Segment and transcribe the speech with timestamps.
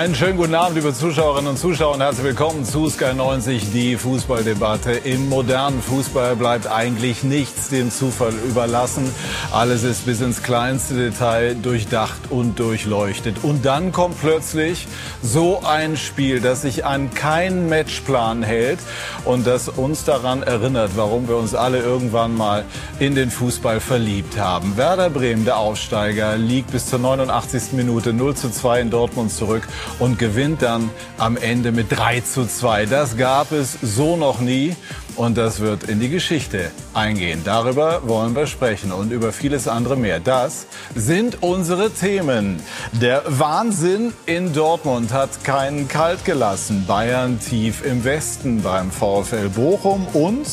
[0.00, 3.98] Einen schönen guten Abend, liebe Zuschauerinnen und Zuschauer, und herzlich willkommen zu Sky 90, die
[3.98, 4.92] Fußballdebatte.
[4.92, 9.14] Im modernen Fußball bleibt eigentlich nichts dem Zufall überlassen.
[9.52, 13.44] Alles ist bis ins kleinste Detail durchdacht und durchleuchtet.
[13.44, 14.88] Und dann kommt plötzlich
[15.22, 18.78] so ein Spiel, das sich an keinen Matchplan hält
[19.26, 22.64] und das uns daran erinnert, warum wir uns alle irgendwann mal
[23.00, 24.78] in den Fußball verliebt haben.
[24.78, 27.72] Werder Bremen, der Aufsteiger, liegt bis zur 89.
[27.72, 29.68] Minute 0 zu 2 in Dortmund zurück
[29.98, 32.86] und gewinnt dann am Ende mit 3 zu 2.
[32.86, 34.76] Das gab es so noch nie
[35.20, 37.42] und das wird in die Geschichte eingehen.
[37.44, 40.18] Darüber wollen wir sprechen und über vieles andere mehr.
[40.18, 42.62] Das sind unsere Themen.
[42.92, 46.86] Der Wahnsinn in Dortmund hat keinen kalt gelassen.
[46.86, 50.46] Bayern tief im Westen beim VfL Bochum und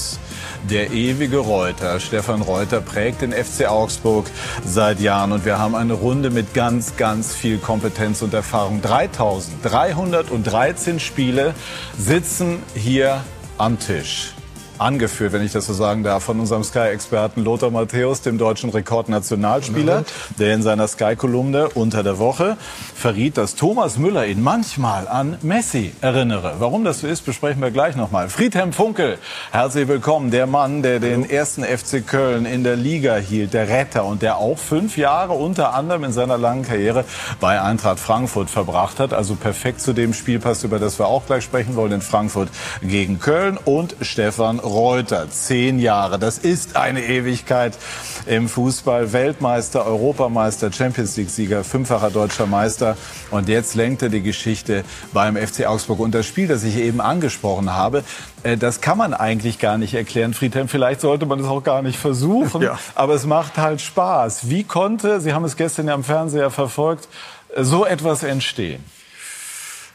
[0.69, 2.01] der ewige Reuter.
[2.01, 4.25] Stefan Reuter prägt den FC Augsburg
[4.65, 8.81] seit Jahren und wir haben eine Runde mit ganz, ganz viel Kompetenz und Erfahrung.
[8.81, 11.55] 3313 Spiele
[11.97, 13.23] sitzen hier
[13.57, 14.33] am Tisch
[14.79, 20.03] angeführt, wenn ich das so sagen darf, von unserem Sky-Experten Lothar Matthäus, dem deutschen Rekordnationalspieler,
[20.39, 22.57] der in seiner Sky-Kolumne unter der Woche
[22.95, 26.55] verriet, dass Thomas Müller ihn manchmal an Messi erinnere.
[26.59, 28.29] Warum das so ist, besprechen wir gleich nochmal.
[28.29, 29.17] Friedhelm Funkel,
[29.51, 30.31] herzlich willkommen.
[30.31, 34.37] Der Mann, der den ersten FC Köln in der Liga hielt, der Retter und der
[34.37, 37.05] auch fünf Jahre unter anderem in seiner langen Karriere
[37.39, 39.13] bei Eintracht Frankfurt verbracht hat.
[39.13, 42.49] Also perfekt zu dem Spiel passt, über das wir auch gleich sprechen wollen, in Frankfurt
[42.81, 43.57] gegen Köln.
[43.63, 46.19] Und Stefan Reuter, zehn Jahre.
[46.19, 47.77] Das ist eine Ewigkeit
[48.25, 49.13] im Fußball.
[49.13, 52.97] Weltmeister, Europameister, Champions League-Sieger, fünffacher deutscher Meister.
[53.31, 55.99] Und jetzt lenkt er die Geschichte beim FC Augsburg.
[55.99, 58.03] Und das Spiel, das ich eben angesprochen habe,
[58.43, 60.67] äh, das kann man eigentlich gar nicht erklären, Friedhelm.
[60.67, 62.61] Vielleicht sollte man es auch gar nicht versuchen.
[62.67, 62.79] Ja.
[62.95, 64.49] Aber es macht halt Spaß.
[64.49, 67.07] Wie konnte, Sie haben es gestern ja am Fernseher verfolgt,
[67.55, 68.83] so etwas entstehen?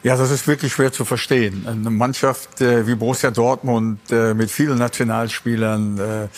[0.04, 1.64] Ja, das ist wirklich schwer zu verstehen.
[1.64, 6.28] Eine Mannschaft äh, wie Borussia Dortmund äh, mit vielen Nationalspielern,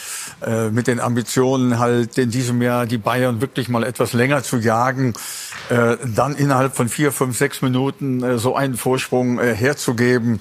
[0.44, 4.42] äh, äh, mit den Ambitionen halt in diesem Jahr die Bayern wirklich mal etwas länger
[4.42, 5.14] zu jagen,
[5.70, 10.40] äh, dann innerhalb von vier, fünf, sechs Minuten äh, so einen Vorsprung herzugeben.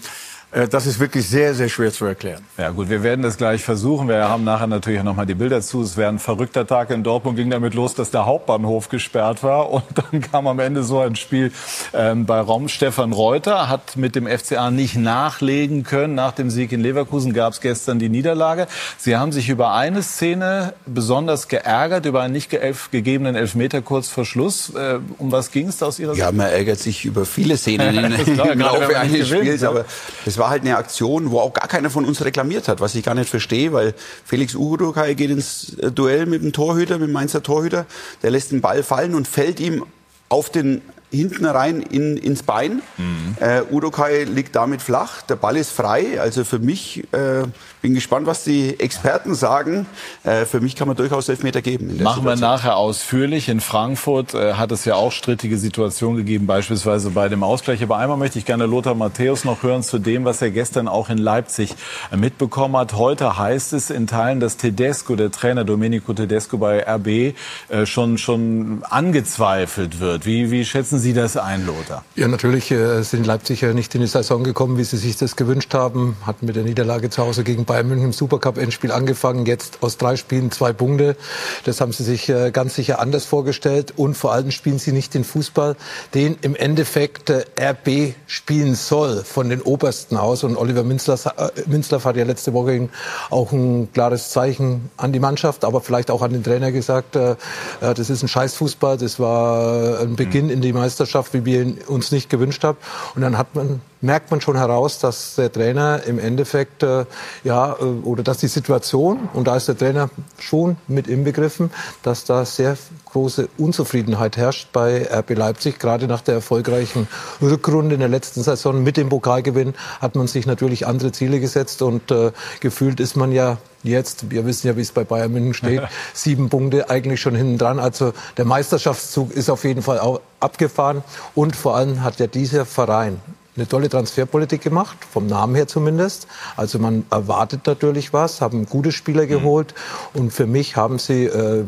[0.53, 2.43] Äh, das ist wirklich sehr, sehr schwer zu erklären.
[2.57, 4.07] Ja gut, wir werden das gleich versuchen.
[4.07, 5.81] Wir haben nachher natürlich noch mal die Bilder zu.
[5.81, 7.37] Es wäre ein verrückter Tag in Dortmund.
[7.37, 9.71] Ging damit los, dass der Hauptbahnhof gesperrt war.
[9.71, 11.51] Und dann kam am Ende so ein Spiel
[11.93, 12.69] ähm, bei Rom.
[12.69, 16.15] Stefan Reuter hat mit dem FCA nicht nachlegen können.
[16.15, 18.67] Nach dem Sieg in Leverkusen gab es gestern die Niederlage.
[18.97, 22.51] Sie haben sich über eine Szene besonders geärgert, über einen nicht
[22.91, 24.69] gegebenen Elfmeter kurz vor Schluss.
[24.75, 26.23] Äh, um was ging es da aus Ihrer Sicht?
[26.23, 28.13] Ja, man ärgert sich über viele Szenen
[28.51, 29.63] im Laufe eines Spiels.
[29.63, 29.85] Aber
[30.25, 33.03] das war halt eine Aktion, wo auch gar keiner von uns reklamiert hat, was ich
[33.03, 33.93] gar nicht verstehe, weil
[34.25, 37.85] Felix Urukai geht ins äh, Duell mit dem Torhüter, mit dem Mainzer Torhüter,
[38.21, 39.85] der lässt den Ball fallen und fällt ihm
[40.29, 40.81] auf den
[41.13, 42.81] hinten rein in, ins Bein.
[42.97, 43.37] Mhm.
[43.39, 46.19] Äh, Udokai liegt damit flach, der Ball ist frei.
[46.19, 47.43] Also für mich, äh,
[47.81, 49.85] bin gespannt, was die Experten sagen.
[50.23, 51.87] Äh, für mich kann man durchaus Elfmeter geben.
[51.87, 52.25] Machen Situation.
[52.25, 53.49] wir nachher ausführlich.
[53.49, 57.83] In Frankfurt äh, hat es ja auch strittige Situationen gegeben, beispielsweise bei dem Ausgleich.
[57.83, 61.09] Aber einmal möchte ich gerne Lothar Matthäus noch hören zu dem, was er gestern auch
[61.09, 61.75] in Leipzig
[62.11, 62.93] äh, mitbekommen hat.
[62.93, 68.17] Heute heißt es in Teilen, dass Tedesco, der Trainer Domenico Tedesco bei RB, äh, schon,
[68.17, 70.25] schon angezweifelt wird.
[70.25, 72.05] Wie, wie schätzen Sie das ein, Lothar?
[72.15, 75.73] Ja, natürlich äh, sind Leipziger nicht in die Saison gekommen, wie sie sich das gewünscht
[75.73, 76.15] haben.
[76.25, 79.45] Hatten mit der Niederlage zu Hause gegen Bayern München im Supercup-Endspiel angefangen.
[79.45, 81.17] Jetzt aus drei Spielen zwei Punkte.
[81.65, 83.93] Das haben sie sich äh, ganz sicher anders vorgestellt.
[83.97, 85.75] Und vor allem spielen sie nicht den Fußball,
[86.13, 90.45] den im Endeffekt äh, RB spielen soll, von den Obersten aus.
[90.45, 92.87] Und Oliver Minzlaff hat ja letzte Woche
[93.29, 98.09] auch ein klares Zeichen an die Mannschaft, aber vielleicht auch an den Trainer gesagt, das
[98.09, 98.97] ist ein Scheißfußball.
[98.97, 102.77] Das war ein Beginn in die Meisterschaft Meisterschaft, wie wir ihn uns nicht gewünscht haben.
[103.15, 107.05] Und dann hat man, merkt man schon heraus, dass der Trainer im Endeffekt, äh,
[107.43, 111.71] ja, äh, oder dass die Situation, und da ist der Trainer schon mit inbegriffen,
[112.03, 115.79] dass da sehr große Unzufriedenheit herrscht bei RB Leipzig.
[115.79, 117.07] Gerade nach der erfolgreichen
[117.41, 121.81] Rückrunde in der letzten Saison mit dem Pokalgewinn hat man sich natürlich andere Ziele gesetzt
[121.81, 125.53] und äh, gefühlt ist man ja jetzt, wir wissen ja, wie es bei Bayern München
[125.53, 125.81] steht,
[126.13, 127.79] sieben Punkte eigentlich schon hinten dran.
[127.79, 131.03] Also der Meisterschaftszug ist auf jeden Fall auch abgefahren.
[131.35, 133.21] Und vor allem hat ja dieser Verein
[133.55, 136.27] eine tolle Transferpolitik gemacht, vom Namen her zumindest.
[136.57, 139.29] Also man erwartet natürlich was, haben gute Spieler mhm.
[139.29, 139.73] geholt
[140.13, 140.21] mhm.
[140.21, 141.63] und für mich haben sie äh,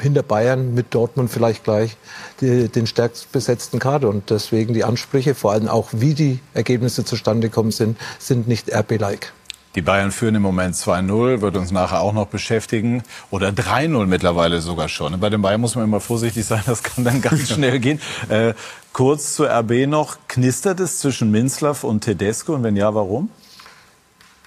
[0.00, 1.96] hinter Bayern mit Dortmund vielleicht gleich
[2.40, 7.04] die, den stärkst besetzten Kader und deswegen die Ansprüche, vor allem auch wie die Ergebnisse
[7.04, 9.32] zustande gekommen sind, sind nicht RB-like.
[9.76, 13.02] Die Bayern führen im Moment 2-0, wird uns nachher auch noch beschäftigen.
[13.30, 15.20] Oder 3-0 mittlerweile sogar schon.
[15.20, 18.00] Bei den Bayern muss man immer vorsichtig sein, das kann dann ganz schnell gehen.
[18.30, 18.54] Äh,
[18.94, 20.16] kurz zur RB noch.
[20.28, 22.54] Knistert es zwischen Minzlaff und Tedesco?
[22.54, 23.28] Und wenn ja, warum?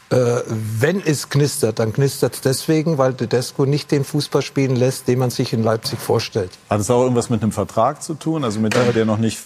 [0.10, 5.08] Äh, wenn es knistert, dann knistert es deswegen, weil Tedesco nicht den Fußball spielen lässt,
[5.08, 6.50] den man sich in Leipzig vorstellt.
[6.72, 9.38] Hat es auch irgendwas mit einem Vertrag zu tun, also mit dem, der noch nicht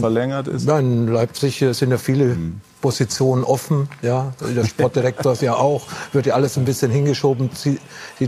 [0.00, 0.66] verlängert ist?
[0.66, 2.60] Nein, in Leipzig sind ja viele hm.
[2.80, 3.88] Positionen offen.
[4.02, 7.50] Ja, der Sportdirektor ist ja auch, wird ja alles ein bisschen hingeschoben.
[7.54, 7.80] Sieht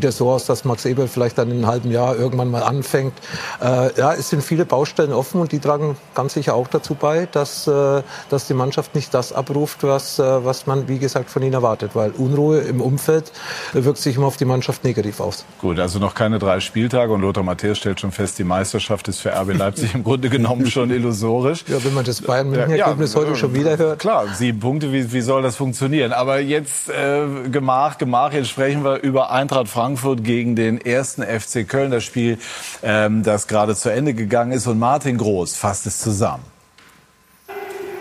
[0.04, 3.14] ja so aus, dass Max Eber vielleicht dann in einem halben Jahr irgendwann mal anfängt.
[3.60, 7.26] Äh, ja, es sind viele Baustellen offen und die tragen ganz sicher auch dazu bei,
[7.30, 11.42] dass, äh, dass die Mannschaft nicht das abruft, was, äh, was man, wie gesagt, von
[11.42, 11.92] ihnen erwartet.
[11.94, 13.32] Weil Unruhe im Umfeld
[13.72, 15.44] wirkt sich immer auf die Mannschaft negativ aus.
[15.60, 19.20] Gut, also noch keine drei Spieltage und Lothar Matthäus stellt schon fest, die Meisterschaft ist
[19.20, 21.64] für RB Leipzig im Grunde genommen schon illusorisch.
[21.68, 23.98] Ja, wenn man das Bayern-München-Ergebnis ja, ja, heute schon wieder hört.
[23.98, 26.12] Klar, sieben Punkte, wie, wie soll das funktionieren?
[26.12, 31.68] Aber jetzt äh, Gemach, Gemach, jetzt sprechen wir über Eintracht Frankfurt gegen den ersten FC
[31.68, 32.38] Köln, das Spiel,
[32.82, 34.66] ähm, das gerade zu Ende gegangen ist.
[34.66, 36.51] Und Martin Groß fasst es zusammen.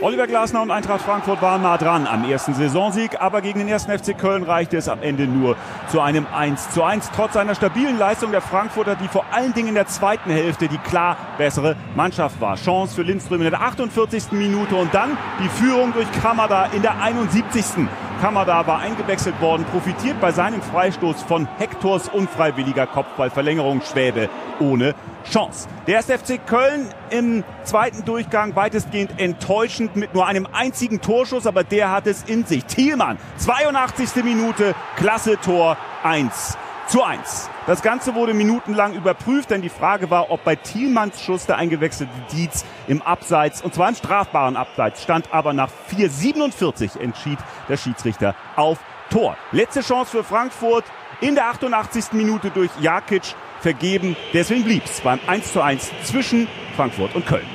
[0.01, 3.91] Oliver Glasner und Eintracht Frankfurt waren nah dran am ersten Saisonsieg, aber gegen den ersten
[3.91, 5.55] FC Köln reichte es am Ende nur
[5.89, 7.11] zu einem 1 zu 1.
[7.15, 10.79] Trotz einer stabilen Leistung der Frankfurter, die vor allen Dingen in der zweiten Hälfte die
[10.79, 12.55] klar bessere Mannschaft war.
[12.55, 14.31] Chance für Lindström in der 48.
[14.31, 17.87] Minute und dann die Führung durch Kamada in der 71.
[18.21, 24.29] Kamada war eingewechselt worden, profitiert bei seinem Freistoß von Hektors unfreiwilliger Kopfballverlängerung Schwäbe
[24.59, 24.93] ohne
[25.27, 25.67] Chance.
[25.87, 31.63] Der erste FC Köln im zweiten Durchgang weitestgehend enttäuschend mit nur einem einzigen Torschuss, aber
[31.63, 32.63] der hat es in sich.
[32.65, 34.23] Thielmann, 82.
[34.23, 37.50] Minute, klasse Tor, 1 zu 1.
[37.67, 42.11] Das Ganze wurde minutenlang überprüft, denn die Frage war, ob bei Thielmanns Schuss der eingewechselte
[42.33, 47.37] Dietz im Abseits, und zwar im strafbaren Abseits, stand aber nach 4,47 entschied
[47.69, 48.79] der Schiedsrichter auf
[49.11, 49.37] Tor.
[49.51, 50.85] Letzte Chance für Frankfurt
[51.19, 52.13] in der 88.
[52.13, 54.15] Minute durch Jakic vergeben.
[54.33, 57.45] Deswegen blieb es beim 1 zu 1 zwischen Frankfurt und Köln.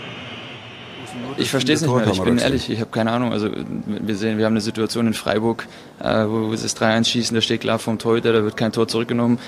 [1.38, 2.06] Ich verstehe es nicht mehr.
[2.06, 3.32] Ich bin ehrlich, ich habe keine Ahnung.
[3.32, 5.66] Also wir sehen, wir haben eine Situation in Freiburg,
[6.00, 8.88] äh, wo wir das 3-1 schießen, da steht klar vom Torhüter, da wird kein Tor
[8.88, 9.38] zurückgenommen.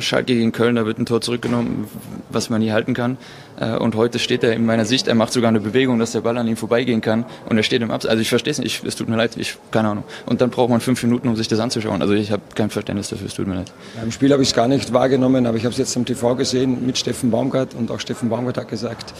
[0.00, 1.88] Schalke gegen Köln, da wird ein Tor zurückgenommen,
[2.30, 3.18] was man nie halten kann.
[3.58, 6.20] Äh, und heute steht er in meiner Sicht, er macht sogar eine Bewegung, dass der
[6.20, 8.10] Ball an ihm vorbeigehen kann und er steht im Abseits.
[8.10, 10.04] Also ich verstehe es nicht, es tut mir leid, ich keine Ahnung.
[10.26, 12.02] Und dann braucht man fünf Minuten, um sich das anzuschauen.
[12.02, 13.72] Also ich habe kein Verständnis dafür, es tut mir leid.
[14.02, 16.34] Im Spiel habe ich es gar nicht wahrgenommen, aber ich habe es jetzt am TV
[16.36, 19.14] gesehen mit Steffen Baumgart und auch Steffen Baumgart hat gesagt,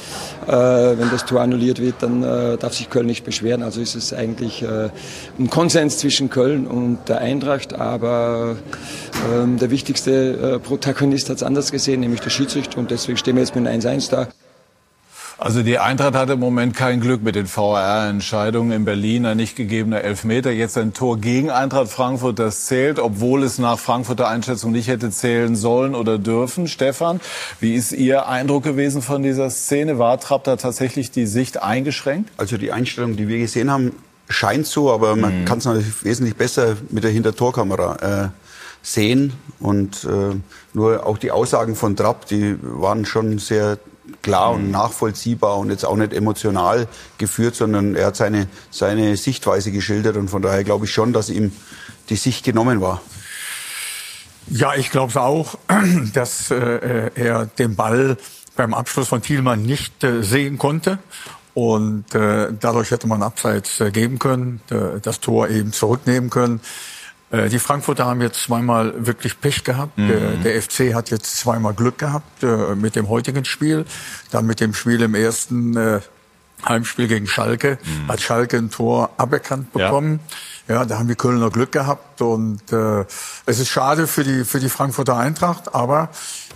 [0.46, 3.62] äh, wenn das Tor annulliert wird, dann äh, darf sich Köln nicht beschweren.
[3.62, 4.90] Also ist es eigentlich äh,
[5.38, 8.56] ein Konsens zwischen Köln und der Eintracht, aber
[9.32, 13.36] ähm, der wichtigste äh, Protagonist hat es anders gesehen, nämlich der Schiedsrichter und deswegen stehen
[13.36, 14.25] wir jetzt mit 1-1 da.
[15.38, 19.54] Also die Eintracht hat im Moment kein Glück mit den VAR-Entscheidungen in Berlin, ein nicht
[19.54, 20.50] gegebener Elfmeter.
[20.50, 25.10] Jetzt ein Tor gegen Eintracht Frankfurt, das zählt, obwohl es nach Frankfurter Einschätzung nicht hätte
[25.10, 26.68] zählen sollen oder dürfen.
[26.68, 27.20] Stefan,
[27.60, 29.98] wie ist Ihr Eindruck gewesen von dieser Szene?
[29.98, 32.30] War Trapp da tatsächlich die Sicht eingeschränkt?
[32.38, 33.92] Also die Einstellung, die wir gesehen haben,
[34.30, 35.44] scheint so, aber man mhm.
[35.44, 38.28] kann es natürlich wesentlich besser mit der Hintertorkamera äh,
[38.80, 39.34] sehen.
[39.60, 40.34] Und äh,
[40.72, 43.78] nur auch die Aussagen von Trapp, die waren schon sehr
[44.22, 46.88] klar und nachvollziehbar und jetzt auch nicht emotional
[47.18, 51.30] geführt, sondern er hat seine, seine Sichtweise geschildert und von daher glaube ich schon, dass
[51.30, 51.52] ihm
[52.08, 53.00] die Sicht genommen war.
[54.48, 55.58] Ja, ich glaube auch,
[56.12, 58.16] dass äh, er den Ball
[58.54, 60.98] beim Abschluss von Thielmann nicht äh, sehen konnte.
[61.54, 66.60] Und äh, dadurch hätte man Abseits äh, geben können, äh, das Tor eben zurücknehmen können.
[67.36, 69.96] Äh, die Frankfurter haben jetzt zweimal wirklich Pech gehabt.
[69.98, 70.08] Mhm.
[70.08, 73.84] Der, der, FC hat jetzt zweimal Glück gehabt äh, mit dem heutigen Spiel.
[74.30, 76.00] Dann mit dem Spiel im ersten äh,
[76.66, 78.08] Heimspiel gegen Schalke mhm.
[78.08, 80.20] hat Schalke ein Tor aberkannt bekommen.
[80.68, 80.76] Ja.
[80.76, 83.04] ja, da haben die Kölner Glück gehabt und äh,
[83.44, 86.08] es ist schade für die für die Frankfurter Eintracht, aber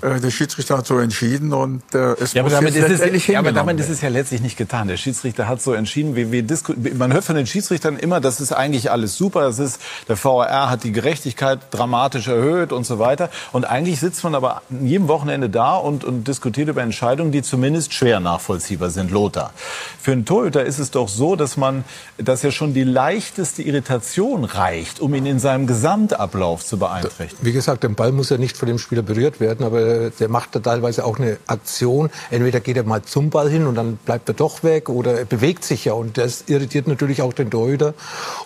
[0.02, 3.26] der Schiedsrichter hat so entschieden und äh, es ja, muss aber damit jetzt ist es,
[3.26, 4.88] ja, aber damit ist es ja letztlich nicht getan.
[4.88, 6.16] Der Schiedsrichter hat so entschieden.
[6.16, 9.42] Wie, wie man hört von den Schiedsrichtern immer, das ist eigentlich alles super.
[9.42, 13.30] Das ist der VAR hat die Gerechtigkeit dramatisch erhöht und so weiter.
[13.52, 17.42] Und eigentlich sitzt man aber an jedem Wochenende da und, und diskutiert über Entscheidungen, die
[17.42, 19.11] zumindest schwer nachvollziehbar sind.
[19.11, 19.52] Lothar,
[20.00, 21.85] für einen Torhüter ist es doch so, dass man,
[22.16, 27.45] dass ja schon die leichteste Irritation reicht, um ihn in seinem Gesamtablauf zu beeinträchtigen.
[27.45, 30.54] Wie gesagt, der Ball muss ja nicht von dem Spieler berührt werden, aber der macht
[30.54, 32.11] da teilweise auch eine Aktion.
[32.30, 35.25] Entweder geht er mal zum Ball hin und dann bleibt er doch weg oder er
[35.25, 37.94] bewegt sich ja und das irritiert natürlich auch den Torhüter.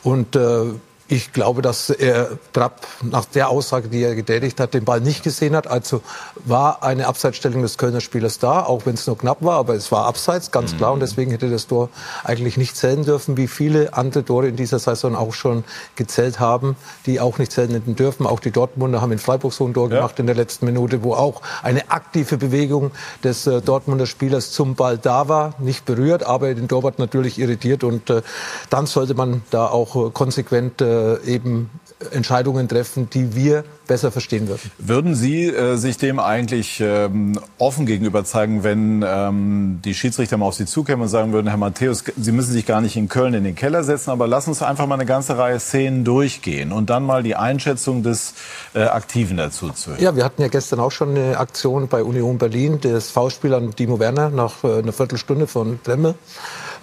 [0.03, 0.65] Und äh,
[1.07, 5.23] Ich glaube, dass er Trapp nach der Aussage, die er getätigt hat, den Ball nicht
[5.23, 5.67] gesehen hat.
[5.67, 6.01] Also
[6.47, 9.93] war eine Abseitsstellung des Kölner Spielers da, auch wenn es nur knapp war, aber es
[9.93, 10.79] war abseits, ganz mhm.
[10.79, 10.93] klar.
[10.95, 11.91] Und deswegen hätte das Tor
[12.25, 16.75] eigentlich nicht zählen dürfen, wie viele andere Tore in dieser Saison auch schon gezählt haben,
[17.05, 18.27] die auch nicht zählen hätten dürfen.
[18.27, 19.97] Auch die Dortmunder haben in Freiburg so ein Tor ja.
[19.97, 22.93] gemacht in der letzten Minute, wo auch eine aktive Bewegung
[23.23, 27.85] des äh, Dortmunder Spielers zum Ball da war, nicht berührt, aber den Torwart natürlich irritiert.
[27.85, 28.23] Und äh,
[28.71, 30.94] dann sollte man da auch äh, konsequent äh, äh,
[31.27, 31.71] eben
[32.11, 34.71] Entscheidungen treffen, die wir besser verstehen würden.
[34.79, 40.47] Würden Sie äh, sich dem eigentlich ähm, offen gegenüber zeigen, wenn ähm, die Schiedsrichter mal
[40.47, 43.35] auf Sie zukämen und sagen würden, Herr Matthäus, Sie müssen sich gar nicht in Köln
[43.35, 46.91] in den Keller setzen, aber lassen uns einfach mal eine ganze Reihe Szenen durchgehen und
[46.91, 48.35] dann mal die Einschätzung des
[48.75, 50.03] äh, Aktiven dazu zu hören?
[50.03, 53.71] Ja, wir hatten ja gestern auch schon eine Aktion bei Union Berlin, das V-Spiel an
[53.73, 56.14] Dimo Werner nach äh, einer Viertelstunde von Bremme.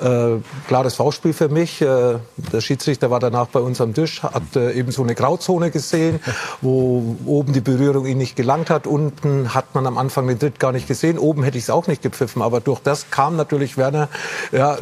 [0.01, 1.81] Äh, klares V-Spiel für mich.
[1.81, 5.69] Äh, der Schiedsrichter war danach bei uns am Tisch, hat äh, eben so eine Grauzone
[5.69, 6.19] gesehen,
[6.61, 6.90] wo
[7.25, 8.87] oben die Berührung ihn nicht gelangt hat.
[8.87, 11.17] Unten hat man am Anfang den Tritt gar nicht gesehen.
[11.17, 12.41] Oben hätte ich es auch nicht gepfiffen.
[12.41, 14.09] Aber durch das kam natürlich Werner
[14.51, 14.77] ja,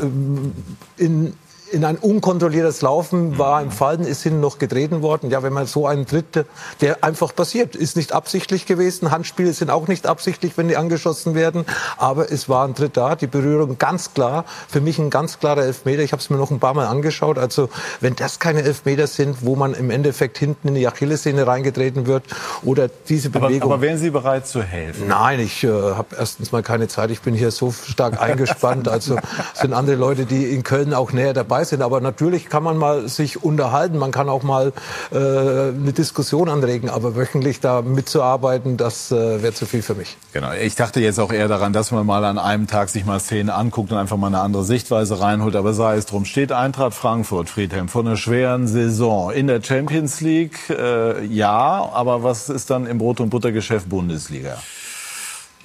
[0.97, 1.33] in
[1.71, 5.29] in ein unkontrolliertes Laufen war im Fallen, ist hin noch getreten worden.
[5.29, 6.45] Ja, wenn man so einen Tritt,
[6.81, 9.11] der einfach passiert, ist nicht absichtlich gewesen.
[9.11, 11.65] Handspiele sind auch nicht absichtlich, wenn die angeschossen werden.
[11.97, 14.45] Aber es war ein Tritt da, die Berührung ganz klar.
[14.67, 16.01] Für mich ein ganz klarer Elfmeter.
[16.01, 17.38] Ich habe es mir noch ein paar Mal angeschaut.
[17.38, 17.69] Also
[18.01, 22.23] wenn das keine Elfmeter sind, wo man im Endeffekt hinten in die Achillessehne reingetreten wird
[22.63, 23.63] oder diese Bewegung.
[23.63, 25.07] Aber, aber wären Sie bereit zu helfen?
[25.07, 27.11] Nein, ich äh, habe erstens mal keine Zeit.
[27.11, 28.88] Ich bin hier so stark eingespannt.
[28.88, 29.17] Also
[29.53, 31.81] sind andere Leute, die in Köln auch näher dabei dabei sind.
[31.81, 34.73] Aber natürlich kann man mal sich unterhalten, man kann auch mal
[35.11, 36.89] äh, eine Diskussion anregen.
[36.89, 40.17] Aber wöchentlich da mitzuarbeiten, das äh, wäre zu viel für mich.
[40.33, 40.51] Genau.
[40.53, 43.49] Ich dachte jetzt auch eher daran, dass man mal an einem Tag sich mal Szenen
[43.49, 45.55] anguckt und einfach mal eine andere Sichtweise reinholt.
[45.55, 50.21] Aber sei es drum, steht Eintracht Frankfurt, Friedhelm, vor einer schweren Saison in der Champions
[50.21, 50.57] League.
[50.69, 54.57] Äh, ja, aber was ist dann im Brot- und Buttergeschäft Bundesliga?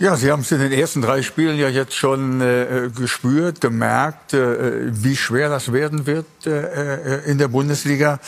[0.01, 4.35] Ja, Sie haben es in den ersten drei Spielen ja jetzt schon äh, gespürt, gemerkt,
[4.35, 8.19] äh, wie schwer das werden wird äh, in der Bundesliga.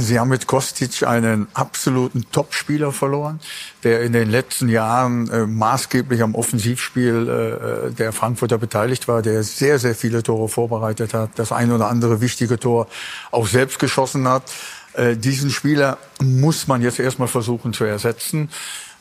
[0.00, 3.38] Sie haben mit Kostic einen absoluten Topspieler verloren,
[3.84, 7.28] der in den letzten Jahren äh, maßgeblich am Offensivspiel
[7.88, 11.88] äh, der Frankfurter beteiligt war, der sehr, sehr viele Tore vorbereitet hat, das ein oder
[11.88, 12.88] andere wichtige Tor
[13.30, 14.42] auch selbst geschossen hat.
[14.94, 18.48] Äh, diesen Spieler muss man jetzt erstmal versuchen zu ersetzen.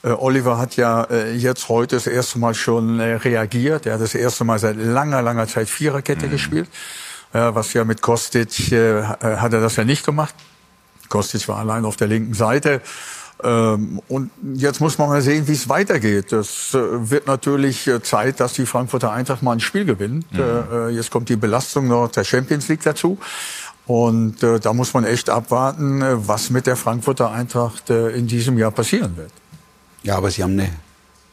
[0.06, 3.86] Äh, Oliver hat ja äh, jetzt heute das erste Mal schon äh, reagiert.
[3.86, 6.32] Er hat das erste Mal seit langer, langer Zeit Viererkette mhm.
[6.32, 6.70] gespielt.
[7.32, 10.34] Was ja mit Kostic hat er das ja nicht gemacht.
[11.10, 12.80] Kostic war allein auf der linken Seite.
[13.44, 16.32] Ähm, und jetzt muss man mal sehen, wie es weitergeht.
[16.32, 20.32] Es wird natürlich Zeit, dass die Frankfurter Eintracht mal ein Spiel gewinnt.
[20.32, 20.92] Mhm.
[20.92, 23.18] Jetzt kommt die Belastung noch der Champions League dazu.
[23.86, 29.18] Und da muss man echt abwarten, was mit der Frankfurter Eintracht in diesem Jahr passieren
[29.18, 29.32] wird.
[30.06, 30.70] Ja, aber sie haben eine,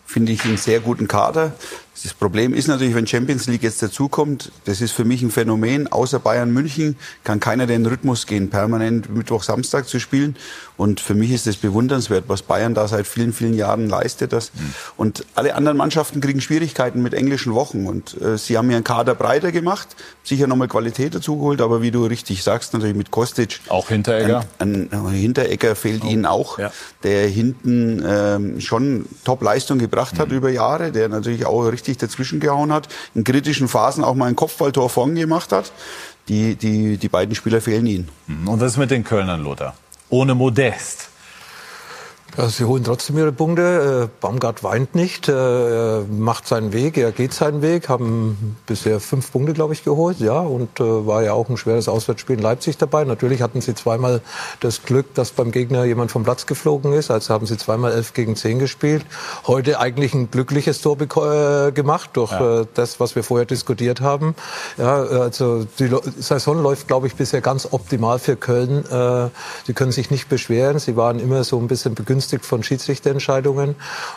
[0.07, 1.52] finde ich, einen sehr guten Kader.
[2.03, 5.93] Das Problem ist natürlich, wenn Champions League jetzt dazukommt, das ist für mich ein Phänomen.
[5.93, 10.37] Außer Bayern München kann keiner den Rhythmus gehen, permanent Mittwoch, Samstag zu spielen.
[10.79, 14.33] Und für mich ist es bewundernswert, was Bayern da seit vielen, vielen Jahren leistet.
[14.33, 14.53] Das.
[14.55, 14.75] Mhm.
[14.97, 17.87] Und alle anderen Mannschaften kriegen Schwierigkeiten mit englischen Wochen.
[17.87, 19.95] Und äh, sie haben ihren Kader breiter gemacht,
[20.25, 23.61] sicher nochmal Qualität dazugeholt, aber wie du richtig sagst, natürlich mit Kostic.
[23.69, 24.47] Auch Hinteregger.
[24.59, 26.09] Ein, ein Hinteregger fehlt oh.
[26.09, 26.73] ihnen auch, ja.
[27.03, 30.37] der hinten ähm, schon Top-Leistung gebracht hat mhm.
[30.37, 34.27] über Jahre, der natürlich auch richtig richtig dazwischen gehauen hat, in kritischen Phasen auch mal
[34.27, 35.73] ein Kopfballtor vorn gemacht hat.
[36.29, 38.09] Die, die, die beiden Spieler fehlen ihnen.
[38.47, 39.75] Und was ist mit den Kölnern, Lothar?
[40.09, 41.09] Ohne Modest.
[42.39, 44.09] Ja, sie holen trotzdem ihre Punkte.
[44.11, 49.01] Äh, Baumgart weint nicht, äh, er macht seinen Weg, er geht seinen Weg, haben bisher
[49.01, 52.43] fünf Punkte, glaube ich, geholt, ja, und äh, war ja auch ein schweres Auswärtsspiel in
[52.43, 53.05] Leipzig dabei.
[53.05, 54.23] Natürlich hatten sie zweimal
[54.61, 58.15] das Glück, dass beim Gegner jemand vom Platz geflogen ist, also haben sie zweimal elf
[58.15, 59.05] gegen zehn gespielt.
[59.47, 62.65] Heute eigentlich ein glückliches Tor gemacht durch ja.
[62.73, 64.35] das, was wir vorher diskutiert haben.
[64.79, 68.85] Ja, also die Saison läuft, glaube ich, bisher ganz optimal für Köln.
[69.67, 73.75] Sie können sich nicht beschweren, sie waren immer so ein bisschen begünstigt begünstigt von Schiedsrichterentscheidungen.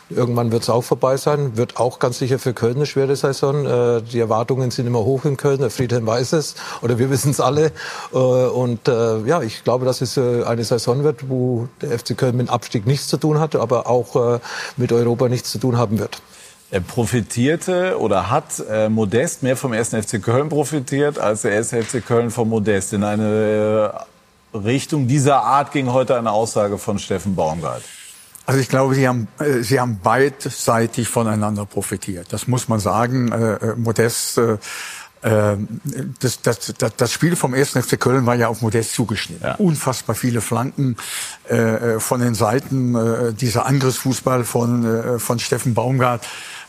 [0.10, 1.58] Irgendwann wird es auch vorbei sein.
[1.58, 3.66] Wird auch ganz sicher für Köln eine schwere Saison.
[3.66, 5.60] Äh, die Erwartungen sind immer hoch in Köln.
[5.60, 7.72] Der Friedhelm weiß es oder wir wissen es alle.
[8.14, 12.38] Äh, und äh, ja, ich glaube, dass es eine Saison wird, wo der FC Köln
[12.38, 14.40] mit Abstieg nichts zu tun hat, aber auch
[14.78, 16.22] mit Europa nichts zu tun haben wird.
[16.72, 19.90] Er profitierte oder hat äh, Modest mehr vom 1.
[19.90, 21.70] FC Köln profitiert als der 1.
[21.70, 22.94] FC Köln vom Modest.
[22.94, 23.94] In eine
[24.64, 27.84] Richtung dieser Art ging heute eine Aussage von Steffen Baumgart.
[28.46, 32.28] Also ich glaube, sie haben, äh, sie haben beidseitig voneinander profitiert.
[32.32, 33.32] Das muss man sagen.
[33.32, 34.40] Äh, äh, Modest
[35.26, 35.82] Ähm,
[36.20, 37.72] das, das, das, das Spiel vom 1.
[37.72, 39.44] FC Köln war ja auf Modest zugeschnitten.
[39.44, 39.56] Ja.
[39.56, 40.98] Unfassbar viele Flanken
[41.50, 46.28] äh, von den Seiten, äh, dieser Angriffsfußball von, äh, von Steffen Baumgart.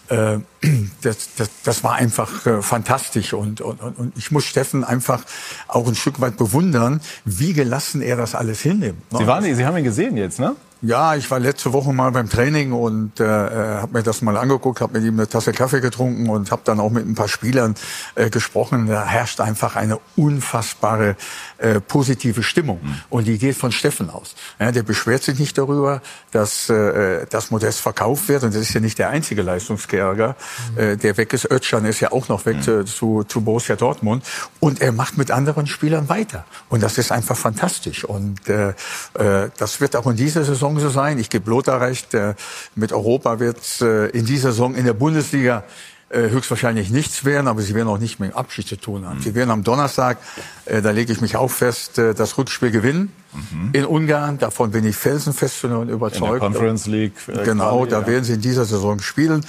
[0.08, 0.38] Äh,
[1.02, 5.24] das, das, das war einfach äh, fantastisch und, und, und ich muss Steffen einfach
[5.68, 9.02] auch ein Stück weit bewundern, wie gelassen er das alles hinnimmt.
[9.16, 10.56] Sie, waren, Sie haben ihn gesehen jetzt, ne?
[10.86, 14.36] Ja, ich war letzte Woche mal beim Training und äh, äh habe mir das mal
[14.36, 17.26] angeguckt, habe mit ihm eine Tasse Kaffee getrunken und habe dann auch mit ein paar
[17.26, 17.74] Spielern
[18.14, 18.86] äh, gesprochen.
[18.86, 21.16] Da herrscht einfach eine unfassbare
[21.58, 23.00] äh, positive Stimmung mhm.
[23.10, 24.36] und die geht von Steffen aus.
[24.60, 28.74] Ja, der beschwert sich nicht darüber, dass äh, das Modest verkauft wird und das ist
[28.74, 30.36] ja nicht der einzige Leistungskerger,
[30.74, 30.78] mhm.
[30.78, 31.50] äh, der weg ist.
[31.50, 32.86] Özcan ist ja auch noch weg mhm.
[32.86, 34.22] zu, zu Borussia Dortmund
[34.60, 38.68] und er macht mit anderen Spielern weiter und das ist einfach fantastisch und äh,
[39.14, 41.18] äh, das wird auch in dieser Saison Saison so sein.
[41.18, 42.34] Ich gebe Lothar recht, äh,
[42.74, 45.64] mit Europa wird es äh, in dieser Saison in der Bundesliga
[46.08, 49.18] äh, höchstwahrscheinlich nichts werden, aber sie werden auch nicht mit Abschied zu tun haben.
[49.18, 49.22] Mhm.
[49.22, 50.18] Sie werden am Donnerstag,
[50.64, 53.12] äh, da lege ich mich auch fest, äh, das Rückspiel gewinnen.
[53.32, 53.70] Mhm.
[53.72, 56.22] In Ungarn, davon bin ich felsenfest und überzeugt.
[56.22, 57.14] In der Conference League.
[57.44, 58.06] Genau, quasi, da ja.
[58.06, 59.44] werden sie in dieser Saison spielen.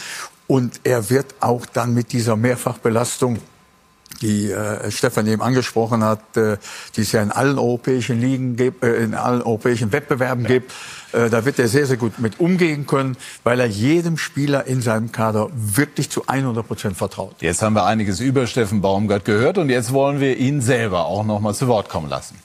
[0.48, 3.38] Und er wird auch dann mit dieser Mehrfachbelastung
[4.22, 6.58] die äh, Stefan eben angesprochen hat, äh,
[6.96, 10.50] die es ja in allen europäischen Ligen gibt, äh, in allen europäischen Wettbewerben ja.
[10.50, 10.72] gibt.
[11.14, 14.82] Äh, da wird er sehr, sehr gut mit umgehen können, weil er jedem Spieler in
[14.82, 17.36] seinem Kader wirklich zu 100 Prozent vertraut.
[17.40, 21.24] Jetzt haben wir einiges über Steffen Baumgart gehört und jetzt wollen wir ihn selber auch
[21.24, 22.36] noch mal zu Wort kommen lassen.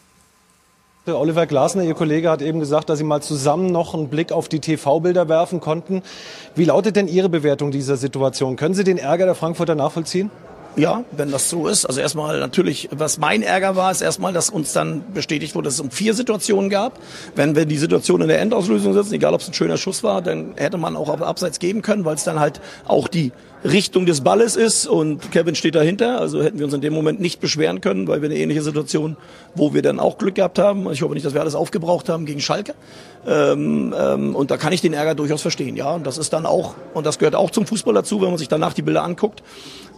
[1.04, 4.48] Oliver Glasner, Ihr Kollege, hat eben gesagt, dass Sie mal zusammen noch einen Blick auf
[4.48, 6.02] die TV-Bilder werfen konnten.
[6.54, 8.54] Wie lautet denn Ihre Bewertung dieser Situation?
[8.54, 10.30] Können Sie den Ärger der Frankfurter nachvollziehen?
[10.74, 11.84] Ja, wenn das so ist.
[11.84, 15.74] Also erstmal natürlich, was mein Ärger war, ist erstmal, dass uns dann bestätigt wurde, dass
[15.74, 16.98] es um vier Situationen gab.
[17.34, 20.22] Wenn wir die Situation in der Endauslösung sitzen, egal ob es ein schöner Schuss war,
[20.22, 23.32] dann hätte man auch auf Abseits geben können, weil es dann halt auch die
[23.64, 26.18] Richtung des Balles ist und Kevin steht dahinter.
[26.18, 29.16] Also hätten wir uns in dem Moment nicht beschweren können, weil wir eine ähnliche Situation,
[29.54, 30.90] wo wir dann auch Glück gehabt haben.
[30.90, 32.74] Ich hoffe nicht, dass wir alles aufgebraucht haben gegen Schalke.
[33.26, 35.76] Ähm, ähm, und da kann ich den Ärger durchaus verstehen.
[35.76, 38.38] Ja, und das ist dann auch, und das gehört auch zum Fußball dazu, wenn man
[38.38, 39.42] sich danach die Bilder anguckt.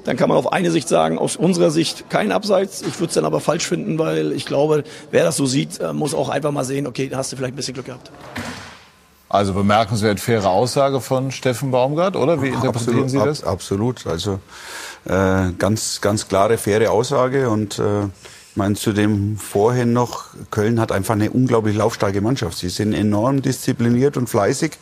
[0.04, 2.82] Dann kann man auf eine Sicht sagen, aus unserer Sicht kein Abseits.
[2.82, 5.92] Ich würde es dann aber falsch finden, weil ich glaube, wer das so sieht, äh,
[5.92, 8.10] muss auch einfach mal sehen, okay, da hast du vielleicht ein bisschen Glück gehabt.
[9.28, 12.40] Also bemerkenswert faire Aussage von Steffen Baumgart, oder?
[12.40, 13.42] Wie interpretieren absolut, Sie das?
[13.42, 14.06] Ab, absolut.
[14.06, 14.38] Also
[15.06, 17.50] äh, ganz, ganz klare, faire Aussage.
[17.50, 22.58] Und äh, ich meine, zudem vorhin noch, Köln hat einfach eine unglaublich laufstarke Mannschaft.
[22.58, 24.74] Sie sind enorm diszipliniert und fleißig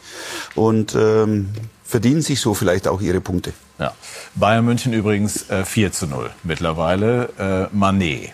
[0.55, 1.49] und ähm,
[1.93, 3.53] verdienen sich so vielleicht auch ihre Punkte.
[3.79, 3.93] Ja.
[4.35, 7.69] Bayern München übrigens äh, 4 zu 0 mittlerweile.
[7.71, 8.33] Äh, Manet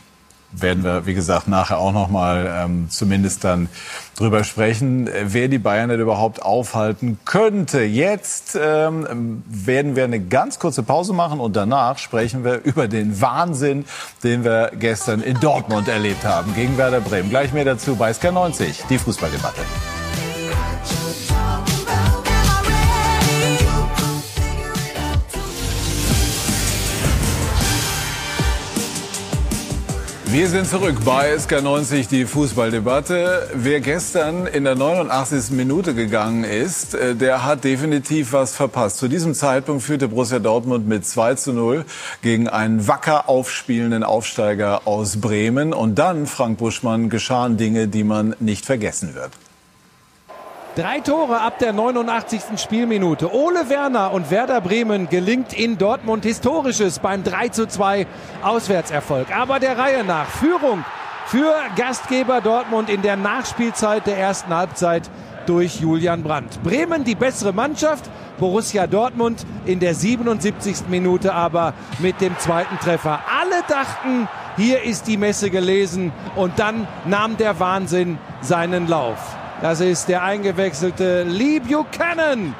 [0.53, 3.69] werden wir, wie gesagt, nachher auch noch mal ähm, zumindest dann
[4.17, 7.83] drüber sprechen, äh, wer die Bayern denn überhaupt aufhalten könnte.
[7.83, 13.21] Jetzt ähm, werden wir eine ganz kurze Pause machen und danach sprechen wir über den
[13.21, 13.87] Wahnsinn,
[14.23, 17.29] den wir gestern in Dortmund erlebt haben gegen Werder Bremen.
[17.29, 19.63] Gleich mehr dazu bei SK90, die Fußballdebatte.
[30.39, 33.49] Wir sind zurück bei SK90, die Fußballdebatte.
[33.55, 35.51] Wer gestern in der 89.
[35.51, 38.99] Minute gegangen ist, äh, der hat definitiv was verpasst.
[38.99, 41.85] Zu diesem Zeitpunkt führte Borussia Dortmund mit 2 zu 0
[42.23, 45.73] gegen einen wacker aufspielenden Aufsteiger aus Bremen.
[45.73, 49.33] Und dann, Frank Buschmann, geschahen Dinge, die man nicht vergessen wird.
[50.79, 52.57] Drei Tore ab der 89.
[52.57, 53.35] Spielminute.
[53.35, 58.07] Ole Werner und Werder Bremen gelingt in Dortmund Historisches beim 3 zu 2
[58.45, 59.37] Auswärtserfolg.
[59.37, 60.85] Aber der Reihe nach Führung
[61.27, 65.11] für Gastgeber Dortmund in der Nachspielzeit der ersten Halbzeit
[65.47, 66.63] durch Julian Brandt.
[66.63, 70.87] Bremen die bessere Mannschaft, Borussia Dortmund in der 77.
[70.89, 73.19] Minute aber mit dem zweiten Treffer.
[73.41, 79.38] Alle dachten, hier ist die Messe gelesen und dann nahm der Wahnsinn seinen Lauf.
[79.61, 82.55] Das ist der eingewechselte Lee Buchanan.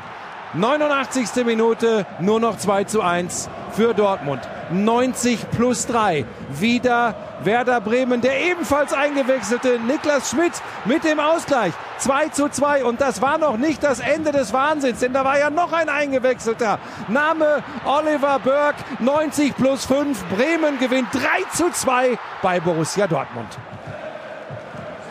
[0.55, 1.45] 89.
[1.45, 4.41] Minute, nur noch 2 zu 1 für Dortmund.
[4.73, 6.25] 90 plus 3.
[6.59, 10.55] Wieder Werder Bremen, der ebenfalls eingewechselte Niklas Schmidt
[10.87, 11.73] mit dem Ausgleich.
[11.99, 12.85] 2 zu 2.
[12.85, 15.89] Und das war noch nicht das Ende des Wahnsinns, denn da war ja noch ein
[15.89, 16.81] eingewechselter.
[17.07, 20.25] Name Oliver Burke, 90 plus 5.
[20.35, 21.21] Bremen gewinnt 3
[21.55, 23.57] zu 2 bei Borussia Dortmund.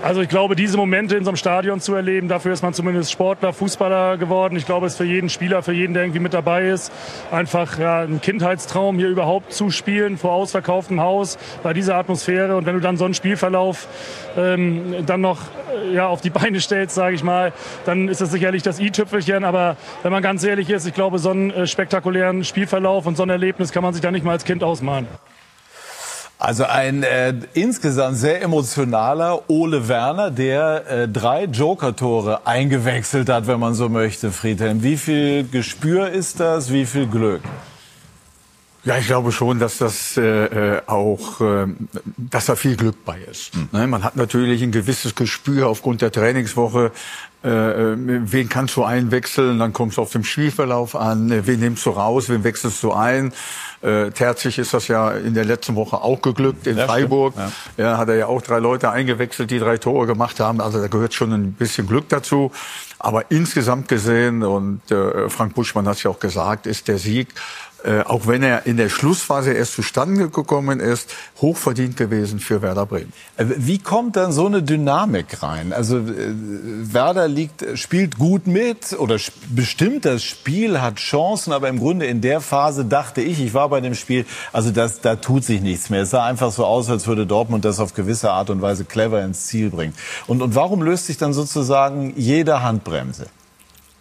[0.08, 3.12] Also ich glaube, diese Momente in so einem Stadion zu erleben, dafür ist man zumindest
[3.12, 4.56] Sportler, Fußballer geworden.
[4.56, 6.94] Ich glaube, es ist für jeden Spieler, für jeden, der irgendwie mit dabei ist,
[7.30, 12.56] einfach ja, ein Kindheitstraum, hier überhaupt zu spielen, vor ausverkauftem Haus, bei dieser Atmosphäre.
[12.56, 13.90] Und wenn du dann so einen Spielverlauf
[14.38, 15.42] ähm, dann noch
[15.92, 17.52] äh, ja, auf die Beine stellst, sage ich mal,
[17.84, 19.44] dann ist das sicherlich das i-Tüpfelchen.
[19.44, 23.24] Aber wenn man ganz ehrlich ist, ich glaube, so einen äh, spektakulären Spielverlauf und so
[23.24, 25.06] ein Erlebnis kann man sich da nicht mal als Kind ausmalen.
[26.40, 33.60] Also ein äh, insgesamt sehr emotionaler Ole Werner, der äh, drei Joker-Tore eingewechselt hat, wenn
[33.60, 34.84] man so möchte, Friedhelm.
[34.84, 36.72] Wie viel Gespür ist das?
[36.72, 37.42] Wie viel Glück?
[38.84, 41.68] Ja, ich glaube schon, dass das äh, äh auch, äh,
[42.18, 43.52] dass da viel Glück bei ist.
[43.56, 43.90] Mhm.
[43.90, 46.92] Man hat natürlich ein gewisses Gespür aufgrund der Trainingswoche,
[47.44, 47.50] äh,
[47.94, 51.86] äh, wen kannst du einwechseln, dann kommst du auf den Spielverlauf an, äh, wen nimmst
[51.86, 53.32] du raus, wen wechselst du ein.
[53.82, 57.36] Äh, Terzig ist das ja in der letzten Woche auch geglückt in ja, Freiburg.
[57.38, 57.52] Ja.
[57.78, 57.98] ja.
[58.00, 60.62] hat er ja auch drei Leute eingewechselt, die drei Tore gemacht haben.
[60.62, 62.52] Also da gehört schon ein bisschen Glück dazu.
[63.00, 67.28] Aber insgesamt gesehen, und äh, Frank Buschmann hat es ja auch gesagt, ist der Sieg
[67.84, 72.86] äh, auch wenn er in der Schlussphase erst zustande gekommen ist, hochverdient gewesen für Werder
[72.86, 73.14] Bremen.
[73.38, 75.74] Äh, wie kommt dann so eine Dynamik rein?
[75.74, 79.18] Also äh, Werder liegt, spielt gut mit oder
[79.50, 83.70] bestimmt das Spiel, hat Chancen, aber im Grunde in der Phase dachte ich, ich war
[83.70, 86.02] bei dem Spiel, also das, da tut sich nichts mehr.
[86.02, 89.24] Es sah einfach so aus, als würde Dortmund das auf gewisse Art und Weise clever
[89.24, 89.94] ins Ziel bringen.
[90.26, 93.28] Und, und warum löst sich dann sozusagen jede Handbremse?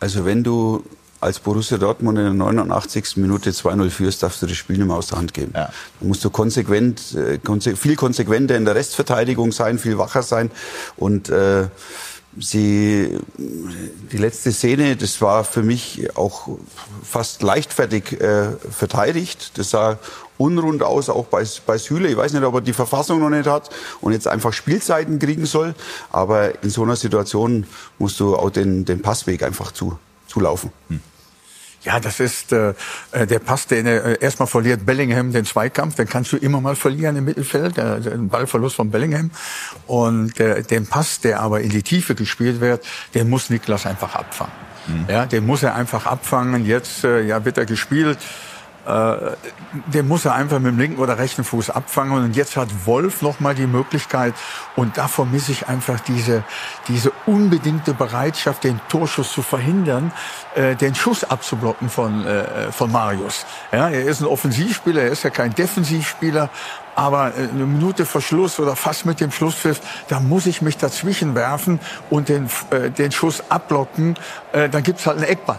[0.00, 0.84] Also wenn du
[1.26, 3.16] als Borussia Dortmund in der 89.
[3.16, 5.52] Minute 2-0 führst, darfst du das Spiel nicht mehr aus der Hand geben.
[5.54, 5.70] Ja.
[6.00, 10.50] Da musst du konsequent, äh, viel konsequenter in der Restverteidigung sein, viel wacher sein
[10.96, 11.68] und äh,
[12.38, 16.48] sie die letzte Szene, das war für mich auch
[17.02, 19.52] fast leichtfertig äh, verteidigt.
[19.58, 19.98] Das sah
[20.38, 22.08] unrund aus, auch bei, bei Süle.
[22.08, 25.46] Ich weiß nicht, ob er die Verfassung noch nicht hat und jetzt einfach Spielzeiten kriegen
[25.46, 25.74] soll.
[26.12, 27.66] Aber in so einer Situation
[27.98, 30.70] musst du auch den, den Passweg einfach zu, zulaufen.
[30.88, 31.00] Hm.
[31.86, 32.74] Ja, das ist äh,
[33.12, 36.74] äh, der Pass, den äh, erstmal verliert Bellingham den Zweikampf, den kannst du immer mal
[36.74, 39.30] verlieren im Mittelfeld, äh, ein Ballverlust von Bellingham.
[39.86, 44.16] Und äh, den Pass, der aber in die Tiefe gespielt wird, den muss Niklas einfach
[44.16, 44.52] abfangen.
[44.88, 45.06] Mhm.
[45.08, 46.66] Ja, den muss er einfach abfangen.
[46.66, 48.45] Jetzt äh, ja, wird er gespielt äh,
[48.86, 52.12] den muss er einfach mit dem linken oder rechten Fuß abfangen.
[52.12, 54.34] Und jetzt hat Wolf noch mal die Möglichkeit.
[54.76, 56.44] Und da vermisse ich einfach diese,
[56.88, 60.12] diese unbedingte Bereitschaft, den Torschuss zu verhindern,
[60.54, 63.44] äh, den Schuss abzublocken von, äh, von Marius.
[63.72, 66.48] Ja, er ist ein Offensivspieler, er ist ja kein Defensivspieler.
[66.94, 71.34] Aber äh, eine Minute Verschluss oder fast mit dem Schlusspfiff, da muss ich mich dazwischen
[71.34, 74.16] werfen und den, äh, den Schuss abblocken.
[74.52, 75.58] Äh, dann gibt's halt einen Eckball.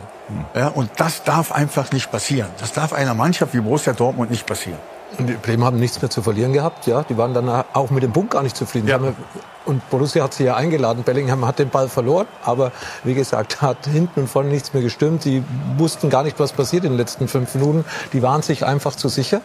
[0.53, 2.49] Ja, und das darf einfach nicht passieren.
[2.59, 4.79] Das darf einer Mannschaft wie Borussia Dortmund nicht passieren.
[5.17, 6.85] Und die Bremen haben nichts mehr zu verlieren gehabt.
[6.85, 8.87] Ja, die waren dann auch mit dem Punkt gar nicht zufrieden.
[8.87, 8.99] Ja.
[9.65, 11.03] Und Borussia hat sie ja eingeladen.
[11.03, 12.71] Bellingham hat den Ball verloren, aber
[13.03, 15.23] wie gesagt, hat hinten und vorne nichts mehr gestimmt.
[15.23, 15.43] Sie
[15.77, 17.85] wussten gar nicht, was passiert in den letzten fünf Minuten.
[18.13, 19.41] Die waren sich einfach zu sicher.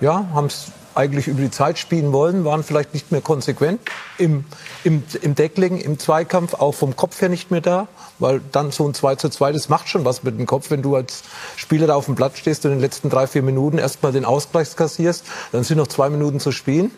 [0.00, 3.80] Ja, haben es eigentlich über die Zeit spielen wollen, waren vielleicht nicht mehr konsequent
[4.18, 4.44] im,
[4.84, 8.86] im, im Deckling, im Zweikampf, auch vom Kopf her nicht mehr da, weil dann so
[8.86, 11.22] ein 2 zu 2, das macht schon was mit dem Kopf, wenn du als
[11.56, 14.24] Spieler da auf dem Platz stehst und in den letzten drei, vier Minuten erstmal den
[14.24, 16.90] Ausgleich kassierst, dann sind noch zwei Minuten zu spielen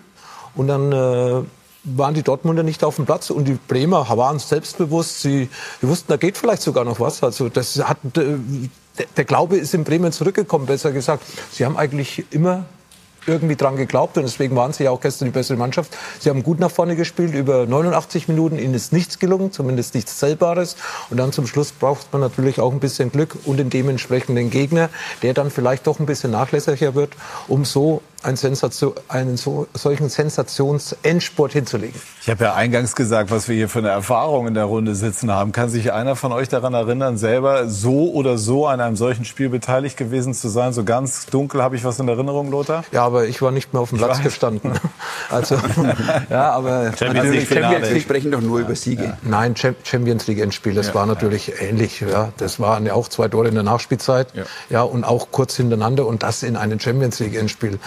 [0.54, 1.42] und dann äh,
[1.84, 5.22] waren die Dortmunder nicht auf dem Platz und die Bremer waren selbstbewusst.
[5.22, 5.48] Sie,
[5.80, 7.22] sie wussten, da geht vielleicht sogar noch was.
[7.22, 8.36] Also das hat äh,
[9.16, 11.24] der Glaube ist in Bremen zurückgekommen, besser gesagt.
[11.50, 12.66] Sie haben eigentlich immer
[13.26, 15.96] irgendwie dran geglaubt und deswegen waren sie ja auch gestern die bessere Mannschaft.
[16.18, 18.58] Sie haben gut nach vorne gespielt, über 89 Minuten.
[18.58, 20.76] Ihnen ist nichts gelungen, zumindest nichts Zählbares.
[21.10, 24.90] Und dann zum Schluss braucht man natürlich auch ein bisschen Glück und den dementsprechenden Gegner,
[25.22, 27.14] der dann vielleicht doch ein bisschen nachlässiger wird,
[27.48, 32.00] um so ein Sensation, einen so, solchen Sensationsendsport hinzulegen.
[32.22, 35.30] Ich habe ja eingangs gesagt, was wir hier für eine Erfahrung in der Runde sitzen
[35.30, 35.52] haben.
[35.52, 39.48] Kann sich einer von euch daran erinnern, selber so oder so an einem solchen Spiel
[39.48, 40.72] beteiligt gewesen zu sein?
[40.72, 42.84] So ganz dunkel habe ich was in Erinnerung, Lothar?
[42.92, 44.72] Ja, aber ich war nicht mehr auf dem Platz gestanden.
[45.30, 45.56] Also,
[46.28, 47.88] ja, aber Champions League Finale.
[47.88, 48.66] Wir sprechen doch nur ja.
[48.66, 49.04] über Siege.
[49.04, 49.18] Ja.
[49.22, 50.94] Nein, Champions League Endspiel, das ja.
[50.94, 52.00] war natürlich ähnlich.
[52.00, 54.28] Ja, das waren ja auch zwei Tore in der Nachspielzeit.
[54.34, 54.42] Ja.
[54.68, 57.78] ja, und auch kurz hintereinander und das in einem Champions League Endspiel.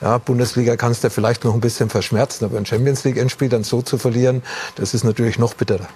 [0.00, 3.64] Ja, Bundesliga kannst du vielleicht noch ein bisschen verschmerzen, aber ein Champions League Endspiel dann
[3.64, 4.42] so zu verlieren,
[4.76, 5.88] das ist natürlich noch bitterer.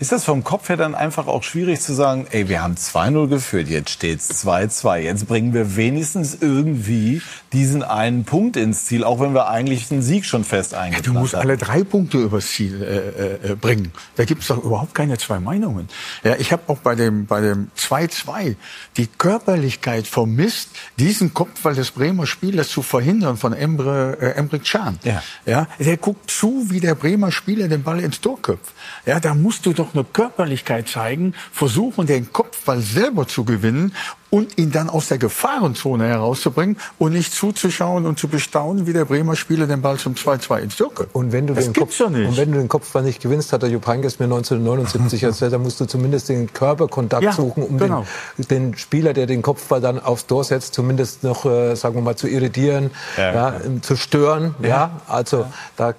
[0.00, 3.26] Ist das vom Kopf her dann einfach auch schwierig zu sagen, ey, wir haben 2-0
[3.26, 4.98] geführt, jetzt steht's 2-2.
[4.98, 7.20] Jetzt bringen wir wenigstens irgendwie
[7.52, 11.12] diesen einen Punkt ins Ziel, auch wenn wir eigentlich den Sieg schon fest eingeplant ja,
[11.12, 13.90] Du musst alle drei Punkte übers Ziel äh, äh, bringen.
[14.14, 15.88] Da gibt's doch überhaupt keine zwei Meinungen.
[16.22, 18.54] Ja, ich habe auch bei dem bei dem 2-2
[18.96, 25.00] die Körperlichkeit vermisst, diesen Kopfball des Bremer Spielers zu verhindern von Emre äh, Emre Can.
[25.02, 25.22] Ja.
[25.44, 28.72] ja, der guckt zu, wie der Bremer Spieler den Ball ins Tor köpft.
[29.04, 33.92] Ja, da musst du doch noch eine Körperlichkeit zeigen, versuchen den Kopfball selber zu gewinnen
[34.30, 39.06] und ihn dann aus der Gefahrenzone herauszubringen und nicht zuzuschauen und zu bestaunen, wie der
[39.06, 42.10] Bremer Spieler den Ball zum 2-2 ins Tor Und wenn du das den Kopf, ja
[42.10, 42.28] nicht.
[42.28, 45.62] Und wenn du den Kopfball nicht gewinnst, hat der Jupp Heynckes mir 1979 erzählt, dann
[45.62, 48.04] musst du zumindest den Körperkontakt ja, suchen, um genau.
[48.36, 52.02] den, den, Spieler, der den Kopfball dann aufs Tor setzt, zumindest noch, äh, sagen wir
[52.02, 54.54] mal, zu irritieren, ja, ja, zu stören.
[54.62, 55.46] Ja, also
[55.76, 55.94] da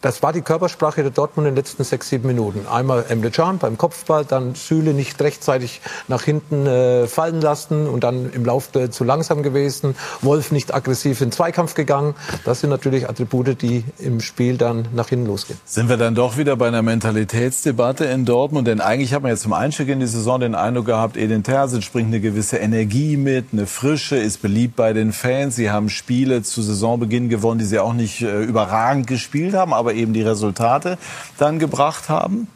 [0.00, 2.66] das war die Körpersprache der Dortmund in den letzten sechs, sieben Minuten.
[2.66, 8.02] Einmal Emre Can beim Kopfball, dann Süle nicht rechtzeitig nach hinten äh, fallen lassen und
[8.02, 9.94] dann im Lauf äh, zu langsam gewesen.
[10.22, 12.14] Wolf nicht aggressiv in Zweikampf gegangen.
[12.44, 15.58] Das sind natürlich Attribute, die im Spiel dann nach hinten losgehen.
[15.64, 18.66] Sind wir dann doch wieder bei einer Mentalitätsdebatte in Dortmund?
[18.66, 21.92] Denn eigentlich hat man jetzt zum Einstieg in die Saison den Eindruck gehabt, Edin Terzic
[21.92, 25.56] bringt eine gewisse Energie mit, eine Frische, ist beliebt bei den Fans.
[25.56, 29.89] Sie haben Spiele zu Saisonbeginn gewonnen, die sie auch nicht äh, überragend gespielt haben, aber
[29.90, 30.98] aber eben die Resultate
[31.38, 32.48] dann gebracht haben?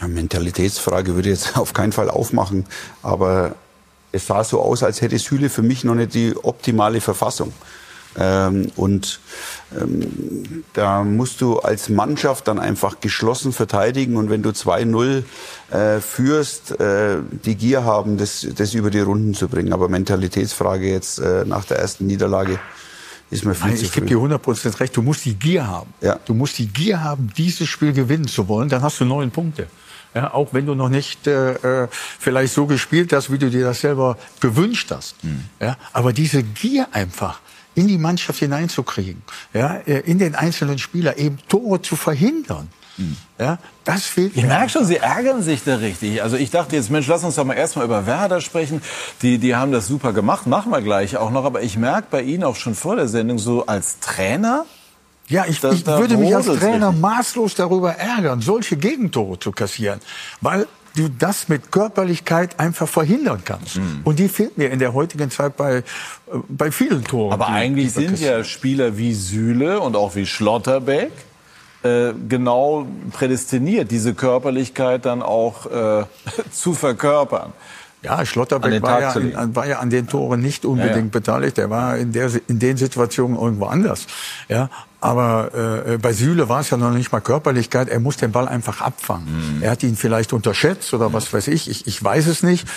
[0.00, 2.66] Ja, Mentalitätsfrage würde ich jetzt auf keinen Fall aufmachen,
[3.02, 3.54] aber
[4.12, 7.52] es sah so aus, als hätte Süle für mich noch nicht die optimale Verfassung.
[8.16, 9.20] Ähm, und
[9.78, 15.24] ähm, da musst du als Mannschaft dann einfach geschlossen verteidigen und wenn du 2-0
[15.70, 19.74] äh, führst, äh, die Gier haben, das, das über die Runden zu bringen.
[19.74, 22.58] Aber Mentalitätsfrage jetzt äh, nach der ersten Niederlage
[23.30, 25.92] ist mir viel Nein, Ich gebe dir 100% recht, du musst die Gier haben.
[26.00, 26.18] Ja.
[26.24, 29.68] Du musst die Gier haben, dieses Spiel gewinnen zu wollen, dann hast du neun Punkte.
[30.14, 31.88] Ja, auch wenn du noch nicht äh, äh,
[32.18, 35.22] vielleicht so gespielt hast, wie du dir das selber gewünscht hast.
[35.22, 35.44] Mhm.
[35.60, 37.40] Ja, aber diese Gier einfach
[37.74, 42.68] in die Mannschaft hineinzukriegen, ja, äh, in den einzelnen Spieler eben Tore zu verhindern.
[43.38, 46.22] Ja, das fehlt Ich merke schon, Sie ärgern sich da richtig.
[46.22, 48.82] Also ich dachte jetzt, Mensch, lass uns doch mal erstmal über Werder sprechen.
[49.22, 51.44] Die, die haben das super gemacht, machen wir gleich auch noch.
[51.44, 54.64] Aber ich merke bei Ihnen auch schon vor der Sendung so als Trainer,
[55.28, 60.00] ja, ich, ich würde mich als Trainer maßlos darüber ärgern, solche Gegentore zu kassieren,
[60.40, 63.76] weil du das mit Körperlichkeit einfach verhindern kannst.
[63.76, 64.00] Mhm.
[64.04, 65.82] Und die fehlt mir in der heutigen Zeit bei, äh,
[66.48, 67.32] bei vielen Toren.
[67.32, 71.12] Aber eigentlich sind ja Spieler wie Süle und auch wie Schlotterbeck
[71.88, 76.04] äh, genau prädestiniert, diese Körperlichkeit dann auch äh,
[76.50, 77.52] zu verkörpern.
[78.02, 81.08] Ja, Schlotterbeck war ja, an, war ja, an den Toren nicht unbedingt ja, ja.
[81.10, 81.58] beteiligt.
[81.58, 84.06] Er war in, der, in den Situationen irgendwo anders.
[84.48, 84.70] Ja,
[85.00, 87.88] aber äh, bei Süle war es ja noch nicht mal Körperlichkeit.
[87.88, 89.56] Er muss den Ball einfach abfangen.
[89.56, 89.62] Mhm.
[89.62, 91.12] Er hat ihn vielleicht unterschätzt oder mhm.
[91.14, 91.68] was weiß ich.
[91.68, 92.68] Ich, ich weiß es nicht.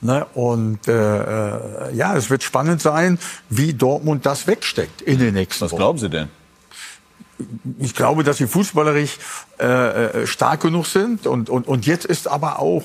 [0.00, 0.26] Ne?
[0.32, 3.18] Und äh, äh, ja, es wird spannend sein,
[3.50, 6.28] wie Dortmund das wegsteckt in den nächsten Was glauben Sie denn?
[7.78, 9.18] Ich glaube, dass sie fußballerisch
[9.58, 11.26] äh, äh, stark genug sind.
[11.26, 12.82] Und, und, und jetzt ist aber auch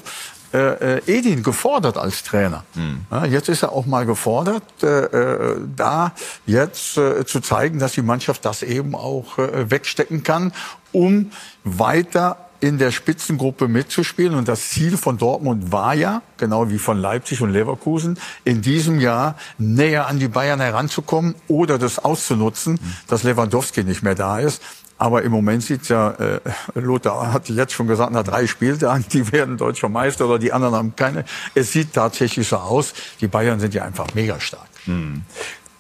[0.54, 2.64] äh, äh, Edin gefordert als Trainer.
[2.76, 3.06] Mhm.
[3.12, 6.14] Ja, jetzt ist er auch mal gefordert, äh, äh, da
[6.46, 10.54] jetzt äh, zu zeigen, dass die Mannschaft das eben auch äh, wegstecken kann,
[10.94, 11.32] um
[11.66, 14.36] weiter in der Spitzengruppe mitzuspielen.
[14.36, 19.00] Und das Ziel von Dortmund war ja, genau wie von Leipzig und Leverkusen, in diesem
[19.00, 24.62] Jahr näher an die Bayern heranzukommen oder das auszunutzen, dass Lewandowski nicht mehr da ist.
[24.98, 26.40] Aber im Moment sieht ja, äh,
[26.74, 30.76] Lothar hat jetzt schon gesagt, nach drei Spieltagen, die werden deutscher Meister oder die anderen
[30.76, 31.26] haben keine.
[31.54, 32.94] Es sieht tatsächlich so aus.
[33.20, 34.68] Die Bayern sind ja einfach mega stark.
[34.86, 35.24] Hm.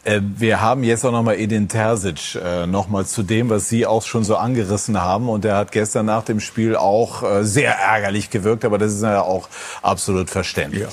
[0.05, 4.03] Äh, wir haben jetzt auch nochmal Edin Terzic, äh, nochmal zu dem, was Sie auch
[4.03, 5.27] schon so angerissen haben.
[5.27, 9.01] Und der hat gestern nach dem Spiel auch äh, sehr ärgerlich gewirkt, aber das ist
[9.01, 9.49] ja auch
[9.81, 10.83] absolut verständlich.
[10.83, 10.89] Ja.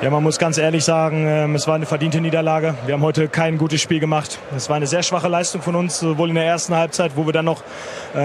[0.00, 2.76] Ja, man muss ganz ehrlich sagen, ähm, es war eine verdiente Niederlage.
[2.86, 4.38] Wir haben heute kein gutes Spiel gemacht.
[4.56, 7.32] Es war eine sehr schwache Leistung von uns, sowohl in der ersten Halbzeit, wo wir
[7.32, 7.64] dann noch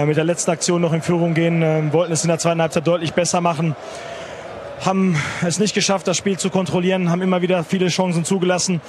[0.06, 2.86] mit der letzten Aktion noch in Führung gehen, ähm, wollten es in der zweiten Halbzeit
[2.86, 3.74] deutlich besser machen
[4.84, 8.80] haben es nicht geschafft, das Spiel zu kontrollieren, haben immer wieder viele Chancen zugelassen.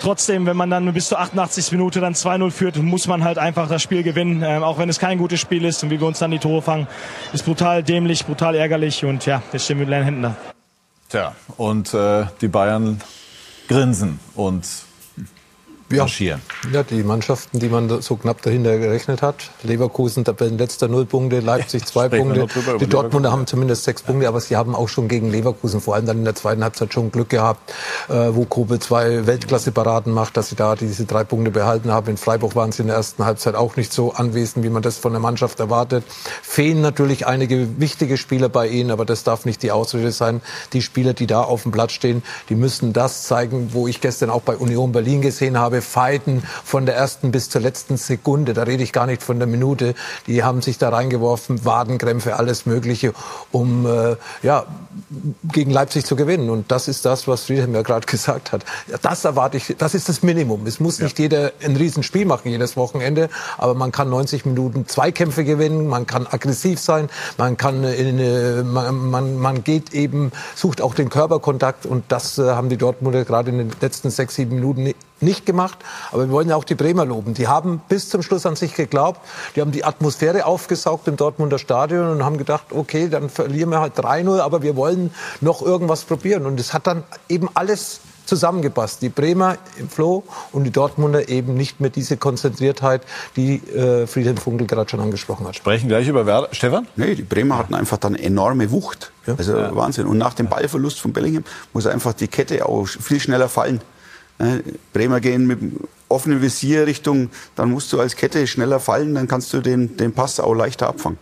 [0.00, 1.72] Trotzdem, wenn man dann bis zur 88.
[1.72, 4.98] Minute dann 2-0 führt, muss man halt einfach das Spiel gewinnen, ähm, auch wenn es
[4.98, 6.86] kein gutes Spiel ist und wie wir uns dann die Tore fangen,
[7.32, 10.36] ist brutal dämlich, brutal ärgerlich und ja, jetzt stehen wir mit leeren Händen da.
[11.08, 13.00] Tja, und äh, die Bayern
[13.68, 14.66] grinsen und
[15.94, 16.38] ja.
[16.72, 19.50] Ja, die Mannschaften, die man so knapp dahinter gerechnet hat.
[19.62, 20.24] Leverkusen
[20.56, 22.46] letzter null Punkte, Leipzig zwei Punkte.
[22.80, 26.06] Die Dortmunder haben zumindest sechs Punkte, aber sie haben auch schon gegen Leverkusen vor allem
[26.06, 27.72] dann in der zweiten Halbzeit schon Glück gehabt,
[28.08, 32.08] äh, wo Kobel zwei Weltklasse-Paraden macht, dass sie da diese drei Punkte behalten haben.
[32.08, 34.98] In Freiburg waren sie in der ersten Halbzeit auch nicht so anwesend, wie man das
[34.98, 36.04] von der Mannschaft erwartet.
[36.42, 40.40] Fehlen natürlich einige wichtige Spieler bei ihnen, aber das darf nicht die Ausrede sein.
[40.72, 44.30] Die Spieler, die da auf dem Platz stehen, die müssen das zeigen, wo ich gestern
[44.30, 48.54] auch bei Union Berlin gesehen habe, feiten von der ersten bis zur letzten Sekunde.
[48.54, 49.94] Da rede ich gar nicht von der Minute.
[50.26, 53.12] Die haben sich da reingeworfen, Wadenkrämpfe, alles Mögliche,
[53.52, 54.66] um äh, ja,
[55.44, 56.50] gegen Leipzig zu gewinnen.
[56.50, 58.64] Und das ist das, was Friedhelm ja gerade gesagt hat.
[59.02, 60.66] Das erwarte ich, das ist das Minimum.
[60.66, 61.24] Es muss nicht ja.
[61.24, 66.26] jeder ein Riesenspiel machen jedes Wochenende, aber man kann 90 Minuten Zweikämpfe gewinnen, man kann
[66.26, 72.04] aggressiv sein, man kann in, man, man, man geht eben, sucht auch den Körperkontakt und
[72.08, 75.78] das äh, haben die Dortmunder gerade in den letzten sechs, sieben Minuten nicht gemacht.
[76.12, 77.34] Aber wir wollen ja auch die Bremer loben.
[77.34, 79.20] Die haben bis zum Schluss an sich geglaubt.
[79.56, 83.80] Die haben die Atmosphäre aufgesaugt im Dortmunder Stadion und haben gedacht, okay, dann verlieren wir
[83.80, 86.46] halt 3-0, aber wir wollen noch irgendwas probieren.
[86.46, 89.02] Und es hat dann eben alles zusammengepasst.
[89.02, 93.02] Die Bremer im Flow und die Dortmunder eben nicht mehr diese Konzentriertheit,
[93.36, 95.56] die äh, Friedhelm Funkel gerade schon angesprochen hat.
[95.56, 96.48] Sprechen gleich über Werder.
[96.52, 96.86] Stefan?
[96.96, 99.12] Nee, die Bremer hatten einfach dann enorme Wucht.
[99.26, 99.34] Ja.
[99.36, 99.74] Also ja.
[99.74, 100.06] Wahnsinn.
[100.06, 103.80] Und nach dem Ballverlust von Bellingham muss einfach die Kette auch viel schneller fallen.
[104.92, 105.60] Bremer gehen mit
[106.08, 110.12] offenem Visier Richtung, dann musst du als Kette schneller fallen, dann kannst du den, den
[110.12, 111.18] Pass auch leichter abfangen.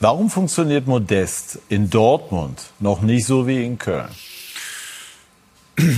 [0.00, 4.08] Warum funktioniert Modest in Dortmund noch nicht so wie in Köln?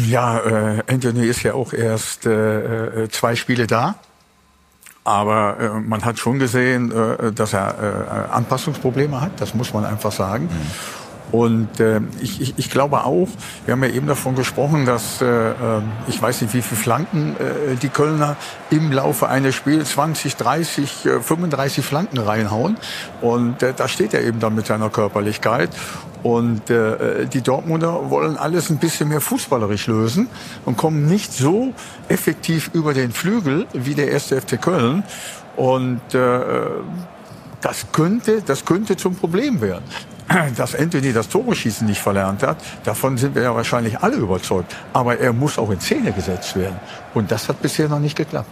[0.08, 3.96] Ja, äh, Anthony ist ja auch erst äh, äh, zwei Spiele da.
[5.04, 9.40] Aber äh, man hat schon gesehen, äh, dass er äh, Anpassungsprobleme hat.
[9.40, 10.44] Das muss man einfach sagen.
[10.44, 11.05] Mhm.
[11.32, 13.28] Und äh, ich, ich, ich glaube auch,
[13.64, 17.36] wir haben ja eben davon gesprochen, dass äh, ähm, ich weiß nicht, wie viele Flanken
[17.36, 18.36] äh, die Kölner
[18.70, 22.76] im Laufe eines Spiels 20, 30, äh, 35 Flanken reinhauen.
[23.20, 25.70] Und äh, da steht er eben dann mit seiner Körperlichkeit.
[26.22, 30.28] Und äh, die Dortmunder wollen alles ein bisschen mehr fußballerisch lösen
[30.64, 31.72] und kommen nicht so
[32.08, 35.04] effektiv über den Flügel wie der erste FC Köln.
[35.56, 36.40] Und äh,
[37.60, 39.84] das könnte, das könnte zum Problem werden
[40.56, 44.74] dass Anthony das Tore-Schießen nicht verlernt hat, davon sind wir ja wahrscheinlich alle überzeugt.
[44.92, 46.78] Aber er muss auch in Szene gesetzt werden.
[47.14, 48.50] Und das hat bisher noch nicht geklappt.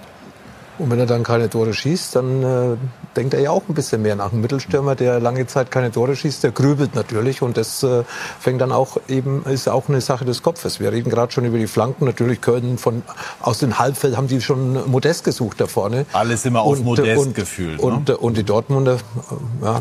[0.77, 2.77] Und wenn er dann keine Tore schießt, dann äh,
[3.17, 4.33] denkt er ja auch ein bisschen mehr nach.
[4.33, 8.03] Ein Mittelstürmer, der lange Zeit keine Tore schießt, der grübelt natürlich und das äh,
[8.41, 10.81] fängt dann auch eben ist auch eine Sache des Kopfes.
[10.81, 12.07] Wir reden gerade schon über die Flanken.
[12.07, 13.03] Natürlich können von
[13.41, 16.07] aus dem Halbfeld haben die schon Modest gesucht da vorne.
[16.13, 17.79] Alles immer auf und, Modest und, gefühlt.
[17.79, 17.83] Ne?
[17.83, 19.81] Und, und die Dortmunder äh, ja,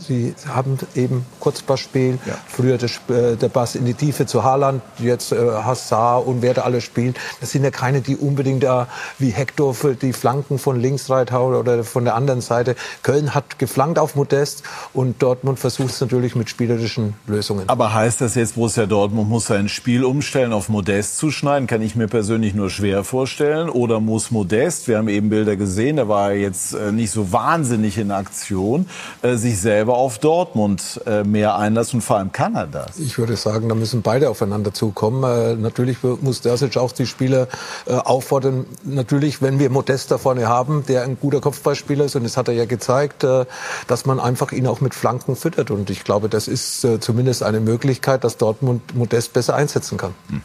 [0.00, 2.34] Sie haben eben Kurzpassspiel, ja.
[2.46, 6.54] früher der, äh, der Pass in die Tiefe zu Haaland, jetzt äh, Hassar und wer
[6.54, 7.14] da alle spielen.
[7.40, 11.54] Das sind ja keine, die unbedingt da wie Hector für die Flanken von links reinhauen
[11.54, 12.76] oder von der anderen Seite.
[13.02, 17.68] Köln hat geflankt auf Modest und Dortmund versucht es natürlich mit spielerischen Lösungen.
[17.68, 21.66] Aber heißt das jetzt, Borussia Dortmund muss sein Spiel umstellen, auf Modest zu schneiden?
[21.66, 23.68] Kann ich mir persönlich nur schwer vorstellen.
[23.68, 27.98] Oder muss Modest, wir haben eben Bilder gesehen, der war jetzt äh, nicht so wahnsinnig
[27.98, 28.86] in Aktion,
[29.22, 32.98] äh, sich selber selber auf Dortmund äh, mehr einlassen und vor allem kann er das.
[32.98, 35.24] Ich würde sagen, da müssen beide aufeinander zukommen.
[35.24, 37.48] Äh, natürlich muss Dersic auch die Spieler
[37.84, 38.64] äh, auffordern.
[38.82, 42.48] Natürlich, wenn wir Modest da vorne haben, der ein guter Kopfballspieler ist und das hat
[42.48, 45.70] er ja gezeigt, dass man einfach ihn auch mit Flanken füttert.
[45.70, 50.14] Und ich glaube, das ist zumindest eine Möglichkeit, dass Dortmund Modest besser einsetzen kann.
[50.28, 50.40] Hm.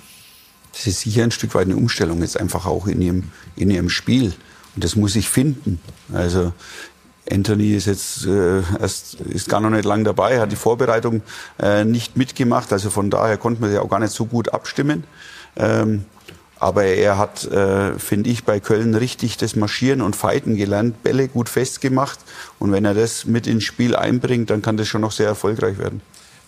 [0.73, 3.89] Das ist sicher ein Stück weit eine Umstellung jetzt einfach auch in ihrem, in ihrem
[3.89, 4.33] Spiel.
[4.75, 5.79] Und das muss ich finden.
[6.13, 6.53] Also
[7.31, 11.21] Anthony ist jetzt äh, erst ist gar noch nicht lang dabei, hat die Vorbereitung
[11.61, 15.03] äh, nicht mitgemacht, also von daher konnte man ja auch gar nicht so gut abstimmen.
[15.55, 16.05] Ähm,
[16.59, 21.29] aber er hat, äh, finde ich, bei Köln richtig das Marschieren und Fighten gelernt, Bälle
[21.29, 22.19] gut festgemacht.
[22.59, 25.77] Und wenn er das mit ins Spiel einbringt, dann kann das schon noch sehr erfolgreich
[25.77, 26.01] werden.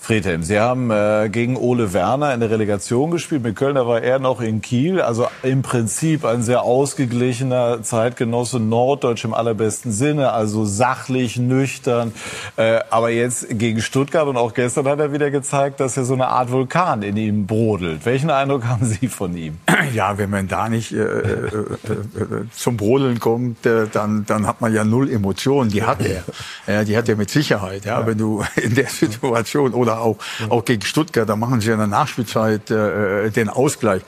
[0.04, 3.44] Friedhelm, Sie haben äh, gegen Ole Werner in der Relegation gespielt.
[3.44, 5.00] Mit Köln, da war er noch in Kiel.
[5.00, 10.32] Also im Prinzip ein sehr ausgeglichener Zeitgenosse, norddeutsch im allerbesten Sinne.
[10.32, 12.14] Also sachlich, nüchtern.
[12.58, 16.16] Äh, aber jetzt gegen Stuttgart und auch gestern hat er wieder gezeigt, dass er so
[16.16, 18.04] eine Art Vulkan in ihm brodelt.
[18.04, 19.60] Welchen Eindruck haben Sie von ihm?
[19.94, 24.62] Ja, wenn man da nicht äh, äh, äh, äh zum Brodeln kommt, dann, dann hat
[24.62, 25.70] man ja null Emotionen.
[25.70, 26.24] Die hat er.
[26.68, 27.86] Ja, die hat er mit Sicherheit.
[27.86, 30.18] Ja, wenn du in der Situation oder oder auch,
[30.50, 34.02] auch gegen Stuttgart, da machen sie in der Nachspielzeit äh, den Ausgleich.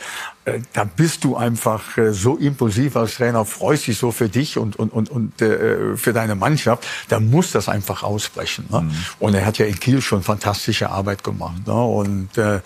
[0.45, 4.57] Äh, da bist du einfach äh, so impulsiv als Trainer, freust dich so für dich
[4.57, 6.85] und, und, und, und äh, für deine Mannschaft.
[7.09, 8.65] Da muss das einfach ausbrechen.
[8.69, 8.81] Ne?
[8.81, 8.91] Mhm.
[9.19, 11.65] Und er hat ja in Kiel schon fantastische Arbeit gemacht.
[11.65, 11.73] Ne?
[11.73, 12.59] Und äh,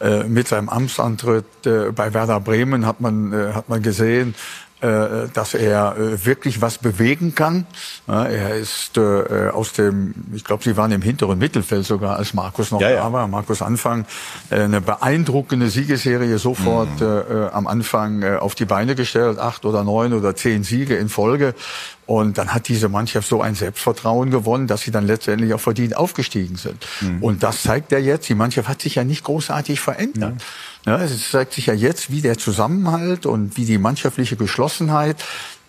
[0.00, 4.63] äh mit seinem Amtsantritt äh, bei Werder Bremen hat man, äh, hat man gesehen, äh,
[5.32, 7.66] dass er äh, wirklich was bewegen kann.
[8.06, 12.70] Er ist äh, aus dem, ich glaube, sie waren im hinteren Mittelfeld sogar, als Markus
[12.70, 13.28] noch ja, da war.
[13.28, 14.04] Markus Anfang
[14.50, 17.48] eine beeindruckende Siegesserie sofort mhm.
[17.52, 21.54] am Anfang auf die Beine gestellt, acht oder neun oder zehn Siege in Folge.
[22.06, 25.96] Und dann hat diese Mannschaft so ein Selbstvertrauen gewonnen, dass sie dann letztendlich auch verdient
[25.96, 26.86] aufgestiegen sind.
[27.00, 27.22] Mhm.
[27.22, 30.42] Und das zeigt ja jetzt, die Mannschaft hat sich ja nicht großartig verändert.
[30.84, 30.98] Ja.
[30.98, 31.04] ja.
[31.04, 35.24] es zeigt sich ja jetzt, wie der Zusammenhalt und wie die mannschaftliche Geschlossenheit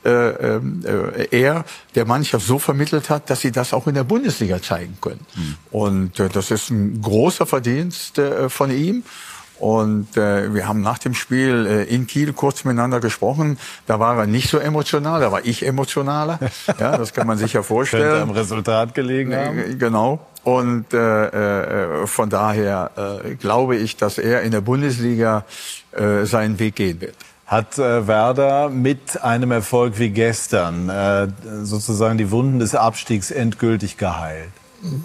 [0.06, 4.62] äh, äh, er der Mannschaft so vermittelt hat, dass sie das auch in der Bundesliga
[4.62, 5.26] zeigen können.
[5.36, 5.56] Mhm.
[5.71, 9.04] Und äh, das ist ein großer Verdienst äh, von ihm.
[9.65, 13.58] Und äh, wir haben nach dem Spiel äh, in Kiel kurz miteinander gesprochen.
[13.88, 16.37] Da war er nicht so emotional, da war ich emotionaler.
[16.79, 18.04] Ja, das kann man sich ja vorstellen.
[18.04, 19.79] Könnte am Resultat gelegen äh, haben.
[19.79, 20.19] Genau.
[20.44, 22.92] Und äh, äh, von daher
[23.25, 25.46] äh, glaube ich, dass er in der Bundesliga
[25.94, 27.15] äh, seinen Weg gehen wird.
[27.48, 31.27] Hat äh, Werder mit einem Erfolg wie gestern äh,
[31.63, 34.52] sozusagen die Wunden des Abstiegs endgültig geheilt?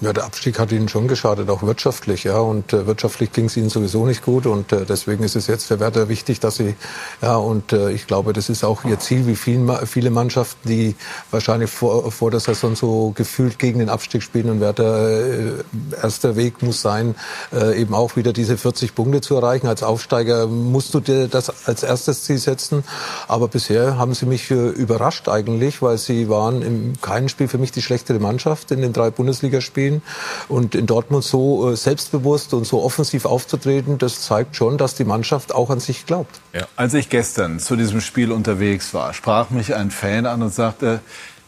[0.01, 2.25] Ja, der Abstieg hat ihnen schon geschadet, auch wirtschaftlich.
[2.25, 4.47] Ja, und äh, wirtschaftlich ging es ihnen sowieso nicht gut.
[4.47, 6.75] Und äh, deswegen ist es jetzt für Werder wichtig, dass sie,
[7.23, 10.97] ja, und äh, ich glaube, das ist auch ihr Ziel, wie viel, viele Mannschaften, die
[11.31, 14.51] wahrscheinlich vor, vor der Saison so gefühlt gegen den Abstieg spielen.
[14.51, 15.53] Und Werder, äh,
[16.01, 17.15] erster Weg muss sein,
[17.53, 19.67] äh, eben auch wieder diese 40 Punkte zu erreichen.
[19.67, 22.85] Als Aufsteiger musst du dir das als erstes Ziel setzen.
[23.29, 27.59] Aber bisher haben sie mich äh, überrascht eigentlich, weil sie waren im keinem Spiel für
[27.59, 30.03] mich die schlechtere Mannschaft in den drei Bundesligaspielen spielen.
[30.49, 35.05] Und in Dortmund so äh, selbstbewusst und so offensiv aufzutreten, das zeigt schon, dass die
[35.05, 36.41] Mannschaft auch an sich glaubt.
[36.53, 36.67] Ja.
[36.77, 41.01] Als ich gestern zu diesem Spiel unterwegs war, sprach mich ein Fan an und sagte,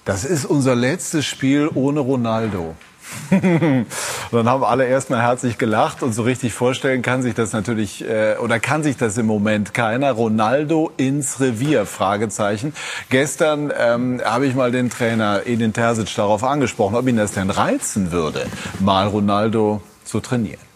[0.04, 2.74] das ist unser letztes Spiel ohne Ronaldo.
[3.30, 8.36] dann haben alle erstmal herzlich gelacht und so richtig vorstellen kann sich das natürlich äh,
[8.36, 10.12] oder kann sich das im Moment keiner.
[10.12, 11.86] Ronaldo ins Revier?
[11.86, 12.74] Fragezeichen.
[13.10, 17.50] Gestern ähm, habe ich mal den Trainer Edin Terzic darauf angesprochen, ob ihn das denn
[17.50, 18.46] reizen würde,
[18.80, 20.71] mal Ronaldo zu trainieren.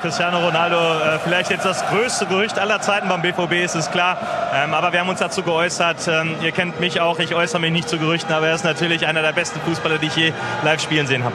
[0.00, 4.18] Cristiano Ronaldo äh, vielleicht jetzt das größte Gerücht aller Zeiten beim BVB, ist es klar.
[4.54, 6.06] Ähm, aber wir haben uns dazu geäußert.
[6.06, 9.06] Ähm, ihr kennt mich auch, ich äußere mich nicht zu Gerüchten, aber er ist natürlich
[9.06, 10.32] einer der besten Fußballer, die ich je
[10.62, 11.34] live spielen sehen habe.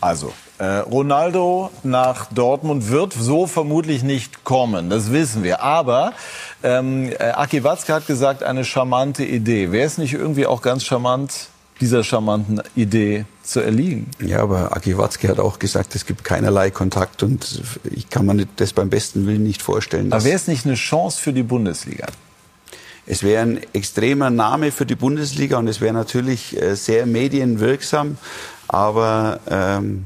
[0.00, 5.62] Also, äh, Ronaldo nach Dortmund wird so vermutlich nicht kommen, das wissen wir.
[5.62, 6.12] Aber
[6.64, 9.70] ähm, äh, Aki Watzke hat gesagt, eine charmante Idee.
[9.70, 11.48] Wäre es nicht irgendwie auch ganz charmant,
[11.80, 14.10] dieser charmanten Idee zu erliegen.
[14.20, 18.46] Ja, aber Aki Watzke hat auch gesagt, es gibt keinerlei Kontakt und ich kann mir
[18.56, 20.12] das beim besten Willen nicht vorstellen.
[20.12, 22.06] Aber wäre es nicht eine Chance für die Bundesliga?
[23.06, 28.18] Es wäre ein extremer Name für die Bundesliga und es wäre natürlich äh, sehr medienwirksam,
[28.66, 30.04] aber ähm,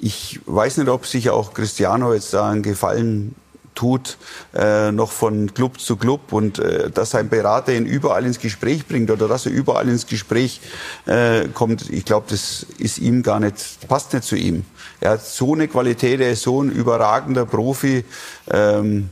[0.00, 3.36] ich weiß nicht, ob sich auch Cristiano jetzt da einen Gefallen
[3.80, 4.18] tut,
[4.54, 8.86] äh, noch von Club zu Club und äh, dass sein Berater ihn überall ins Gespräch
[8.86, 10.60] bringt oder dass er überall ins Gespräch
[11.06, 14.66] äh, kommt, ich glaube, das ist ihm gar nicht, passt nicht zu ihm.
[15.00, 18.04] Er hat so eine Qualität, er ist so ein überragender Profi.
[18.50, 19.08] Ähm,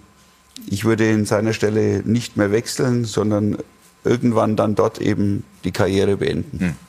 [0.66, 3.56] ich würde in seiner Stelle nicht mehr wechseln, sondern
[4.04, 6.60] irgendwann dann dort eben die Karriere beenden.
[6.60, 6.87] Hm.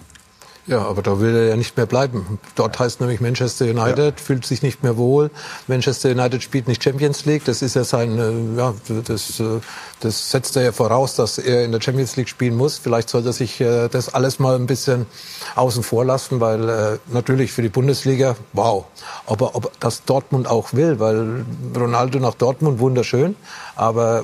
[0.67, 2.39] Ja, aber da will er ja nicht mehr bleiben.
[2.55, 4.23] Dort heißt nämlich Manchester United, ja.
[4.23, 5.31] fühlt sich nicht mehr wohl.
[5.67, 7.43] Manchester United spielt nicht Champions League.
[7.45, 8.73] Das ist ja sein, äh, ja,
[9.05, 9.59] das, äh,
[9.99, 12.77] das setzt er ja voraus, dass er in der Champions League spielen muss.
[12.77, 15.07] Vielleicht sollte er sich äh, das alles mal ein bisschen
[15.55, 18.85] außen vor lassen, weil natürlich für die Bundesliga, wow.
[19.25, 21.45] Aber ob das Dortmund auch will, weil
[21.75, 23.35] Ronaldo nach Dortmund wunderschön,
[23.75, 24.23] aber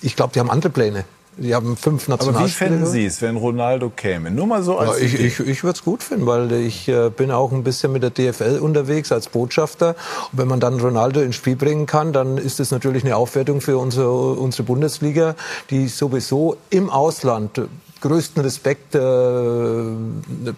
[0.00, 1.04] ich glaube, die haben andere Pläne.
[1.38, 2.38] Die haben fünf Nationalspieler.
[2.38, 4.30] Aber wie fänden Sie es, wenn Ronaldo käme?
[4.30, 7.10] Nur mal so als ja, Ich, ich, ich würde es gut finden, weil ich äh,
[7.10, 9.96] bin auch ein bisschen mit der DFL unterwegs als Botschafter.
[10.32, 13.60] Und wenn man dann Ronaldo ins Spiel bringen kann, dann ist das natürlich eine Aufwertung
[13.60, 15.34] für unsere, unsere Bundesliga,
[15.68, 17.60] die sowieso im Ausland
[18.00, 19.00] größten Respekt äh,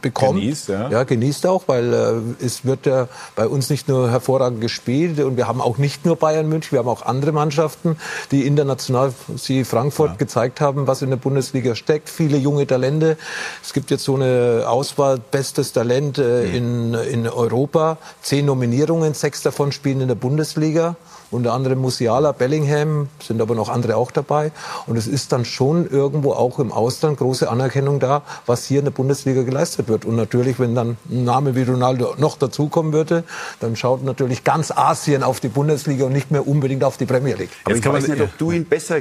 [0.01, 0.41] bekommt.
[0.41, 0.91] Genießt, ja.
[0.91, 1.05] ja.
[1.05, 5.47] genießt auch, weil äh, es wird ja bei uns nicht nur hervorragend gespielt und wir
[5.47, 7.97] haben auch nicht nur Bayern München, wir haben auch andere Mannschaften,
[8.31, 10.17] die international, sie Frankfurt, ja.
[10.17, 12.09] gezeigt haben, was in der Bundesliga steckt.
[12.09, 13.17] Viele junge Talente.
[13.63, 16.55] Es gibt jetzt so eine Auswahl, bestes Talent äh, mhm.
[16.55, 17.99] in, in Europa.
[18.23, 20.97] Zehn Nominierungen, sechs davon spielen in der Bundesliga
[21.31, 24.51] unter anderem Musiala, Bellingham, sind aber noch andere auch dabei.
[24.87, 28.87] Und es ist dann schon irgendwo auch im Ausland große Anerkennung da, was hier in
[28.87, 30.05] der Bundesliga geleistet wird.
[30.05, 33.25] Und natürlich, wenn dann ein Name wie Ronaldo noch dazukommen würde,
[33.61, 37.35] dann schaut natürlich ganz Asien auf die Bundesliga und nicht mehr unbedingt auf die Premier
[37.35, 37.51] League.
[37.65, 39.01] Aber jetzt ich weiß nicht, ob du ihn besser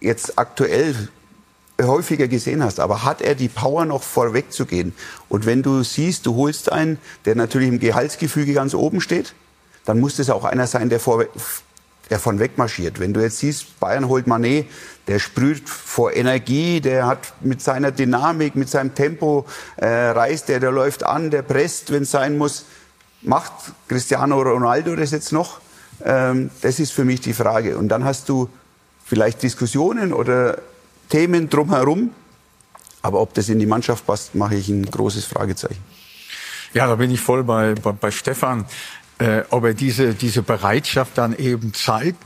[0.00, 0.94] jetzt aktuell
[1.82, 4.92] häufiger gesehen hast, aber hat er die Power noch vorweg zu gehen?
[5.28, 9.34] Und wenn du siehst, du holst einen, der natürlich im Gehaltsgefüge ganz oben steht,
[9.84, 11.24] dann muss das auch einer sein, der, vor,
[12.10, 13.00] der von weg marschiert.
[13.00, 14.66] Wenn du jetzt siehst, Bayern holt Manet,
[15.06, 20.60] der sprüht vor Energie, der hat mit seiner Dynamik, mit seinem Tempo, äh, reißt der,
[20.60, 22.64] der läuft an, der presst, wenn es sein muss.
[23.22, 23.52] Macht
[23.88, 25.60] Cristiano Ronaldo das jetzt noch?
[26.04, 27.76] Ähm, das ist für mich die Frage.
[27.76, 28.48] Und dann hast du
[29.04, 30.58] vielleicht Diskussionen oder
[31.08, 32.10] Themen drumherum.
[33.02, 35.82] Aber ob das in die Mannschaft passt, mache ich ein großes Fragezeichen.
[36.72, 38.64] Ja, da bin ich voll bei, bei, bei Stefan.
[39.18, 42.22] Äh, ob er diese, diese Bereitschaft dann eben zeigt,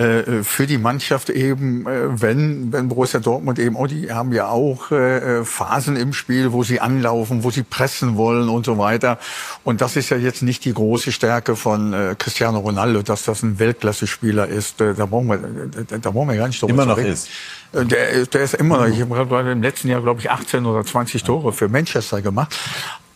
[0.00, 4.48] äh, für die Mannschaft eben, äh, wenn, wenn Borussia Dortmund eben, oh, die haben ja
[4.48, 9.18] auch äh, Phasen im Spiel, wo sie anlaufen, wo sie pressen wollen und so weiter.
[9.62, 13.42] Und das ist ja jetzt nicht die große Stärke von äh, Cristiano Ronaldo, dass das
[13.42, 14.80] ein Weltklasse-Spieler ist.
[14.80, 15.38] Äh, da brauchen wir,
[15.84, 17.12] da, da brauchen wir gar nicht drüber Immer noch reden.
[17.12, 17.28] ist.
[17.74, 21.24] Der, der ist immer noch, ich habe im letzten Jahr, glaube ich, 18 oder 20
[21.24, 22.56] Tore für Manchester gemacht.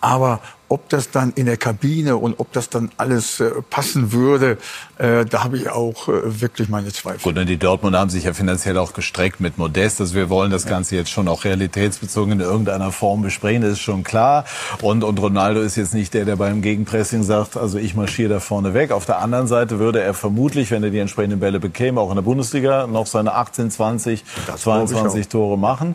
[0.02, 4.58] Aber ob das dann in der Kabine und ob das dann alles äh, passen würde,
[4.98, 7.20] äh, da habe ich auch äh, wirklich meine Zweifel.
[7.22, 10.00] Gut, und die Dortmunder haben sich ja finanziell auch gestreckt mit Modest.
[10.00, 13.80] Also wir wollen das Ganze jetzt schon auch realitätsbezogen in irgendeiner Form besprechen, das ist
[13.80, 14.44] schon klar.
[14.82, 18.40] Und, und Ronaldo ist jetzt nicht der, der beim Gegenpressing sagt, also ich marschiere da
[18.40, 18.90] vorne weg.
[18.90, 22.16] Auf der anderen Seite würde er vermutlich, wenn er die entsprechenden Bälle bekäme, auch in
[22.16, 25.94] der Bundesliga noch seine 18, 20, das 22 Tore machen.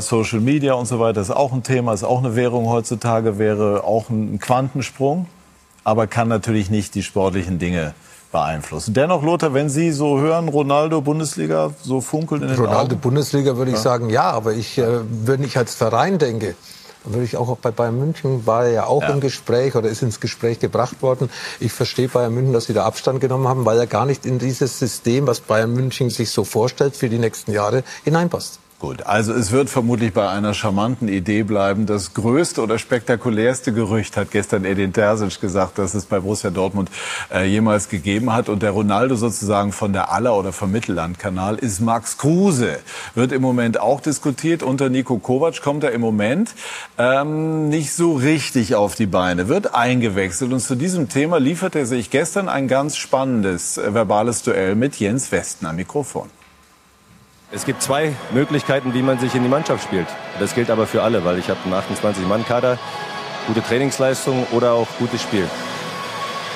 [0.00, 3.84] Social Media und so weiter ist auch ein Thema, ist auch eine Währung heutzutage, wäre
[3.84, 5.26] auch ein Quantensprung,
[5.84, 7.94] aber kann natürlich nicht die sportlichen Dinge
[8.30, 8.94] beeinflussen.
[8.94, 13.00] Dennoch, Lothar, wenn Sie so hören, Ronaldo Bundesliga, so funkeln in den Ronaldo Augen?
[13.00, 13.82] Bundesliga würde ich Ja.
[13.82, 14.86] sagen, ja, aber ich, äh,
[15.24, 16.54] wenn ich als Verein denke,
[17.04, 19.08] dann würde ich auch bei Bayern München war er ja auch Ja.
[19.10, 21.28] im Gespräch oder ist ins Gespräch gebracht worden.
[21.60, 24.38] Ich verstehe Bayern München, dass sie da Abstand genommen haben, weil er gar nicht in
[24.38, 28.60] dieses System, was Bayern München sich so vorstellt für die nächsten Jahre, hineinpasst.
[28.82, 31.86] Gut, also es wird vermutlich bei einer charmanten Idee bleiben.
[31.86, 36.90] Das größte oder spektakulärste Gerücht hat gestern Edin Terzic gesagt, dass es bei Borussia Dortmund
[37.32, 38.48] äh, jemals gegeben hat.
[38.48, 42.80] Und der Ronaldo sozusagen von der Aller- oder vom Mittellandkanal ist Max Kruse.
[43.14, 44.64] Wird im Moment auch diskutiert.
[44.64, 46.52] Unter Nico Kovac kommt er im Moment
[46.98, 50.52] ähm, nicht so richtig auf die Beine, wird eingewechselt.
[50.52, 54.96] Und zu diesem Thema lieferte er sich gestern ein ganz spannendes äh, verbales Duell mit
[54.98, 56.28] Jens Westen am Mikrofon.
[57.54, 60.06] Es gibt zwei Möglichkeiten, wie man sich in die Mannschaft spielt.
[60.40, 62.78] Das gilt aber für alle, weil ich habe einen 28-Mann-Kader,
[63.46, 65.46] gute Trainingsleistung oder auch gutes Spiel.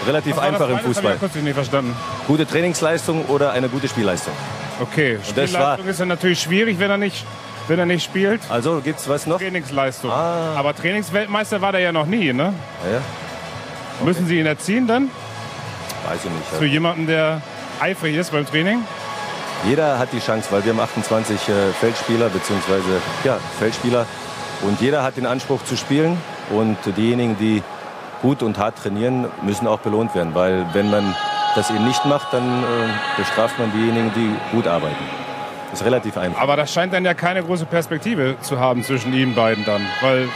[0.07, 1.19] Relativ einfach im Fußball.
[2.27, 4.33] Gute Trainingsleistung oder eine gute Spielleistung.
[4.81, 7.27] Okay, Spielleistung ist ja natürlich schwierig, wenn er nicht,
[7.69, 8.41] wenn er nicht spielt.
[8.49, 9.39] also gibt's was noch?
[9.39, 10.11] Trainingsleistung.
[10.11, 12.55] Aber Trainingsweltmeister war der ja noch nie, ne?
[12.85, 13.01] Ja, ja.
[14.05, 15.11] Müssen Sie ihn erziehen dann?
[16.07, 16.47] Weiß ich nicht.
[16.59, 17.43] Für jemanden, der
[17.81, 18.83] eifrig ist beim Training?
[19.65, 24.07] Jeder hat die Chance, weil wir haben 28 äh, Feldspieler beziehungsweise ja, Feldspieler
[24.63, 26.17] und jeder hat den Anspruch zu spielen
[26.51, 27.63] und diejenigen, die
[28.23, 31.15] gut und hart trainieren, müssen auch belohnt werden, weil wenn man
[31.55, 32.67] das eben nicht macht, dann äh,
[33.17, 34.97] bestraft man diejenigen, die gut arbeiten.
[35.71, 36.41] Das ist relativ einfach.
[36.41, 39.83] Aber das scheint dann ja keine große Perspektive zu haben zwischen Ihnen beiden dann.
[40.01, 40.29] Weil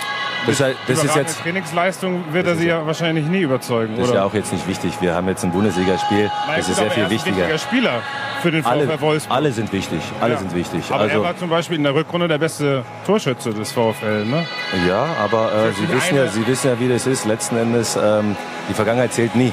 [0.47, 4.05] Das ist halt- das ist jetzt- Trainingsleistung wird er Sie ja wahrscheinlich nie überzeugen, Das
[4.05, 4.20] ist oder?
[4.20, 4.93] ja auch jetzt nicht wichtig.
[5.01, 7.36] Wir haben jetzt ein Bundesligaspiel, das ist sehr viel er ein wichtiger.
[7.36, 8.03] wichtiger Spieler
[8.41, 9.36] für den Alle, VfL Wolfsburg.
[9.36, 10.38] alle sind wichtig, alle Ja.
[10.41, 10.84] sind wichtig.
[10.91, 14.47] Aber also, er war zum Beispiel in der Rückrunde der beste Torschütze des VfL, ne?
[14.88, 17.26] Ja, aber äh, Sie, wissen ja, Sie wissen ja, wie das ist.
[17.26, 18.34] Letzten Endes, ähm,
[18.68, 19.53] die Vergangenheit zählt nie.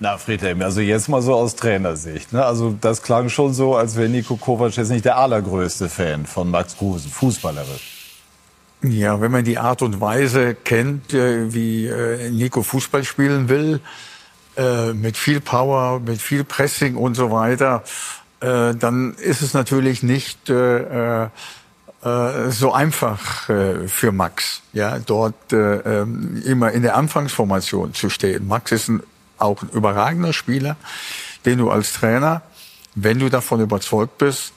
[0.00, 2.32] Na, Friedhelm, also jetzt mal so aus Trainersicht.
[2.32, 2.44] Ne?
[2.44, 6.50] Also das klang schon so, als wäre Nico Kovac jetzt nicht der allergrößte Fan von
[6.50, 7.91] Max Kruse, fußballerisch.
[8.82, 13.80] Ja, wenn man die Art und Weise kennt, äh, wie äh, Nico Fußball spielen will,
[14.56, 17.84] äh, mit viel Power, mit viel Pressing und so weiter,
[18.40, 21.30] dann ist es natürlich nicht so
[22.72, 23.44] einfach
[23.86, 28.48] für Max, ja, dort äh, ähm, immer in der Anfangsformation zu stehen.
[28.48, 29.04] Max ist ein,
[29.38, 30.74] auch ein überragender Spieler,
[31.44, 32.42] den du als Trainer,
[32.96, 34.52] wenn du davon überzeugt bist,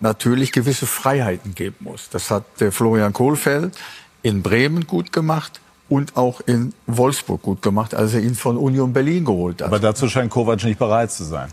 [0.00, 2.08] natürlich gewisse Freiheiten geben muss.
[2.10, 3.76] Das hat der Florian Kohlfeld
[4.22, 8.92] in Bremen gut gemacht und auch in Wolfsburg gut gemacht, als er ihn von Union
[8.92, 9.68] Berlin geholt hat.
[9.68, 11.48] Aber dazu scheint Kovac nicht bereit zu sein.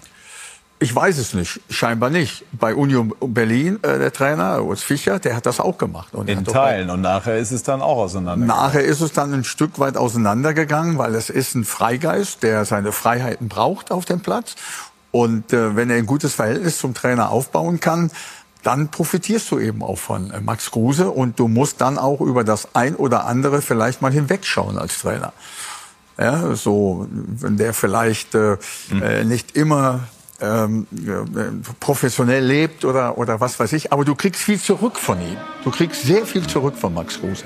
[0.77, 2.43] Ich weiß es nicht, scheinbar nicht.
[2.51, 6.13] Bei Union Berlin, äh, der Trainer, Urs Fischer, der hat das auch gemacht.
[6.13, 6.89] Und In Teilen.
[6.89, 8.45] Und nachher ist es dann auch auseinander.
[8.45, 12.91] Nachher ist es dann ein Stück weit auseinandergegangen, weil es ist ein Freigeist, der seine
[12.91, 14.55] Freiheiten braucht auf dem Platz.
[15.15, 18.11] Und äh, wenn er ein gutes Verhältnis zum Trainer aufbauen kann,
[18.63, 22.43] dann profitierst du eben auch von äh, Max Kruse und du musst dann auch über
[22.43, 25.31] das ein oder andere vielleicht mal hinwegschauen als Trainer.
[26.17, 28.57] Ja, so, wenn der vielleicht äh,
[28.91, 30.01] äh, nicht immer
[30.41, 35.21] ähm, äh, professionell lebt oder, oder was weiß ich, aber du kriegst viel zurück von
[35.21, 35.37] ihm.
[35.63, 37.45] Du kriegst sehr viel zurück von Max Kruse.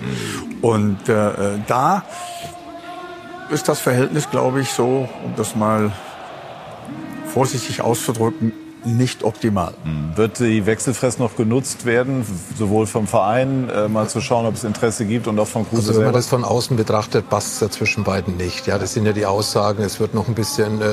[0.63, 2.03] Und äh, da
[3.51, 5.91] ist das Verhältnis, glaube ich, so, um das mal
[7.34, 8.51] vorsichtig auszudrücken,
[8.86, 9.73] nicht optimal.
[9.84, 10.15] Hm.
[10.15, 12.25] Wird die Wechselfrist noch genutzt werden,
[12.57, 15.89] sowohl vom Verein, äh, mal zu schauen, ob es Interesse gibt und auch von Kruse
[15.89, 18.67] Also wenn man das von außen betrachtet, passt es ja zwischen beiden nicht.
[18.67, 20.86] Ja, das sind ja die Aussagen, es wird noch ein bisschen äh,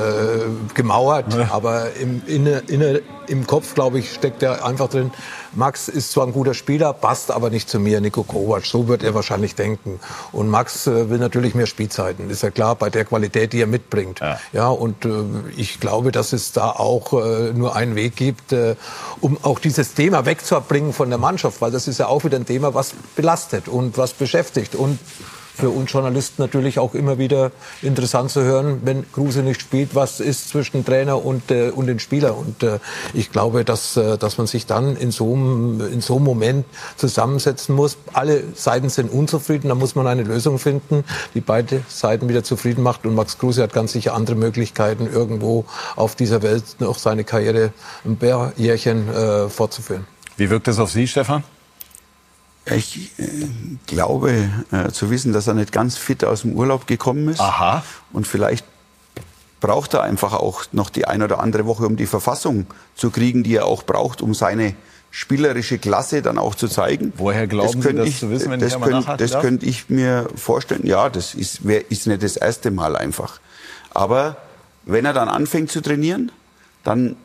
[0.73, 1.49] gemauert, ja.
[1.51, 5.11] aber im, inne, inne, im Kopf, glaube ich, steckt er einfach drin,
[5.57, 8.65] Max ist zwar ein guter Spieler, passt aber nicht zu mir, Nico Kovac.
[8.65, 9.99] So wird er wahrscheinlich denken.
[10.31, 13.67] Und Max äh, will natürlich mehr Spielzeiten, ist ja klar, bei der Qualität, die er
[13.67, 14.19] mitbringt.
[14.19, 15.09] Ja, ja und äh,
[15.55, 18.75] ich glaube, dass es da auch äh, nur einen Weg gibt, äh,
[19.19, 22.45] um auch dieses Thema wegzubringen von der Mannschaft, weil das ist ja auch wieder ein
[22.45, 24.75] Thema, was belastet und was beschäftigt.
[24.75, 24.99] Und
[25.57, 27.51] für uns Journalisten natürlich auch immer wieder
[27.81, 31.99] interessant zu hören, wenn Kruse nicht spielt, was ist zwischen Trainer und, äh, und den
[31.99, 32.37] Spieler.
[32.37, 32.79] Und äh,
[33.13, 36.65] ich glaube, dass, äh, dass man sich dann in so, einem, in so einem Moment
[36.95, 37.97] zusammensetzen muss.
[38.13, 41.03] Alle Seiten sind unzufrieden, da muss man eine Lösung finden,
[41.33, 43.05] die beide Seiten wieder zufrieden macht.
[43.05, 47.71] Und Max Kruse hat ganz sicher andere Möglichkeiten, irgendwo auf dieser Welt noch seine Karriere
[48.05, 50.05] ein Bärjährchen äh, fortzuführen.
[50.37, 51.43] Wie wirkt das auf Sie, Stefan?
[52.75, 53.23] Ich äh,
[53.85, 57.39] glaube äh, zu wissen, dass er nicht ganz fit aus dem Urlaub gekommen ist.
[57.39, 57.83] Aha.
[58.13, 58.65] Und vielleicht
[59.59, 63.43] braucht er einfach auch noch die eine oder andere Woche, um die Verfassung zu kriegen,
[63.43, 64.75] die er auch braucht, um seine
[65.09, 67.13] spielerische Klasse dann auch zu zeigen.
[67.17, 69.89] Woher glauben das Sie das ich, zu wissen, wenn das ich könnt, Das könnte ich
[69.89, 70.85] mir vorstellen.
[70.85, 73.39] Ja, das ist, wär, ist nicht das erste Mal einfach.
[73.93, 74.37] Aber
[74.85, 76.31] wenn er dann anfängt zu trainieren,
[76.83, 77.15] dann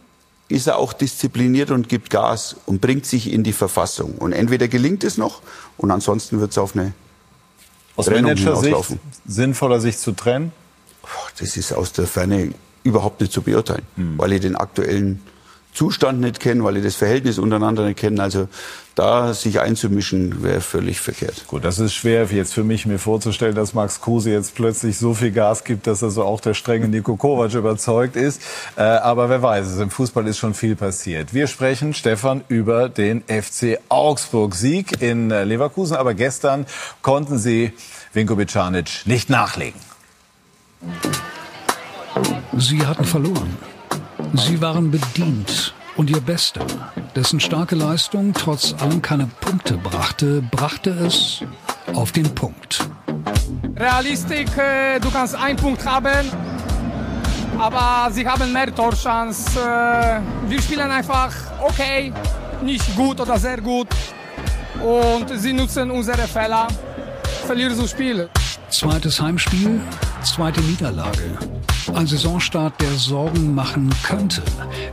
[0.52, 4.14] ist er auch diszipliniert und gibt Gas und bringt sich in die Verfassung.
[4.18, 5.42] Und entweder gelingt es noch
[5.76, 6.92] und ansonsten wird es auf eine
[7.96, 10.52] aus Manager-Sicht sinnvoller, sich zu trennen?
[11.38, 12.52] Das ist aus der Ferne
[12.84, 14.18] überhaupt nicht zu beurteilen, hm.
[14.18, 15.22] weil ich den aktuellen
[15.72, 18.20] Zustand nicht kennen, weil die das Verhältnis untereinander nicht kennen.
[18.20, 18.48] Also
[18.94, 21.46] da sich einzumischen, wäre völlig verkehrt.
[21.48, 25.14] Gut, das ist schwer jetzt für mich mir vorzustellen, dass Max Kruse jetzt plötzlich so
[25.14, 28.42] viel Gas gibt, dass er so auch der strenge Niko Kovac überzeugt ist.
[28.76, 31.32] Äh, aber wer weiß es, im Fußball ist schon viel passiert.
[31.32, 35.96] Wir sprechen, Stefan, über den FC Augsburg-Sieg in äh, Leverkusen.
[35.96, 36.66] Aber gestern
[37.00, 37.72] konnten sie
[38.12, 39.80] Vinko Bicanic nicht nachlegen.
[42.58, 43.56] Sie hatten verloren.
[44.34, 46.64] Sie waren bedient und ihr Bester,
[47.14, 51.42] dessen starke Leistung trotz allem keine Punkte brachte, brachte es
[51.94, 52.80] auf den Punkt.
[53.76, 56.30] Realistik, äh, du kannst einen Punkt haben,
[57.58, 59.60] aber sie haben mehr Torchance.
[59.60, 62.12] Äh, wir spielen einfach okay,
[62.62, 63.88] nicht gut oder sehr gut
[64.82, 66.68] und sie nutzen unsere Fehler,
[67.46, 68.30] verlieren so Spiele.
[68.72, 69.82] Zweites Heimspiel,
[70.24, 71.36] zweite Niederlage.
[71.94, 74.42] Ein Saisonstart, der Sorgen machen könnte.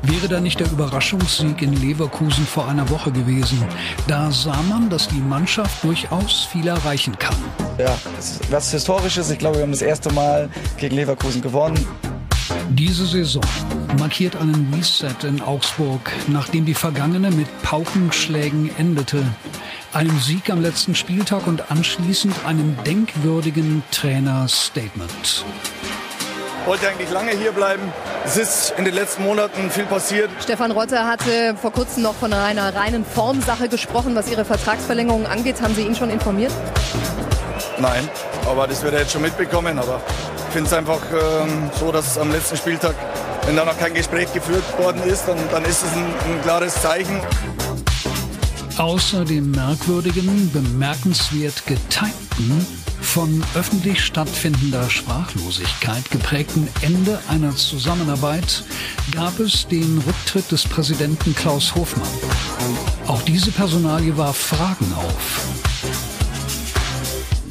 [0.01, 3.63] Wäre da nicht der Überraschungssieg in Leverkusen vor einer Woche gewesen?
[4.05, 7.37] Da sah man, dass die Mannschaft durchaus viel erreichen kann.
[7.77, 7.97] Ja,
[8.49, 9.31] was Historisches.
[9.31, 11.79] Ich glaube, wir haben das erste Mal gegen Leverkusen gewonnen.
[12.69, 13.43] Diese Saison
[13.97, 19.23] markiert einen Reset in Augsburg, nachdem die vergangene mit Paukenschlägen endete.
[19.93, 25.43] Einem Sieg am letzten Spieltag und anschließend einem denkwürdigen Trainerstatement
[26.69, 27.81] wollte eigentlich lange hier bleiben.
[28.23, 30.29] Es ist in den letzten Monaten viel passiert.
[30.39, 35.63] Stefan Rotter hatte vor kurzem noch von einer reinen Formsache gesprochen, was Ihre Vertragsverlängerung angeht.
[35.63, 36.51] Haben Sie ihn schon informiert?
[37.79, 38.07] Nein,
[38.45, 39.79] aber das wird er jetzt schon mitbekommen.
[39.79, 39.99] Aber
[40.49, 42.95] ich finde es einfach ähm, so, dass am letzten Spieltag,
[43.45, 46.73] wenn da noch kein Gespräch geführt worden ist, dann, dann ist es ein, ein klares
[46.81, 47.21] Zeichen.
[48.79, 52.65] Außer dem merkwürdigen, bemerkenswert getimten
[52.99, 58.63] von öffentlich stattfindender Sprachlosigkeit geprägten Ende einer Zusammenarbeit
[59.11, 62.09] gab es den Rücktritt des Präsidenten Klaus Hofmann.
[63.05, 65.78] Auch diese Personalie warf Fragen auf.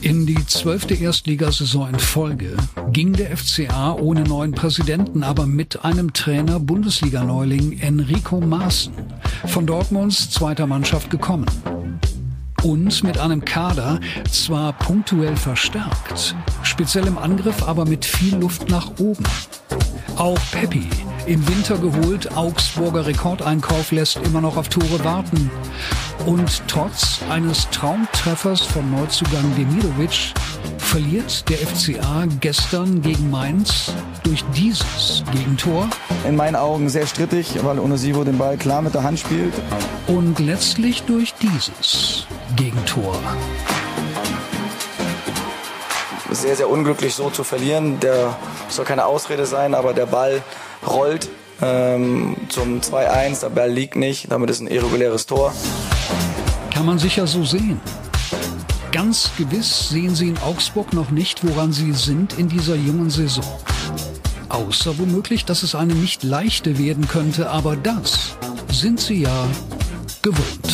[0.00, 2.56] In die zwölfte Erstligasaison in Folge
[2.92, 8.92] ging der FCA ohne neuen Präsidenten, aber mit einem Trainer Bundesliga-Neuling Enrico Maaßen
[9.46, 11.46] von Dortmunds zweiter Mannschaft gekommen
[12.62, 18.98] und mit einem Kader zwar punktuell verstärkt, speziell im Angriff aber mit viel Luft nach
[18.98, 19.24] oben.
[20.16, 20.86] Auch Peppi,
[21.28, 25.50] im Winter geholt, Augsburger Rekordeinkauf lässt immer noch auf Tore warten.
[26.24, 30.32] Und trotz eines Traumtreffers von Neuzugang Demirovic
[30.78, 35.90] verliert der FCA gestern gegen Mainz durch dieses Gegentor.
[36.26, 39.52] In meinen Augen sehr strittig, weil Onosivo den Ball klar mit der Hand spielt.
[40.06, 42.26] Und letztlich durch dieses
[42.56, 43.20] Gegentor.
[46.38, 47.98] Sehr, sehr unglücklich so zu verlieren.
[47.98, 48.36] Der
[48.68, 50.40] soll keine Ausrede sein, aber der Ball
[50.86, 51.28] rollt
[51.60, 53.40] ähm, zum 2-1.
[53.40, 54.30] Der Ball liegt nicht.
[54.30, 55.52] Damit ist ein irreguläres Tor.
[56.72, 57.80] Kann man sicher so sehen.
[58.92, 63.44] Ganz gewiss sehen sie in Augsburg noch nicht, woran sie sind in dieser jungen Saison.
[64.48, 68.36] Außer womöglich, dass es eine nicht leichte werden könnte, aber das
[68.70, 69.48] sind sie ja
[70.22, 70.67] gewohnt.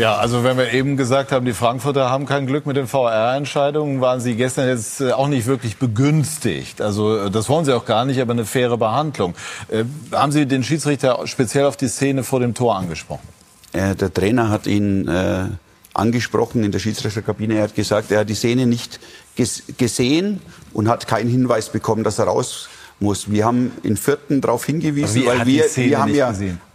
[0.00, 4.00] Ja, also wenn wir eben gesagt haben, die Frankfurter haben kein Glück mit den VR-Entscheidungen,
[4.00, 6.80] waren sie gestern jetzt äh, auch nicht wirklich begünstigt.
[6.80, 9.34] Also äh, das wollen sie auch gar nicht, aber eine faire Behandlung.
[9.68, 13.28] Äh, haben Sie den Schiedsrichter speziell auf die Szene vor dem Tor angesprochen?
[13.74, 15.48] Äh, der Trainer hat ihn äh,
[15.92, 17.56] angesprochen in der Schiedsrichterkabine.
[17.56, 19.00] Er hat gesagt, er hat die Szene nicht
[19.36, 20.40] ges gesehen
[20.72, 22.70] und hat keinen Hinweis bekommen, dass er raus
[23.00, 23.30] muss.
[23.30, 26.69] Wir haben in Vierten darauf hingewiesen, weil wir, wir haben ja gesehen?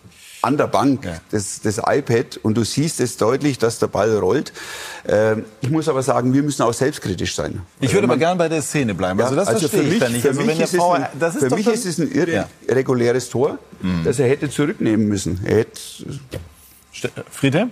[0.45, 1.19] An der Bank ja.
[1.31, 4.53] das, das iPad und du siehst es deutlich, dass der Ball rollt.
[5.07, 7.61] Ähm, ich muss aber sagen, wir müssen auch selbstkritisch sein.
[7.79, 9.19] Ich würde aber gerne bei der Szene bleiben.
[9.19, 10.27] Ja, also das also verstehe für mich, ich nicht.
[10.27, 12.11] Also für mich, ist, Frau, ein, ist, für mich ist es ein
[12.67, 13.31] irreguläres ja.
[13.31, 14.03] Tor, mhm.
[14.03, 15.41] das er hätte zurücknehmen müssen.
[15.43, 15.81] Er hätte
[17.31, 17.69] Friede?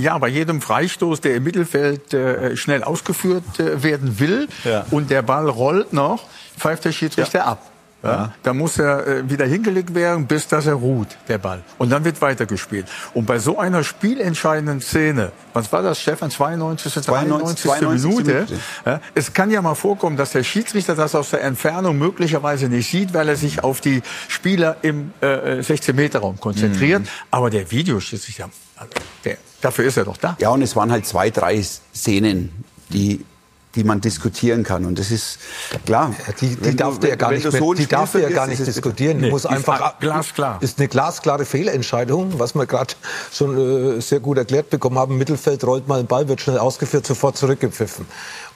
[0.00, 4.84] Ja, bei jedem Freistoß, der im Mittelfeld äh, schnell ausgeführt äh, werden will ja.
[4.90, 6.26] und der Ball rollt noch,
[6.58, 7.44] pfeift der Schiedsrichter ja.
[7.46, 7.69] ab.
[8.02, 11.62] Ja, da muss er äh, wieder hingelegt werden, bis dass er ruht, der Ball.
[11.76, 12.86] Und dann wird weitergespielt.
[13.12, 17.02] Und bei so einer spielentscheidenden Szene, was war das, Stefan, 92.
[17.02, 17.70] 92.
[17.70, 18.08] 92.
[18.08, 18.58] Minute, Minute.
[18.86, 22.90] Ja, es kann ja mal vorkommen, dass der Schiedsrichter das aus der Entfernung möglicherweise nicht
[22.90, 27.02] sieht, weil er sich auf die Spieler im äh, 16-Meter-Raum konzentriert.
[27.02, 27.08] Mhm.
[27.30, 28.92] Aber der Videoschiedsrichter, also
[29.26, 30.36] der, dafür ist er doch da.
[30.40, 33.26] Ja, und es waren halt zwei, drei Szenen, die
[33.74, 34.84] die man diskutieren kann.
[34.84, 35.38] Und das ist
[35.86, 36.14] klar.
[36.40, 39.18] Die, die darf ja gar nicht, mehr, die darf ja gar nicht diskutieren.
[39.18, 40.60] Nee, muss einfach glasklar.
[40.60, 42.94] Ist eine glasklare Fehlentscheidung, was wir gerade
[43.32, 45.18] schon äh, sehr gut erklärt bekommen haben.
[45.18, 48.06] Mittelfeld rollt mal ein Ball, wird schnell ausgeführt, sofort zurückgepfiffen.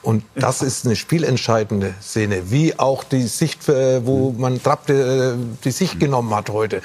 [0.01, 5.33] Und das ist eine spielentscheidende Szene, wie auch die Sicht, äh, wo man Trapp äh,
[5.63, 6.81] die Sicht genommen hat heute.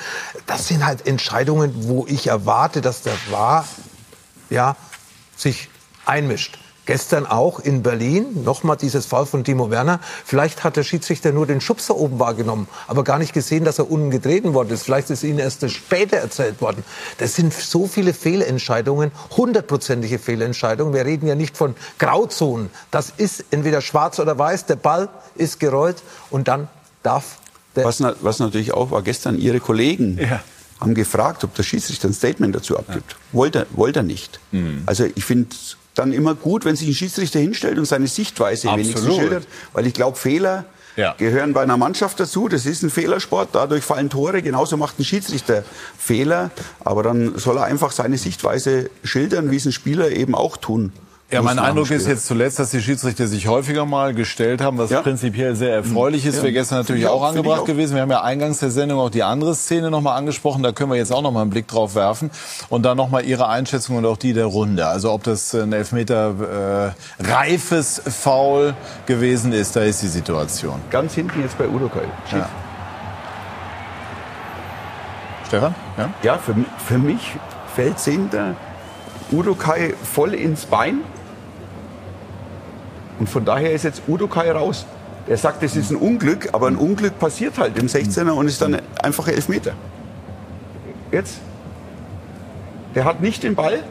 [0.47, 3.66] Das sind halt Entscheidungen, wo ich erwarte, dass der War
[4.51, 4.76] ja
[5.37, 5.68] sich
[6.07, 6.60] einmischt.
[6.87, 10.01] Gestern auch in Berlin, nochmal dieses Fall von Timo Werner.
[10.24, 13.91] Vielleicht hat der Schiedsrichter nur den Schubser oben wahrgenommen, aber gar nicht gesehen, dass er
[13.91, 14.85] unten getreten worden ist.
[14.85, 16.83] Vielleicht ist ihnen erst später erzählt worden.
[17.18, 20.95] Das sind so viele Fehlentscheidungen, hundertprozentige Fehlentscheidungen.
[20.95, 22.70] Wir reden ja nicht von Grauzonen.
[22.91, 24.66] Das ist entweder schwarz oder weiß.
[24.66, 26.68] Der Ball ist gerollt und dann
[27.03, 27.39] darf
[27.76, 30.41] der was, was natürlich auch war, gestern Ihre Kollegen ja
[30.81, 33.12] haben gefragt, ob der Schiedsrichter ein Statement dazu abgibt.
[33.12, 33.16] Ja.
[33.33, 34.41] Wollte, er, wollte er nicht.
[34.51, 34.83] Mhm.
[34.87, 35.55] Also ich finde
[35.95, 38.86] dann immer gut, wenn sich ein Schiedsrichter hinstellt und seine Sichtweise Absolut.
[38.86, 40.64] wenigstens schildert, weil ich glaube, Fehler
[40.97, 41.14] ja.
[41.18, 42.49] gehören bei einer Mannschaft dazu.
[42.49, 44.43] Das ist ein Fehlersport, dadurch fallen Tore.
[44.43, 45.64] Genauso macht ein Schiedsrichter
[45.99, 50.57] Fehler, aber dann soll er einfach seine Sichtweise schildern, wie es ein Spieler eben auch
[50.57, 50.93] tun
[51.31, 54.91] ja, mein Eindruck ist jetzt zuletzt, dass die Schiedsrichter sich häufiger mal gestellt haben, was
[54.91, 55.01] ja.
[55.01, 56.37] prinzipiell sehr erfreulich ist.
[56.37, 56.43] Ja.
[56.43, 57.95] Wäre gestern natürlich auch, auch angebracht gewesen.
[57.95, 60.62] Wir haben ja eingangs der Sendung auch die andere Szene nochmal angesprochen.
[60.62, 62.31] Da können wir jetzt auch nochmal einen Blick drauf werfen.
[62.68, 64.87] Und dann nochmal Ihre Einschätzung und auch die der Runde.
[64.87, 68.74] Also ob das ein Elfmeter äh, reifes Foul
[69.07, 70.81] gewesen ist, da ist die Situation.
[70.91, 72.05] Ganz hinten jetzt bei Uruguay.
[72.33, 72.49] Ja.
[75.47, 75.74] Stefan?
[75.97, 76.55] Ja, ja für,
[76.87, 77.33] für mich
[77.74, 78.55] fällt es hinter
[79.33, 81.01] Urukai voll ins Bein.
[83.21, 84.87] Und von daher ist jetzt Udokai raus.
[85.29, 88.62] Er sagt, es ist ein Unglück, aber ein Unglück passiert halt im 16er und ist
[88.62, 89.75] dann einfach Elfmeter.
[91.12, 91.37] Jetzt.
[92.95, 93.85] Der hat nicht den Ball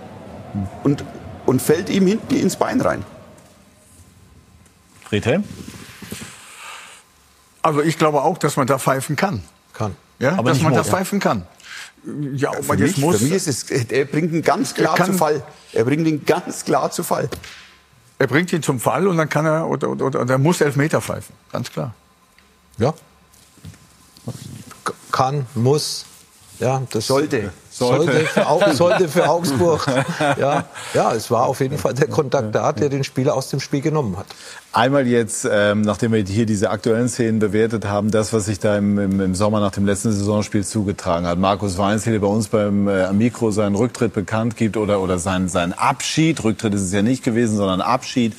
[0.84, 1.06] und,
[1.46, 3.06] und fällt ihm hinten ins Bein rein.
[5.08, 5.44] Friedhelm?
[7.62, 9.44] Also ich glaube auch, dass man da pfeifen kann.
[9.74, 9.96] Kann.
[10.18, 11.46] Ja, aber dass man da pfeifen kann.
[12.34, 13.18] Ja, ob man jetzt mich, muss.
[13.18, 15.44] Für mich ist es, er bringt ihn ganz klar zu Fall.
[15.72, 17.30] Er bringt ihn ganz klar zu Fall.
[18.20, 21.02] Er bringt ihn zum Fall und dann kann er oder, oder, oder er muss Elfmeter
[21.02, 21.94] pfeifen, ganz klar.
[22.78, 22.94] Ja.
[25.12, 26.06] Kann, muss,
[26.60, 27.52] ja, das sollte.
[27.70, 28.06] Sollte.
[28.06, 29.88] Sollte für, sollte für Augsburg.
[30.38, 33.62] Ja, ja, es war auf jeden Fall der Kontakt da, der den Spieler aus dem
[33.62, 34.28] Spiel genommen hat.
[34.72, 38.78] Einmal jetzt, ähm, nachdem wir hier diese aktuellen Szenen bewertet haben, das, was sich da
[38.78, 41.40] im, im, im Sommer nach dem letzten Saisonspiel zugetragen hat.
[41.40, 45.74] Markus Weinz bei uns beim äh, Mikro seinen Rücktritt bekannt gibt oder, oder seinen, seinen
[45.74, 46.44] Abschied.
[46.44, 48.36] Rücktritt ist es ja nicht gewesen, sondern Abschied.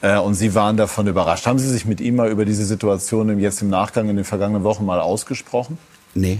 [0.00, 1.46] Äh, und Sie waren davon überrascht.
[1.46, 4.64] Haben Sie sich mit ihm mal über diese Situation jetzt im Nachgang in den vergangenen
[4.64, 5.76] Wochen mal ausgesprochen?
[6.14, 6.38] Nee.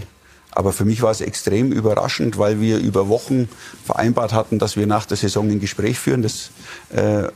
[0.49, 3.47] Aber für mich war es extrem überraschend, weil wir über Wochen
[3.85, 6.23] vereinbart hatten, dass wir nach der Saison ein Gespräch führen.
[6.23, 6.49] Das,
[6.89, 7.27] äh,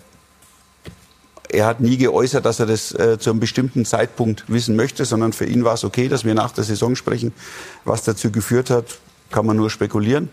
[1.51, 5.33] er hat nie geäußert, dass er das äh, zu einem bestimmten Zeitpunkt wissen möchte, sondern
[5.33, 7.33] für ihn war es okay, dass wir nach der Saison sprechen.
[7.85, 8.85] Was dazu geführt hat,
[9.31, 10.29] kann man nur spekulieren.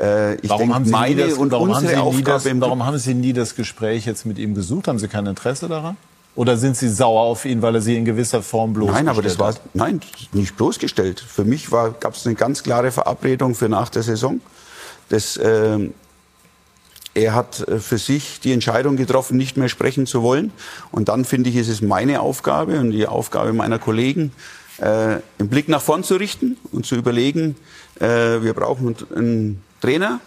[0.00, 2.84] Äh, ich warum, denke, haben Sie meine das, und warum, haben Sie nie das, warum
[2.84, 4.88] haben Sie nie das Gespräch jetzt mit ihm gesucht?
[4.88, 5.96] Haben Sie kein Interesse daran?
[6.34, 9.22] Oder sind Sie sauer auf ihn, weil er Sie in gewisser Form bloßgestellt Nein, aber
[9.22, 9.60] das war hat?
[9.72, 10.00] nein,
[10.32, 11.18] nicht bloßgestellt.
[11.20, 14.40] Für mich gab es eine ganz klare Verabredung für nach der Saison.
[15.08, 15.88] Das, äh,
[17.16, 20.52] er hat äh, für sich die Entscheidung getroffen, nicht mehr sprechen zu wollen.
[20.92, 24.32] Und dann finde ich, ist es meine Aufgabe und die Aufgabe meiner Kollegen,
[24.78, 27.56] äh, den Blick nach vorn zu richten und zu überlegen,
[27.98, 28.06] äh,
[28.42, 30.20] wir brauchen einen Trainer,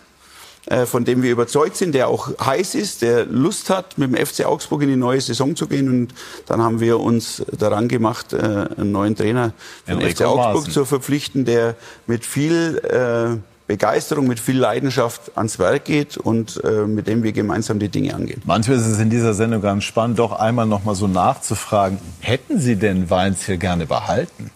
[0.65, 4.25] äh, von dem wir überzeugt sind, der auch heiß ist, der Lust hat, mit dem
[4.25, 5.87] FC Augsburg in die neue Saison zu gehen.
[5.89, 6.15] Und
[6.47, 9.53] dann haben wir uns daran gemacht, äh, einen neuen Trainer
[9.85, 10.73] für den FC Augsburg Maaßen.
[10.73, 11.75] zu verpflichten, der
[12.07, 13.37] mit viel äh,
[13.70, 18.15] Begeisterung, mit viel Leidenschaft ans Werk geht und äh, mit dem wir gemeinsam die Dinge
[18.15, 18.41] angehen.
[18.45, 22.59] Manchmal ist es in dieser Sendung ganz spannend, doch einmal noch mal so nachzufragen, hätten
[22.59, 24.49] Sie denn Weins hier gerne behalten?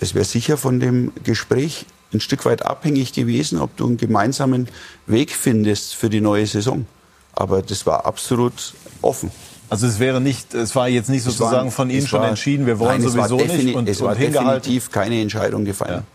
[0.00, 4.68] Das wäre sicher von dem Gespräch ein Stück weit abhängig gewesen, ob du einen gemeinsamen
[5.06, 6.84] Weg findest für die neue Saison.
[7.32, 9.30] Aber das war absolut offen.
[9.70, 12.66] Also es wäre nicht, es war jetzt nicht sozusagen war, von Ihnen schon war, entschieden,
[12.66, 16.00] wir wollen nein, sowieso nicht und, es war und definitiv keine Entscheidung gefallen.
[16.00, 16.13] Ja.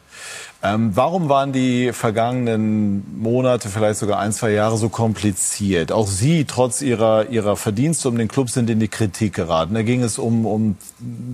[0.61, 5.93] Ähm, warum waren die vergangenen Monate, vielleicht sogar ein, zwei Jahre so kompliziert?
[5.93, 9.73] Auch Sie, trotz Ihrer, Ihrer Verdienste um den Club, sind in die Kritik geraten.
[9.73, 10.75] Da ging es um, um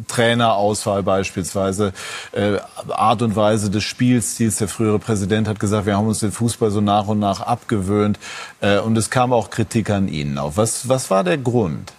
[0.08, 1.92] Trainerauswahl beispielsweise,
[2.34, 2.60] äh,
[2.90, 4.58] Art und Weise des Spielstils.
[4.58, 8.20] Der frühere Präsident hat gesagt, wir haben uns den Fußball so nach und nach abgewöhnt.
[8.62, 10.56] Äh, und es kam auch Kritik an Ihnen auf.
[10.58, 11.94] Was, was war der Grund?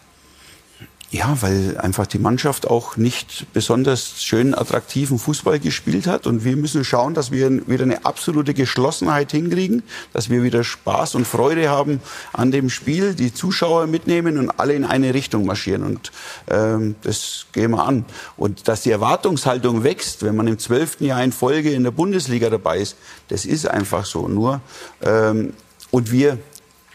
[1.12, 6.26] Ja, weil einfach die Mannschaft auch nicht besonders schön attraktiven Fußball gespielt hat.
[6.26, 11.14] Und wir müssen schauen, dass wir wieder eine absolute Geschlossenheit hinkriegen, dass wir wieder Spaß
[11.14, 12.00] und Freude haben
[12.32, 15.84] an dem Spiel, die Zuschauer mitnehmen und alle in eine Richtung marschieren.
[15.84, 16.10] Und
[16.50, 18.04] ähm, das gehen wir an.
[18.36, 22.50] Und dass die Erwartungshaltung wächst, wenn man im zwölften Jahr in Folge in der Bundesliga
[22.50, 22.96] dabei ist,
[23.28, 24.26] das ist einfach so.
[24.26, 24.60] Nur
[25.02, 25.52] ähm,
[25.92, 26.38] und wir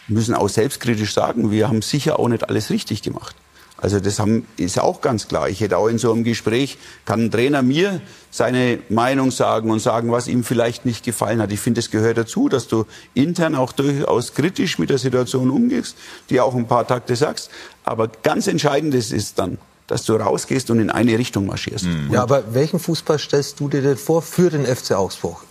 [0.10, 3.36] müssen auch selbstkritisch sagen, wir haben sicher auch nicht alles richtig gemacht.
[3.82, 5.50] Also das haben, ist auch ganz klar.
[5.50, 9.80] Ich hätte auch in so einem Gespräch, kann ein Trainer mir seine Meinung sagen und
[9.80, 11.52] sagen, was ihm vielleicht nicht gefallen hat.
[11.52, 15.98] Ich finde, es gehört dazu, dass du intern auch durchaus kritisch mit der Situation umgehst,
[16.30, 17.50] die auch ein paar Takte sagst.
[17.84, 19.58] Aber ganz entscheidend ist dann,
[19.88, 21.86] dass du rausgehst und in eine Richtung marschierst.
[21.86, 22.10] Mhm.
[22.14, 25.44] Ja, aber welchen Fußball stellst du dir denn vor für den FC Augsburg?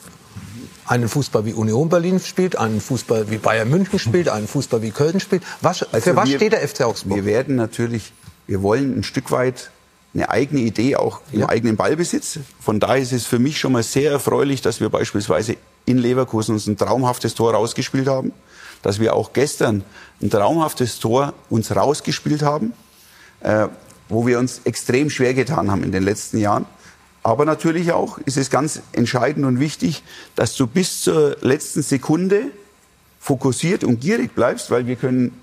[0.90, 4.90] Einen Fußball wie Union Berlin spielt, einen Fußball wie Bayern München spielt, einen Fußball wie
[4.90, 5.42] Köln spielt.
[5.60, 7.16] Was, also für was wir, steht der FC Augsburg?
[7.16, 8.12] Wir werden natürlich
[8.50, 9.70] wir wollen ein Stück weit
[10.12, 11.48] eine eigene Idee auch im ja.
[11.48, 12.40] eigenen Ballbesitz.
[12.58, 16.54] Von daher ist es für mich schon mal sehr erfreulich, dass wir beispielsweise in Leverkusen
[16.54, 18.32] uns ein traumhaftes Tor rausgespielt haben,
[18.82, 19.84] dass wir auch gestern
[20.20, 22.72] ein traumhaftes Tor uns rausgespielt haben,
[23.38, 23.68] äh,
[24.08, 26.66] wo wir uns extrem schwer getan haben in den letzten Jahren.
[27.22, 30.02] Aber natürlich auch ist es ganz entscheidend und wichtig,
[30.36, 32.44] dass du bis zur letzten Sekunde
[33.18, 35.38] fokussiert und gierig bleibst, weil wir können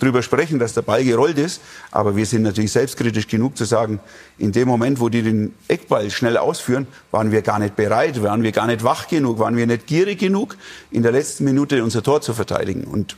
[0.00, 1.60] drüber sprechen, dass der Ball gerollt ist.
[1.92, 4.00] Aber wir sind natürlich selbstkritisch genug zu sagen,
[4.36, 8.42] in dem Moment, wo die den Eckball schnell ausführen, waren wir gar nicht bereit, waren
[8.42, 10.56] wir gar nicht wach genug, waren wir nicht gierig genug,
[10.90, 12.84] in der letzten Minute unser Tor zu verteidigen.
[12.84, 13.16] Und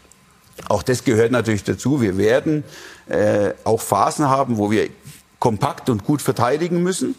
[0.68, 2.02] auch das gehört natürlich dazu.
[2.02, 2.64] Wir werden
[3.08, 4.88] äh, auch Phasen haben, wo wir
[5.38, 7.14] kompakt und gut verteidigen müssen.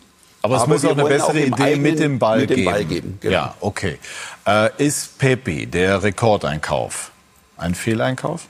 [0.46, 2.56] Aber es Aber muss auch eine bessere auch Idee eigenen, mit dem Ball mit dem
[2.58, 2.72] geben.
[2.72, 3.34] Ball geben genau.
[3.34, 3.98] Ja, okay.
[4.46, 7.12] Äh, ist Pepe der Rekordeinkauf
[7.58, 8.48] ein Fehleinkauf?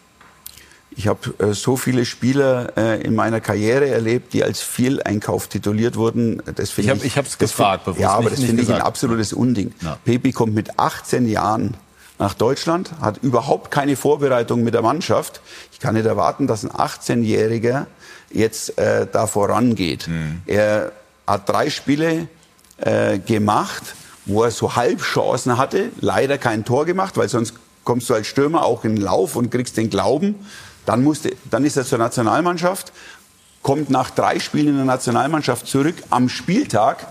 [0.91, 5.95] Ich habe äh, so viele Spieler äh, in meiner Karriere erlebt, die als Fehleinkauf tituliert
[5.95, 6.41] wurden.
[6.55, 8.01] Das ich habe ich es gefragt, bewusst.
[8.01, 9.73] Ja, aber nicht, das finde ich ein absolutes Unding.
[9.81, 9.97] Ja.
[10.03, 11.75] Pepi kommt mit 18 Jahren
[12.19, 15.39] nach Deutschland, hat überhaupt keine Vorbereitung mit der Mannschaft.
[15.71, 17.85] Ich kann nicht erwarten, dass ein 18-Jähriger
[18.31, 20.09] jetzt äh, da vorangeht.
[20.09, 20.41] Mhm.
[20.45, 20.91] Er
[21.27, 22.27] hat drei Spiele
[22.77, 23.95] äh, gemacht,
[24.25, 27.53] wo er so Halbchancen hatte, leider kein Tor gemacht, weil sonst
[27.83, 30.35] kommst du als Stürmer auch in den Lauf und kriegst den Glauben.
[30.85, 32.91] Dann, musste, dann ist er zur Nationalmannschaft,
[33.61, 37.07] kommt nach drei Spielen in der Nationalmannschaft zurück am Spieltag.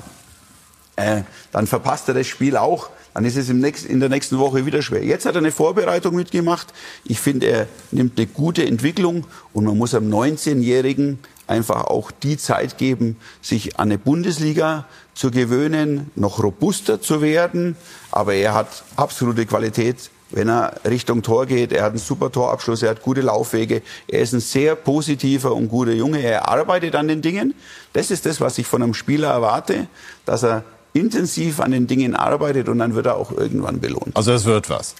[0.96, 2.90] Äh, dann verpasst er das Spiel auch.
[3.14, 5.04] Dann ist es im nächsten, in der nächsten Woche wieder schwer.
[5.04, 6.72] Jetzt hat er eine Vorbereitung mitgemacht.
[7.04, 12.36] Ich finde, er nimmt eine gute Entwicklung und man muss einem 19-Jährigen einfach auch die
[12.36, 17.76] Zeit geben, sich an eine Bundesliga zu gewöhnen, noch robuster zu werden.
[18.10, 21.72] Aber er hat absolute Qualität wenn er Richtung Tor geht.
[21.72, 23.82] Er hat einen super Torabschluss, er hat gute Laufwege.
[24.08, 26.20] Er ist ein sehr positiver und guter Junge.
[26.20, 27.54] Er arbeitet an den Dingen.
[27.92, 29.86] Das ist das, was ich von einem Spieler erwarte,
[30.26, 34.16] dass er intensiv an den Dingen arbeitet und dann wird er auch irgendwann belohnt.
[34.16, 34.94] Also es wird was.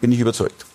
[0.00, 0.66] Bin ich überzeugt.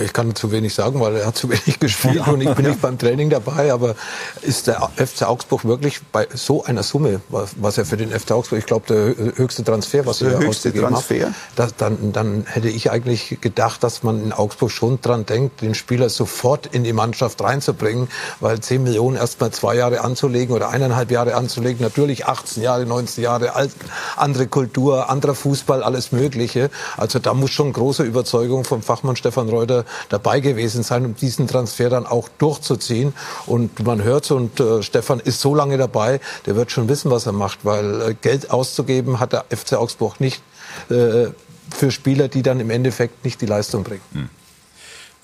[0.00, 2.80] Ich kann zu wenig sagen, weil er hat zu wenig gespielt und ich bin nicht
[2.80, 3.72] beim Training dabei.
[3.72, 3.94] Aber
[4.42, 8.58] ist der FC Augsburg wirklich bei so einer Summe, was er für den FC Augsburg,
[8.58, 11.26] ich glaube, der höchste Transfer, was er ausgegeben Transfer?
[11.26, 15.62] hat, das, dann, dann hätte ich eigentlich gedacht, dass man in Augsburg schon dran denkt,
[15.62, 18.08] den Spieler sofort in die Mannschaft reinzubringen,
[18.40, 22.84] weil 10 Millionen erst mal zwei Jahre anzulegen oder eineinhalb Jahre anzulegen, natürlich 18 Jahre,
[22.84, 23.70] 19 Jahre, alt,
[24.16, 26.70] andere Kultur, anderer Fußball, alles Mögliche.
[26.96, 31.46] Also da muss schon große Überzeugung vom Fachmann Stefan Reuter dabei gewesen sein, um diesen
[31.46, 33.14] Transfer dann auch durchzuziehen.
[33.46, 37.26] Und man hört und äh, Stefan ist so lange dabei, der wird schon wissen, was
[37.26, 40.42] er macht, weil äh, Geld auszugeben hat der FC Augsburg nicht
[40.90, 41.26] äh,
[41.70, 44.02] für Spieler, die dann im Endeffekt nicht die Leistung bringen.
[44.12, 44.28] Hm.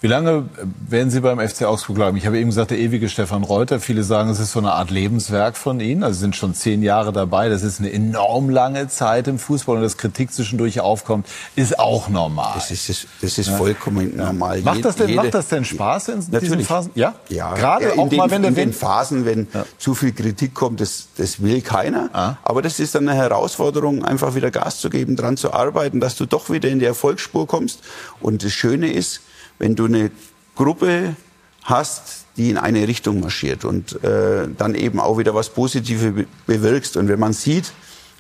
[0.03, 0.49] Wie lange
[0.89, 2.17] werden Sie beim FC Augsburg bleiben?
[2.17, 3.81] Ich habe eben gesagt, der ewige Stefan Reuter.
[3.81, 6.03] Viele sagen, es ist so eine Art Lebenswerk von Ihnen.
[6.03, 7.51] Also Sie sind schon zehn Jahre dabei.
[7.51, 12.09] Das ist eine enorm lange Zeit im Fußball und dass Kritik zwischendurch aufkommt, ist auch
[12.09, 12.53] normal.
[12.55, 14.25] Das ist, das ist vollkommen ja.
[14.25, 14.63] normal.
[14.63, 16.41] Macht das, denn, macht das denn Spaß in Natürlich.
[16.41, 16.93] diesen Phasen?
[16.95, 17.53] Ja, ja.
[17.53, 19.67] gerade ja, auch den, mal, wenn in den Phasen, wenn ja.
[19.77, 22.09] zu viel Kritik kommt, das, das will keiner.
[22.15, 22.37] Ah.
[22.43, 26.17] Aber das ist dann eine Herausforderung, einfach wieder Gas zu geben, dran zu arbeiten, dass
[26.17, 27.81] du doch wieder in die Erfolgsspur kommst.
[28.23, 29.21] Und das Schöne ist,
[29.61, 30.11] wenn du eine
[30.57, 31.15] Gruppe
[31.63, 36.27] hast, die in eine Richtung marschiert und äh, dann eben auch wieder was Positives be
[36.47, 36.97] bewirkst.
[36.97, 37.73] Und wenn man sieht,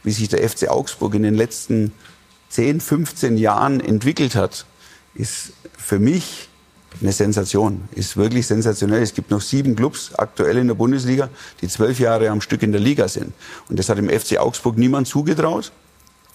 [0.05, 1.93] wie sich der FC Augsburg in den letzten
[2.51, 4.66] 10, 15 Jahren entwickelt hat,
[5.14, 6.49] ist für mich
[7.01, 7.88] eine Sensation.
[7.93, 9.03] Ist wirklich sensationell.
[9.03, 11.30] Es gibt noch sieben Clubs aktuell in der Bundesliga,
[11.62, 13.32] die zwölf Jahre am Stück in der Liga sind.
[13.68, 15.72] Und das hat dem FC Augsburg niemand zugetraut.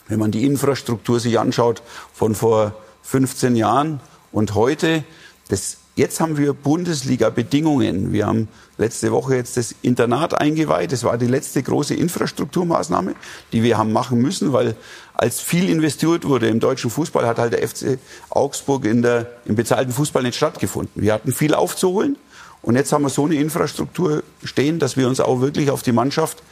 [0.07, 1.83] Wenn man die Infrastruktur sich anschaut
[2.13, 3.99] von vor 15 Jahren,
[4.35, 5.05] und heute,
[5.47, 8.11] das, jetzt haben wir Bundesliga-Bedingungen.
[8.11, 10.91] Wir haben letzte Woche jetzt das Internat eingeweiht.
[10.91, 13.15] Das war die letzte große Infrastrukturmaßnahme,
[13.53, 14.75] die wir haben machen müssen, weil
[15.13, 17.97] als viel investiert wurde im deutschen Fußball, hat halt der FC
[18.29, 21.01] Augsburg in der, im bezahlten Fußball nicht stattgefunden.
[21.01, 22.17] Wir hatten viel aufzuholen.
[22.61, 25.93] Und jetzt haben wir so eine Infrastruktur stehen, dass wir uns auch wirklich auf die
[25.93, 26.43] Mannschaft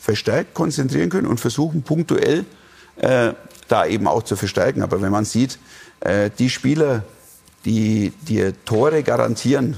[0.00, 2.46] verstärkt konzentrieren können und versuchen punktuell
[2.96, 3.34] äh,
[3.68, 4.82] da eben auch zu verstärken.
[4.82, 5.58] Aber wenn man sieht,
[6.04, 7.04] äh, die Spieler,
[7.64, 9.76] die dir Tore garantieren,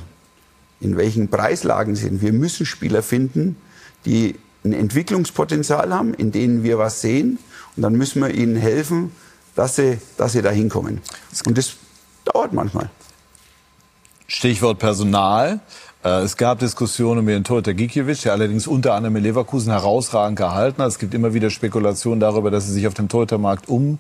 [0.81, 2.22] in welchen Preislagen sind.
[2.22, 3.57] Wir müssen Spieler finden,
[4.05, 7.39] die ein Entwicklungspotenzial haben, in denen wir was sehen.
[7.77, 9.12] Und dann müssen wir ihnen helfen,
[9.55, 11.01] dass sie, dass sie da hinkommen.
[11.47, 11.75] Und das
[12.25, 12.91] dauert manchmal.
[14.27, 15.61] Stichwort Personal.
[16.03, 20.39] Äh, es gab Diskussionen über den Torhüter Gikiewicz, der allerdings unter anderem in Leverkusen herausragend
[20.39, 20.89] gehalten hat.
[20.89, 23.99] Es gibt immer wieder Spekulationen darüber, dass er sich auf dem Torhütermarkt um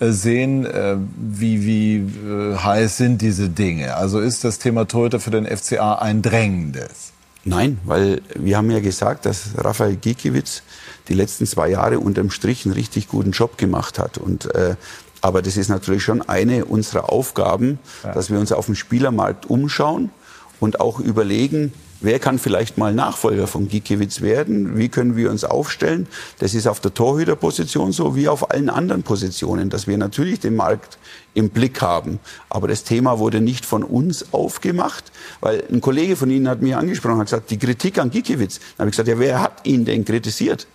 [0.00, 3.96] sehen, äh, wie, wie äh, heiß sind diese Dinge.
[3.96, 7.12] Also ist das Thema Torhüter für den FCA ein drängendes?
[7.44, 10.62] Nein, weil wir haben ja gesagt, dass Rafael Gikiewicz
[11.08, 14.18] die letzten zwei Jahre unterm Strich einen richtig guten Job gemacht hat.
[14.18, 14.74] Und, äh,
[15.20, 18.12] aber das ist natürlich schon eine unserer Aufgaben, ja.
[18.12, 20.10] dass wir uns auf dem Spielermarkt umschauen
[20.58, 24.76] und auch überlegen, Wer kann vielleicht mal Nachfolger von Gikiewicz werden?
[24.76, 26.06] Wie können wir uns aufstellen?
[26.38, 30.56] Das ist auf der Torhüterposition so wie auf allen anderen Positionen, dass wir natürlich den
[30.56, 30.98] Markt
[31.32, 32.18] im Blick haben.
[32.50, 36.78] Aber das Thema wurde nicht von uns aufgemacht, weil ein Kollege von Ihnen hat mir
[36.78, 38.58] angesprochen, hat gesagt, die Kritik an Gikiewicz.
[38.58, 40.66] Dann habe ich gesagt, ja, wer hat ihn denn kritisiert?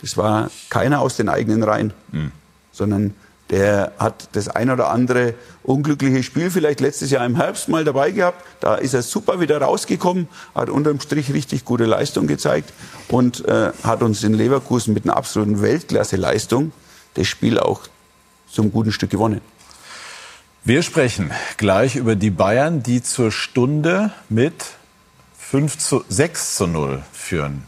[0.00, 2.32] Das war keiner aus den eigenen Reihen, mhm.
[2.72, 3.14] sondern
[3.50, 8.10] der hat das ein oder andere unglückliche Spiel vielleicht letztes Jahr im Herbst mal dabei
[8.10, 8.44] gehabt.
[8.60, 12.72] Da ist er super wieder rausgekommen, hat unterm Strich richtig gute Leistung gezeigt
[13.08, 16.72] und äh, hat uns in Leverkusen mit einer absoluten Weltklasse-Leistung
[17.14, 17.82] das Spiel auch
[18.50, 19.40] zum guten Stück gewonnen.
[20.64, 24.64] Wir sprechen gleich über die Bayern, die zur Stunde mit
[25.38, 27.62] 5 zu 6 zu 0 führen.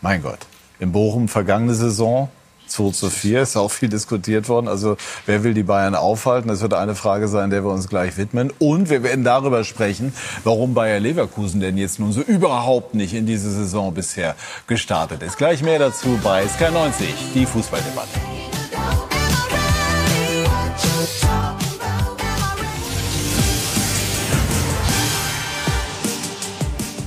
[0.00, 0.38] Mein Gott.
[0.80, 2.30] In Bochum vergangene Saison
[2.72, 4.68] 2 zu 4 ist auch viel diskutiert worden.
[4.68, 4.96] Also
[5.26, 6.48] wer will die Bayern aufhalten?
[6.48, 8.52] Das wird eine Frage sein, der wir uns gleich widmen.
[8.58, 10.12] Und wir werden darüber sprechen,
[10.44, 14.34] warum Bayer Leverkusen denn jetzt nun so überhaupt nicht in diese Saison bisher
[14.66, 15.38] gestartet ist.
[15.38, 17.04] Gleich mehr dazu bei Sky90,
[17.34, 18.51] die Fußballdebatte.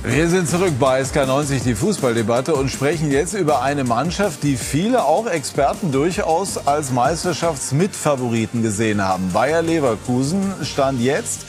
[0.08, 5.04] Wir sind zurück bei SK90, die Fußballdebatte, und sprechen jetzt über eine Mannschaft, die viele,
[5.04, 9.32] auch Experten, durchaus als Meisterschaftsmitfavoriten gesehen haben.
[9.32, 11.46] Bayer Leverkusen stand jetzt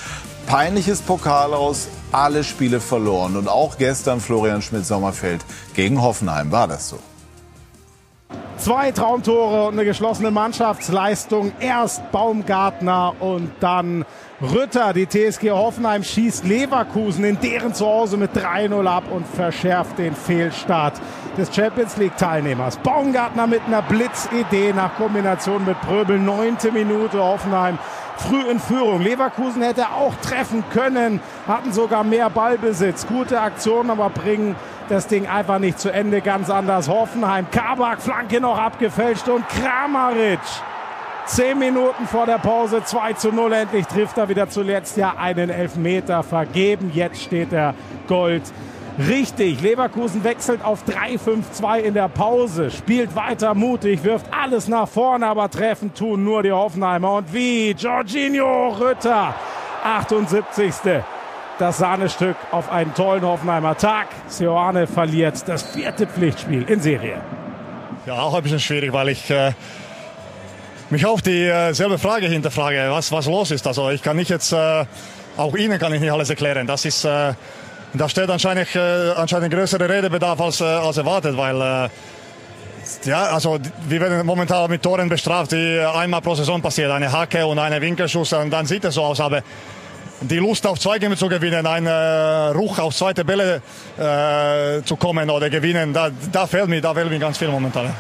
[0.48, 3.38] peinliches Pokal aus, alle Spiele verloren.
[3.38, 5.46] Und auch gestern Florian Schmidt-Sommerfeld
[5.76, 6.52] gegen Hoffenheim.
[6.52, 6.98] War das so?
[8.58, 11.52] Zwei Traumtore und eine geschlossene Mannschaftsleistung.
[11.60, 14.04] Erst Baumgartner und dann
[14.42, 14.94] Rütter.
[14.94, 20.94] Die TSG Hoffenheim schießt Leverkusen in deren Zuhause mit 3-0 ab und verschärft den Fehlstart
[21.38, 22.78] des Champions League Teilnehmers.
[22.78, 26.20] Baumgartner mit einer Blitzidee nach Kombination mit Pröbel.
[26.20, 27.80] Neunte Minute Hoffenheim
[28.18, 29.02] früh in Führung.
[29.02, 33.08] Leverkusen hätte auch treffen können, hatten sogar mehr Ballbesitz.
[33.08, 34.56] Gute Aktion, aber bringen
[34.90, 36.22] das Ding einfach nicht zu Ende.
[36.22, 36.88] Ganz anders.
[36.88, 40.40] Hoffenheim, Kabak, Flanke noch abgefälscht und Kramaric.
[41.28, 43.52] Zehn Minuten vor der Pause, 2 zu 0.
[43.52, 46.90] Endlich trifft er wieder zuletzt ja einen Elfmeter vergeben.
[46.94, 47.76] Jetzt steht er
[48.08, 48.44] Gold.
[48.98, 55.28] Richtig, Leverkusen wechselt auf 3-5-2 in der Pause, spielt weiter mutig, wirft alles nach vorne,
[55.28, 57.14] aber treffen tun nur die Hoffenheimer.
[57.14, 57.72] Und wie?
[57.72, 59.36] Jorginho Rütter,
[59.84, 60.74] 78.
[61.60, 64.08] Das Sahnestück auf einen tollen Hoffenheimer Tag.
[64.28, 67.22] Sioane verliert das vierte Pflichtspiel in Serie.
[68.08, 69.52] Ja, auch ein bisschen schwierig, weil ich äh,
[70.92, 73.68] mich auf dieselbe äh, Frage hinterfrage, was, was los ist.
[73.68, 74.86] Also ich kann nicht jetzt, äh,
[75.38, 76.68] auch Ihnen kann ich nicht alles erklären.
[76.68, 77.34] Das ist äh,
[77.94, 81.90] da steht anscheinend, anscheinend größere Redebedarf als, als erwartet, weil
[83.06, 83.58] ja, also
[83.88, 86.92] wir werden momentan mit Toren bestraft, die einmal pro Saison passiert.
[86.92, 89.20] Eine Hacke und eine Winkelschuss und dann sieht es so aus.
[89.20, 89.42] Aber
[90.22, 93.62] die Lust auf Zweikämpfe zu gewinnen, einen äh, Ruch auf zweite Bälle
[93.98, 97.94] äh, zu kommen oder gewinnen, da, da fehlt mir, da fehlt mir ganz viel momentan.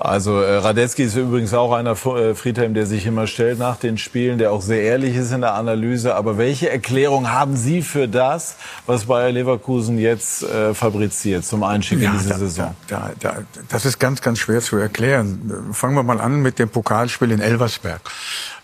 [0.00, 3.98] Also äh, Radetzky ist übrigens auch einer, äh, Friedhelm, der sich immer stellt nach den
[3.98, 6.14] Spielen, der auch sehr ehrlich ist in der Analyse.
[6.14, 12.00] Aber welche Erklärung haben Sie für das, was Bayer Leverkusen jetzt äh, fabriziert zum Einstieg
[12.00, 12.74] ja, in diese da, Saison?
[12.86, 13.38] Da, da,
[13.68, 15.72] das ist ganz, ganz schwer zu erklären.
[15.72, 18.00] Fangen wir mal an mit dem Pokalspiel in Elversberg.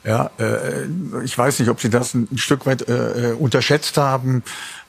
[0.05, 0.85] Ja, äh,
[1.25, 4.45] ich weiß nicht, ob Sie das ein, Stück weit äh, äh unterschätzt haben.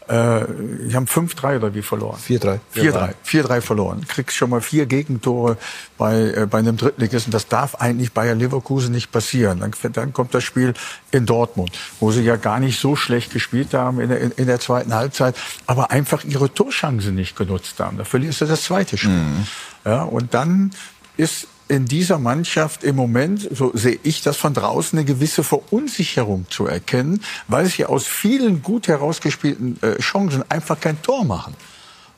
[0.08, 0.45] Äh,
[0.88, 2.20] die haben 5-3 oder wie verloren?
[2.20, 2.60] 4-3.
[2.76, 3.14] 4-3.
[3.26, 4.06] 4-3 verloren.
[4.08, 5.58] Kriegst schon mal vier Gegentore
[5.97, 7.32] bei, äh, bei einem Drittligisten.
[7.32, 9.62] Das darf eigentlich Bayer Leverkusen nicht passieren.
[9.62, 10.74] Dann, dann kommt das Spiel
[11.12, 14.45] in Dortmund, wo sie ja gar nicht so schlecht gespielt haben in der, in, in
[14.45, 15.36] der zweiten Halbzeit,
[15.66, 17.97] aber einfach ihre Torchancen nicht genutzt haben.
[17.97, 19.12] Da verlierst du das zweite Spiel.
[19.12, 19.47] Mhm.
[19.86, 20.72] Ja, und dann
[21.18, 26.45] ist in dieser Mannschaft im Moment, so sehe ich das von draußen, eine gewisse Verunsicherung
[26.49, 31.55] zu erkennen, weil sie aus vielen gut herausgespielten äh, Chancen einfach kein Tor machen.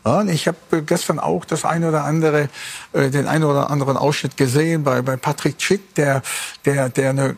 [0.08, 2.48] Ja, ich habe äh, gestern auch das eine oder andere,
[2.94, 6.22] äh, den einen oder anderen Ausschnitt gesehen bei, bei Patrick Schick, der,
[6.64, 7.36] der, der eine,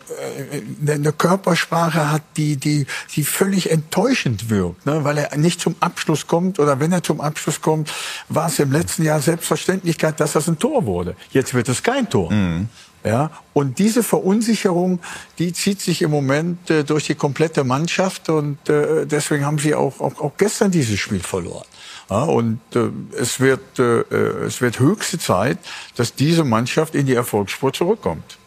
[0.86, 5.04] äh, eine Körpersprache hat, die, die, die völlig enttäuschend wirkt, ne?
[5.04, 7.92] weil er nicht zum Abschluss kommt oder wenn er zum Abschluss kommt,
[8.28, 11.16] war es im letzten Jahr Selbstverständlichkeit, dass das ein Tor wurde.
[11.32, 12.32] Jetzt wird es kein Tor.
[12.32, 12.70] Mhm.
[13.04, 15.00] Ja, und diese Verunsicherung,
[15.40, 19.74] die zieht sich im Moment äh, durch die komplette Mannschaft und äh, deswegen haben sie
[19.74, 21.66] auch, auch, auch gestern dieses Spiel verloren.
[22.10, 24.02] Ja, und äh, es, wird, äh,
[24.46, 25.60] es wird höchste Zeit,
[25.96, 28.39] dass diese Mannschaft in die Erfolgsspur zurückkommt.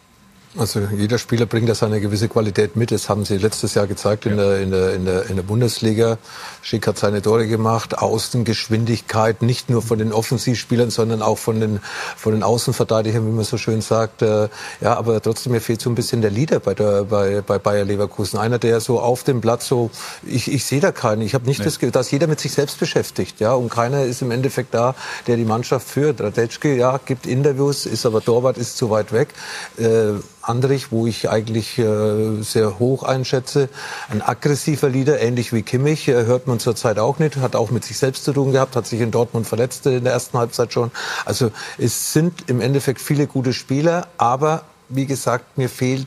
[0.59, 2.91] Also jeder Spieler bringt da seine gewisse Qualität mit.
[2.91, 6.19] Das haben sie letztes Jahr gezeigt in, der, in, der, in, der, in der Bundesliga.
[6.61, 7.97] Schick hat seine Tore gemacht.
[7.97, 11.81] Außengeschwindigkeit, nicht nur von den Offensivspielern, sondern auch von den,
[12.19, 14.21] von den Außenverteidigern, wie man so schön sagt.
[14.21, 14.51] Äh,
[14.83, 17.87] ja, aber trotzdem, mir fehlt so ein bisschen der Leader bei, der, bei, bei Bayer
[17.87, 18.39] Leverkusen.
[18.39, 19.91] Einer, der so auf dem Platz so,
[20.23, 21.23] ich, ich sehe da keinen.
[21.23, 21.65] Ich habe nicht nee.
[21.65, 23.41] das Gefühl, dass jeder mit sich selbst beschäftigt.
[23.41, 24.95] Ja, und keiner ist im Endeffekt da,
[25.27, 26.21] der die Mannschaft führt.
[26.21, 29.29] Radetzky, ja, gibt Interviews, ist aber Torwart, ist zu weit weg.
[29.79, 30.13] Äh,
[30.43, 33.69] Andrich, wo ich eigentlich äh, sehr hoch einschätze.
[34.11, 37.85] Ein aggressiver Leader, ähnlich wie Kimmich, äh, hört man zurzeit auch nicht, hat auch mit
[37.85, 40.91] sich selbst zu tun gehabt, hat sich in Dortmund verletzt in der ersten Halbzeit schon.
[41.25, 46.07] Also es sind im Endeffekt viele gute Spieler, aber wie gesagt, mir fehlt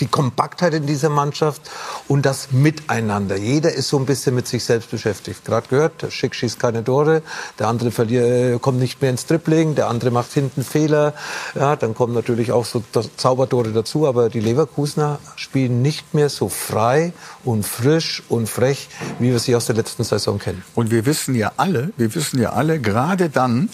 [0.00, 1.62] die Kompaktheit in dieser Mannschaft
[2.08, 3.36] und das Miteinander.
[3.36, 5.44] Jeder ist so ein bisschen mit sich selbst beschäftigt.
[5.44, 7.22] Gerade gehört, der Schick schießt keine Tore,
[7.58, 11.14] der andere verliert, äh, kommt nicht mehr ins Dribbling, der andere macht hinten Fehler.
[11.54, 12.82] Ja, dann kommen natürlich auch so
[13.16, 17.12] Zaubertore dazu, aber die Leverkusener spielen nicht mehr so frei
[17.44, 18.88] und frisch und frech,
[19.18, 20.62] wie wir sie aus der letzten Saison kennen.
[20.74, 23.68] Und wir wissen ja alle, wir wissen ja alle, gerade dann,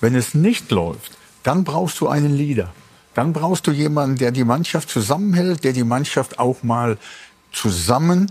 [0.00, 1.12] wenn es nicht läuft,
[1.42, 2.72] dann brauchst du einen Leader.
[3.14, 6.98] Dann brauchst du jemanden, der die Mannschaft zusammenhält, der die Mannschaft auch mal
[7.52, 8.30] zusammen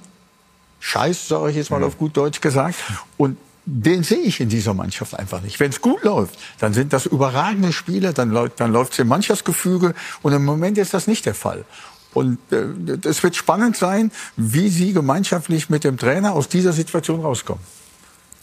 [0.79, 1.85] scheißt, sage ich jetzt mal mhm.
[1.85, 2.75] auf gut Deutsch gesagt.
[3.17, 5.59] Und den sehe ich in dieser Mannschaft einfach nicht.
[5.59, 9.09] Wenn es gut läuft, dann sind das überragende Spiele, dann, läuft dann läuft es im
[9.09, 11.65] Mannschaftsgefüge und im Moment ist das nicht der Fall.
[12.13, 17.19] Und es äh, wird spannend sein, wie Sie gemeinschaftlich mit dem Trainer aus dieser Situation
[17.19, 17.61] rauskommen.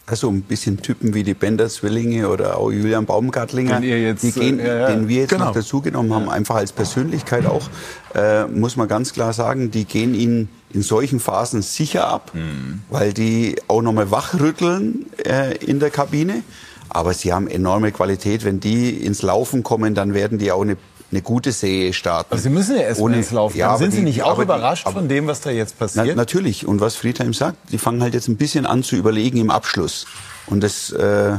[0.07, 4.81] Also ein bisschen Typen wie die Bender-Zwillinge oder auch Julian Baumgartlinger, jetzt, die gehen, äh,
[4.81, 5.47] ja, den wir jetzt genau.
[5.47, 7.71] noch dazugenommen haben, einfach als Persönlichkeit auch,
[8.15, 12.83] äh, muss man ganz klar sagen, die gehen ihnen in solchen Phasen sicher ab, mhm.
[12.91, 16.43] weil die auch nochmal wachrütteln äh, in der Kabine.
[16.91, 18.45] Aber sie haben enorme Qualität.
[18.45, 20.77] Wenn die ins Laufen kommen, dann werden die auch eine
[21.11, 22.33] eine gute Serie starten.
[22.33, 23.57] Aber Sie müssen ja erst Ohne, ins Laufen.
[23.57, 26.07] Ja, sind Sie nicht auch überrascht die, von dem, was da jetzt passiert?
[26.07, 26.67] Na, natürlich.
[26.67, 30.07] Und was Friedheim sagt, die fangen halt jetzt ein bisschen an zu überlegen im Abschluss.
[30.47, 31.37] Und das, äh,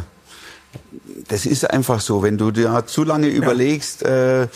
[1.27, 2.23] das ist einfach so.
[2.23, 3.35] Wenn du dir zu lange ja.
[3.35, 4.47] überlegst, äh,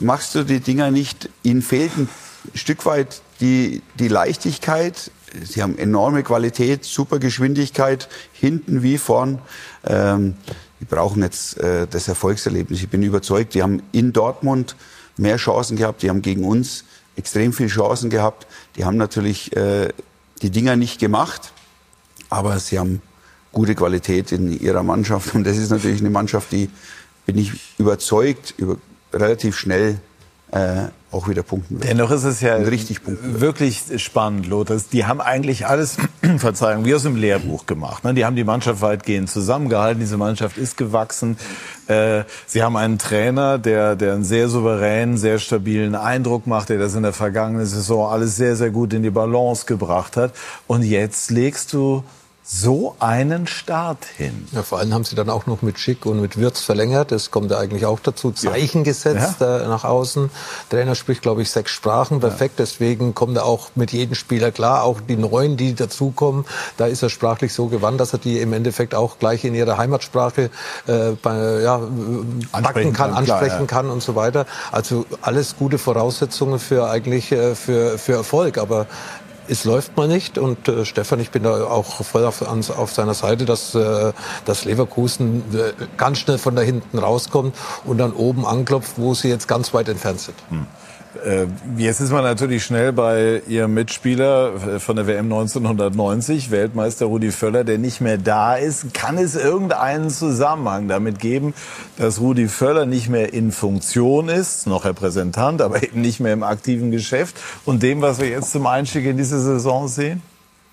[0.00, 1.28] machst du die Dinger nicht.
[1.42, 2.08] Ihnen fehlt ein
[2.54, 5.10] Stück weit die, die Leichtigkeit.
[5.42, 9.40] Sie haben enorme Qualität, super Geschwindigkeit, hinten wie vorn.
[9.84, 10.36] Ähm,
[10.84, 12.82] die brauchen jetzt äh, das Erfolgserlebnis.
[12.82, 14.76] Ich bin überzeugt, die haben in Dortmund
[15.16, 16.02] mehr Chancen gehabt.
[16.02, 16.84] Die haben gegen uns
[17.16, 18.46] extrem viele Chancen gehabt.
[18.76, 19.88] Die haben natürlich äh,
[20.42, 21.52] die Dinger nicht gemacht,
[22.28, 23.00] aber sie haben
[23.50, 25.34] gute Qualität in ihrer Mannschaft.
[25.34, 26.68] Und das ist natürlich eine Mannschaft, die,
[27.24, 28.76] bin ich überzeugt, über,
[29.12, 30.00] relativ schnell
[30.50, 31.88] äh, auch wieder punkten wird.
[31.88, 34.78] Dennoch ist es ja richtig wirklich spannend, Lothar.
[34.92, 35.96] Die haben eigentlich alles,
[36.38, 38.04] Verzeihung, wie aus dem Lehrbuch gemacht.
[38.04, 38.14] Ne?
[38.14, 40.00] Die haben die Mannschaft weitgehend zusammengehalten.
[40.00, 41.36] Diese Mannschaft ist gewachsen.
[41.86, 46.78] Äh, sie haben einen Trainer, der, der einen sehr souveränen, sehr stabilen Eindruck macht, der
[46.78, 50.32] das in der vergangenen Saison alles sehr, sehr gut in die Balance gebracht hat.
[50.66, 52.04] Und jetzt legst du
[52.46, 54.46] so einen Start hin.
[54.52, 57.10] Ja, vor allem haben sie dann auch noch mit Schick und mit Wirtz verlängert.
[57.10, 58.32] Das kommt ja eigentlich auch dazu.
[58.32, 58.84] Zeichen ja.
[58.84, 59.60] gesetzt ja.
[59.60, 60.28] Äh, nach außen.
[60.70, 62.20] Der Trainer spricht, glaube ich, sechs Sprachen.
[62.20, 62.58] Perfekt.
[62.58, 62.66] Ja.
[62.66, 64.82] Deswegen kommt er auch mit jedem Spieler klar.
[64.82, 66.44] Auch die Neuen, die dazukommen,
[66.76, 69.78] da ist er sprachlich so gewandt, dass er die im Endeffekt auch gleich in ihrer
[69.78, 70.50] Heimatsprache
[70.86, 71.80] äh, bei, ja,
[72.52, 74.44] backen kann, ansprechen kann und so weiter.
[74.70, 78.58] Also alles gute Voraussetzungen für eigentlich äh, für, für Erfolg.
[78.58, 78.86] Aber
[79.48, 80.38] es läuft mal nicht.
[80.38, 84.12] Und äh, Stefan, ich bin da auch voll auf, auf seiner Seite, dass, äh,
[84.44, 87.54] dass Leverkusen äh, ganz schnell von da hinten rauskommt
[87.84, 90.36] und dann oben anklopft, wo sie jetzt ganz weit entfernt sind.
[90.50, 90.66] Hm.
[91.24, 91.46] Äh,
[91.76, 97.30] jetzt ist man natürlich schnell bei Ihrem Mitspieler äh, von der WM 1990, Weltmeister Rudi
[97.30, 98.92] Völler, der nicht mehr da ist.
[98.94, 101.54] Kann es irgendeinen Zusammenhang damit geben,
[101.96, 106.42] dass Rudi Völler nicht mehr in Funktion ist, noch Repräsentant, aber eben nicht mehr im
[106.42, 110.22] aktiven Geschäft und dem, was wir jetzt zum Einstieg in diese Saison sehen?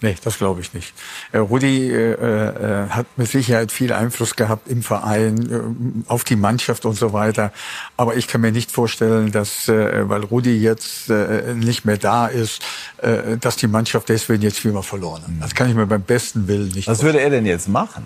[0.03, 0.93] Nee, das glaube ich nicht.
[1.31, 6.35] Äh, Rudi äh, äh, hat mit Sicherheit viel Einfluss gehabt im Verein, äh, auf die
[6.35, 7.51] Mannschaft und so weiter.
[7.97, 12.25] Aber ich kann mir nicht vorstellen, dass, äh, weil Rudi jetzt äh, nicht mehr da
[12.25, 12.63] ist,
[12.97, 15.31] äh, dass die Mannschaft deswegen jetzt wie immer verloren hat.
[15.39, 17.13] Das kann ich mir beim besten Willen nicht Was vorstellen.
[17.13, 18.05] würde er denn jetzt machen?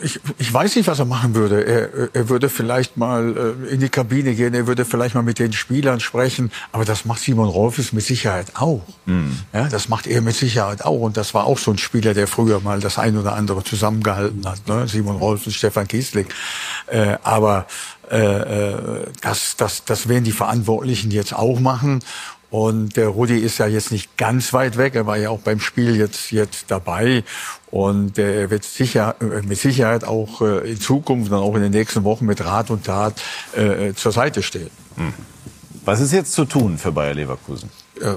[0.00, 1.66] Ich, ich weiß nicht, was er machen würde.
[1.66, 5.38] Er, er würde vielleicht mal äh, in die Kabine gehen, er würde vielleicht mal mit
[5.38, 6.50] den Spielern sprechen.
[6.72, 8.82] Aber das macht Simon Rolfes mit Sicherheit auch.
[9.04, 9.38] Mhm.
[9.52, 11.00] Ja, das macht er mit Sicherheit auch.
[11.00, 14.46] Und das war auch so ein Spieler, der früher mal das ein oder andere zusammengehalten
[14.46, 14.66] hat.
[14.66, 14.88] Ne?
[14.88, 16.26] Simon Rolfes und Stefan Kiesling.
[16.86, 17.66] Äh, aber
[18.10, 22.00] äh, äh, das, das, das werden die Verantwortlichen jetzt auch machen.
[22.52, 24.94] Und der Rudi ist ja jetzt nicht ganz weit weg.
[24.94, 27.24] Er war ja auch beim Spiel jetzt, jetzt dabei.
[27.72, 31.72] Und er wird sicher, äh, mit Sicherheit auch äh, in Zukunft und auch in den
[31.72, 33.14] nächsten Wochen mit Rat und Tat
[33.56, 34.70] äh, zur Seite stehen.
[34.96, 35.14] Hm.
[35.86, 37.70] Was ist jetzt zu tun für Bayer Leverkusen?
[38.02, 38.16] Äh,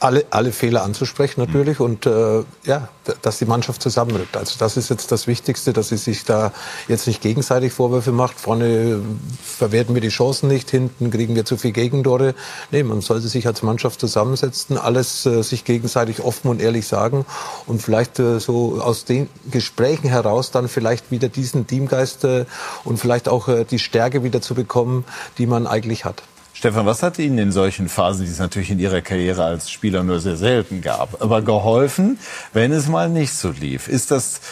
[0.00, 1.84] alle, alle Fehler anzusprechen natürlich mhm.
[1.84, 2.88] und äh, ja,
[3.22, 4.36] dass die Mannschaft zusammenrückt.
[4.36, 6.52] Also das ist jetzt das Wichtigste, dass sie sich da
[6.86, 8.38] jetzt nicht gegenseitig Vorwürfe macht.
[8.38, 9.00] Vorne
[9.42, 12.34] verwerten wir die Chancen nicht, hinten kriegen wir zu viel Gegentore.
[12.70, 17.24] Nee, man sollte sich als Mannschaft zusammensetzen, alles äh, sich gegenseitig offen und ehrlich sagen
[17.66, 22.44] und vielleicht äh, so aus den Gesprächen heraus dann vielleicht wieder diesen Teamgeist äh,
[22.84, 25.04] und vielleicht auch äh, die Stärke wieder zu bekommen,
[25.38, 26.22] die man eigentlich hat.
[26.60, 30.02] Stefan, was hat Ihnen in solchen Phasen, die es natürlich in Ihrer Karriere als Spieler
[30.02, 32.18] nur sehr selten gab, aber geholfen,
[32.52, 33.88] wenn es mal nicht so lief?
[33.88, 34.42] Ist das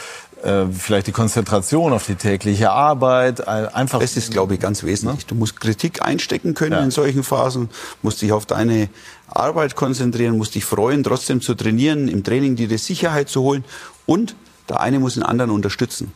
[0.43, 4.01] äh, vielleicht die Konzentration auf die tägliche Arbeit, einfach.
[4.01, 5.27] Das ist, glaube ich, ganz wesentlich.
[5.27, 6.83] Du musst Kritik einstecken können ja.
[6.83, 7.69] in solchen Phasen,
[8.01, 8.89] musst dich auf deine
[9.27, 13.67] Arbeit konzentrieren, musst dich freuen, trotzdem zu trainieren, im Training dir die Sicherheit zu holen
[14.07, 14.35] und
[14.71, 16.11] der eine muss den anderen unterstützen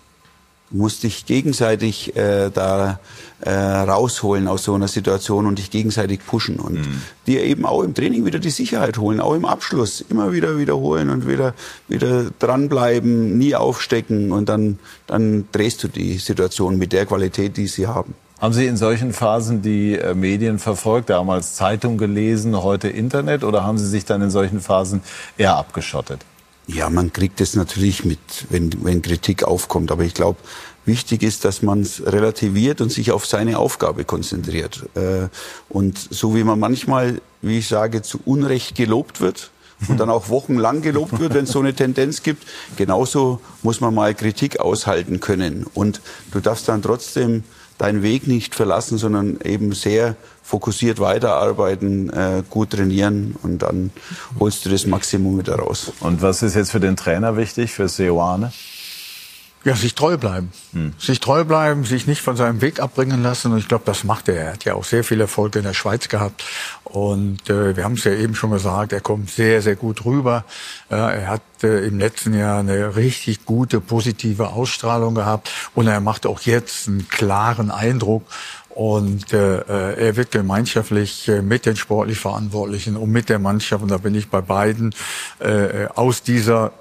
[0.73, 3.01] musst dich gegenseitig äh, da
[3.41, 7.03] äh, rausholen aus so einer Situation und dich gegenseitig pushen und mhm.
[7.27, 11.11] dir eben auch im Training wieder die Sicherheit holen, auch im Abschluss immer wieder wiederholen
[11.11, 11.55] und wieder
[11.89, 17.67] wieder dranbleiben, nie aufstecken und dann dann drehst du die Situation mit der Qualität, die
[17.67, 18.15] sie haben.
[18.41, 23.63] Haben Sie in solchen Phasen die äh, Medien verfolgt, damals Zeitung gelesen, heute Internet oder
[23.63, 25.01] haben Sie sich dann in solchen Phasen
[25.39, 26.25] eher abgeschottet?
[26.75, 28.19] Ja, man kriegt es natürlich mit,
[28.51, 29.91] wenn, wenn Kritik aufkommt.
[29.91, 30.39] Aber ich glaube,
[30.85, 34.85] wichtig ist, dass man es relativiert und sich auf seine Aufgabe konzentriert.
[34.95, 35.29] Äh,
[35.69, 39.51] und so wie man manchmal, wie ich sage, zu Unrecht gelobt wird,
[39.89, 42.47] und dann auch wochenlang gelobt wird, wenn es so eine Tendenz gibt.
[42.77, 45.67] Genauso muss man mal Kritik aushalten können.
[45.75, 46.01] Und
[46.31, 47.45] du darfst dann trotzdem
[47.83, 50.15] deinen Weg nicht verlassen, sondern eben sehr
[50.45, 53.91] fokussiert weiterarbeiten, äh, gut trainieren und dann
[54.39, 55.93] holst du das Maximum wieder raus.
[55.99, 58.53] Und was ist jetzt für den Trainer wichtig, für Seoane?
[59.65, 60.51] Ja, sich treu bleiben.
[60.73, 60.93] Hm.
[60.99, 63.53] Sich treu bleiben, sich nicht von seinem Weg abbringen lassen.
[63.53, 64.35] Und ich glaube, das macht er.
[64.35, 66.43] Er hat ja auch sehr viel Erfolg in der Schweiz gehabt.
[66.85, 70.45] Und äh, wir haben es ja eben schon gesagt, er kommt sehr, sehr gut rüber.
[70.91, 75.51] Äh, er hat äh, im letzten Jahr eine richtig gute, positive Ausstrahlung gehabt.
[75.75, 78.25] Und er macht auch jetzt einen klaren Eindruck.
[78.69, 83.83] Und äh, äh er wird gemeinschaftlich äh, mit den sportlich Verantwortlichen und mit der Mannschaft,
[83.83, 84.95] und da bin ich bei beiden,
[85.41, 86.73] äh, aus dieser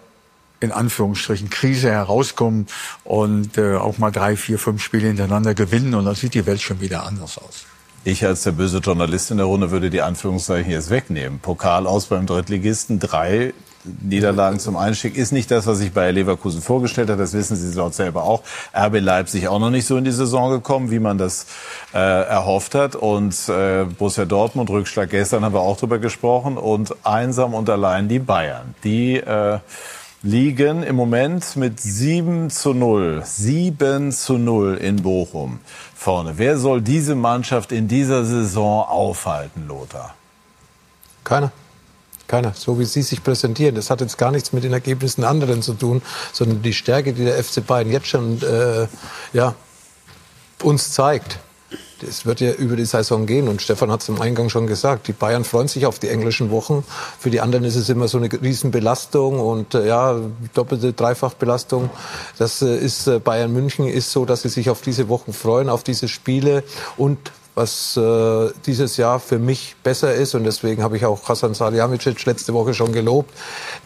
[0.61, 2.67] in Anführungsstrichen Krise herauskommen
[3.03, 6.61] und äh, auch mal drei, vier, fünf Spiele hintereinander gewinnen und dann sieht die Welt
[6.61, 7.65] schon wieder anders aus.
[8.03, 11.39] Ich als der böse Journalist in der Runde würde die Anführungszeichen jetzt wegnehmen.
[11.39, 16.61] Pokal aus beim Drittligisten, drei Niederlagen zum Einstieg ist nicht das, was ich bei Leverkusen
[16.61, 17.19] vorgestellt habe.
[17.21, 18.43] Das wissen Sie dort selber auch.
[18.75, 21.47] RB Leipzig auch noch nicht so in die Saison gekommen, wie man das
[21.93, 22.95] äh, erhofft hat.
[22.95, 26.57] Und äh, Borussia Dortmund, Rückschlag gestern haben wir auch drüber gesprochen.
[26.57, 28.75] Und einsam und allein die Bayern.
[28.83, 29.59] Die äh,
[30.23, 35.59] liegen im Moment mit 7 zu 0, 7 zu 0 in Bochum
[35.95, 36.33] vorne.
[36.37, 40.13] Wer soll diese Mannschaft in dieser Saison aufhalten, Lothar?
[41.23, 41.51] Keiner.
[42.27, 42.53] Keiner.
[42.53, 43.75] So wie Sie sich präsentieren.
[43.75, 47.25] Das hat jetzt gar nichts mit den Ergebnissen anderen zu tun, sondern die Stärke, die
[47.25, 48.87] der FC Bayern jetzt schon äh,
[49.33, 49.55] ja,
[50.61, 51.39] uns zeigt
[52.03, 55.07] es wird ja über die Saison gehen und Stefan hat es im Eingang schon gesagt,
[55.07, 56.83] die Bayern freuen sich auf die englischen Wochen.
[57.19, 60.19] Für die anderen ist es immer so eine Riesenbelastung und äh, ja,
[60.53, 61.89] doppelte Dreifachbelastung.
[62.37, 65.69] Das äh, ist äh, Bayern München ist so, dass sie sich auf diese Wochen freuen,
[65.69, 66.63] auf diese Spiele
[66.97, 67.17] und
[67.53, 70.35] was äh, dieses Jahr für mich besser ist.
[70.35, 73.33] Und deswegen habe ich auch Hasan Salihamidzic letzte Woche schon gelobt.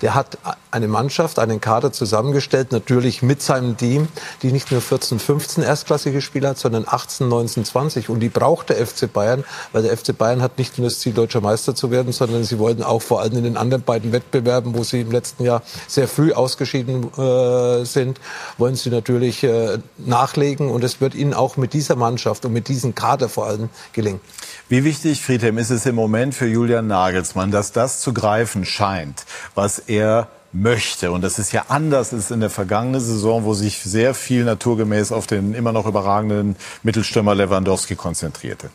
[0.02, 0.38] Der hat
[0.70, 4.08] eine Mannschaft, einen Kader zusammengestellt, natürlich mit seinem Team,
[4.44, 8.10] die nicht nur 14, 15 erstklassige Spieler hat, sondern 18, 19, 20.
[8.10, 11.14] Und die braucht der FC Bayern, weil der FC Bayern hat nicht nur das Ziel,
[11.14, 14.78] deutscher Meister zu werden, sondern sie wollten auch vor allem in den anderen beiden Wettbewerben,
[14.78, 18.20] wo sie im letzten Jahr sehr früh ausgeschieden äh, sind,
[18.58, 20.70] wollen sie natürlich äh, nachlegen.
[20.70, 23.70] Und es wird ihnen auch mit dieser Mannschaft und mit diesem Kader vor allem allem
[23.94, 24.22] gelingen.
[24.70, 29.26] Wie wichtig, Friedhelm, ist es im Moment für Julian Nagelsmann, dass das zu greifen scheint,
[29.54, 31.12] was er möchte.
[31.12, 35.12] Und das ist ja anders als in der vergangenen Saison, wo sich sehr viel naturgemäß
[35.12, 38.70] auf den immer noch überragenden Mittelstürmer Lewandowski konzentrierte.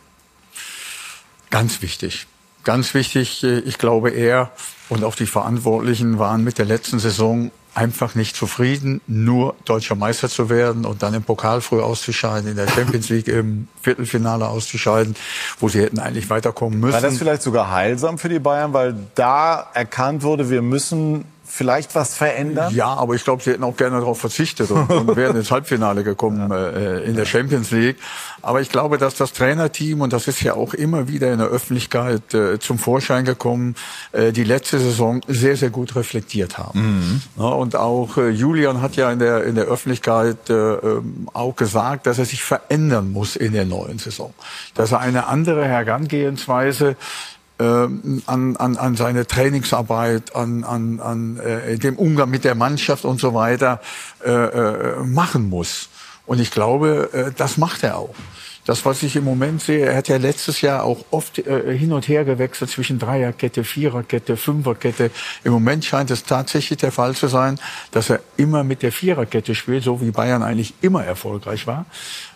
[1.49, 2.27] Ganz wichtig.
[2.63, 3.43] Ganz wichtig.
[3.43, 4.51] Ich glaube, er
[4.89, 10.29] und auch die Verantwortlichen waren mit der letzten Saison einfach nicht zufrieden, nur deutscher Meister
[10.29, 15.15] zu werden und dann im Pokal früh auszuscheiden, in der Champions League im Viertelfinale auszuscheiden,
[15.59, 16.93] wo sie hätten eigentlich weiterkommen müssen.
[16.93, 21.95] War das vielleicht sogar heilsam für die Bayern, weil da erkannt wurde, wir müssen vielleicht
[21.95, 22.73] was verändern?
[22.73, 26.03] Ja, aber ich glaube, sie hätten auch gerne darauf verzichtet und, und wären ins Halbfinale
[26.03, 26.69] gekommen ja.
[26.69, 27.97] äh, in der Champions League.
[28.41, 31.47] Aber ich glaube, dass das Trainerteam, und das ist ja auch immer wieder in der
[31.47, 33.75] Öffentlichkeit äh, zum Vorschein gekommen,
[34.13, 36.79] äh, die letzte Saison sehr, sehr gut reflektiert haben.
[36.79, 37.21] Mhm.
[37.37, 41.55] Ja, und auch äh, Julian hat ja in der, in der Öffentlichkeit äh, ähm, auch
[41.57, 44.33] gesagt, dass er sich verändern muss in der neuen Saison.
[44.73, 46.95] Dass er eine andere Herangehensweise
[47.61, 53.19] an, an, an seine Trainingsarbeit, an, an, an äh, dem Umgang mit der Mannschaft und
[53.19, 53.81] so weiter
[54.25, 55.89] äh, äh, machen muss.
[56.25, 58.15] Und ich glaube, äh, das macht er auch.
[58.65, 61.91] Das, was ich im Moment sehe, er hat ja letztes Jahr auch oft äh, hin
[61.93, 65.09] und her gewechselt zwischen Dreierkette, Viererkette, Fünferkette.
[65.43, 67.59] Im Moment scheint es tatsächlich der Fall zu sein,
[67.89, 71.85] dass er immer mit der Viererkette spielt, so wie Bayern eigentlich immer erfolgreich war.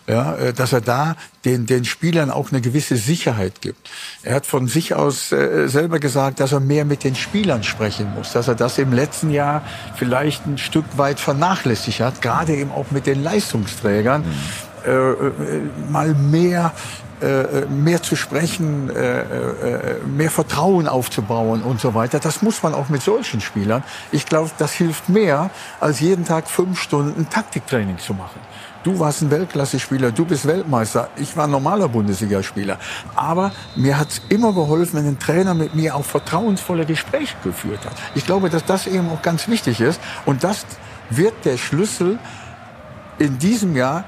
[0.08, 3.90] Ja, äh, dass er da den, den Spielern auch eine gewisse Sicherheit gibt.
[4.22, 8.14] Er hat von sich aus äh, selber gesagt, dass er mehr mit den Spielern sprechen
[8.14, 9.62] muss, dass er das im letzten Jahr
[9.96, 14.22] vielleicht ein Stück weit vernachlässigt hat, gerade eben auch mit den Leistungsträgern.
[14.22, 15.32] Mhm äh, äh,
[15.90, 16.72] mal mehr
[17.20, 22.18] äh, mehr zu sprechen, mehr Vertrauen aufzubauen und so weiter.
[22.18, 23.82] Das muss man auch mit solchen Spielern.
[24.12, 25.48] Ich glaube, das hilft mehr,
[25.80, 28.38] als jeden Tag fünf Stunden Taktiktraining zu machen.
[28.86, 31.08] Du warst ein Weltklasse-Spieler, du bist Weltmeister.
[31.16, 32.78] Ich war ein normaler Bundesligaspieler.
[33.16, 37.84] Aber mir hat es immer geholfen, wenn ein Trainer mit mir auch vertrauensvolle Gespräche geführt
[37.84, 37.94] hat.
[38.14, 40.00] Ich glaube, dass das eben auch ganz wichtig ist.
[40.24, 40.64] Und das
[41.10, 42.20] wird der Schlüssel
[43.18, 44.04] in diesem Jahr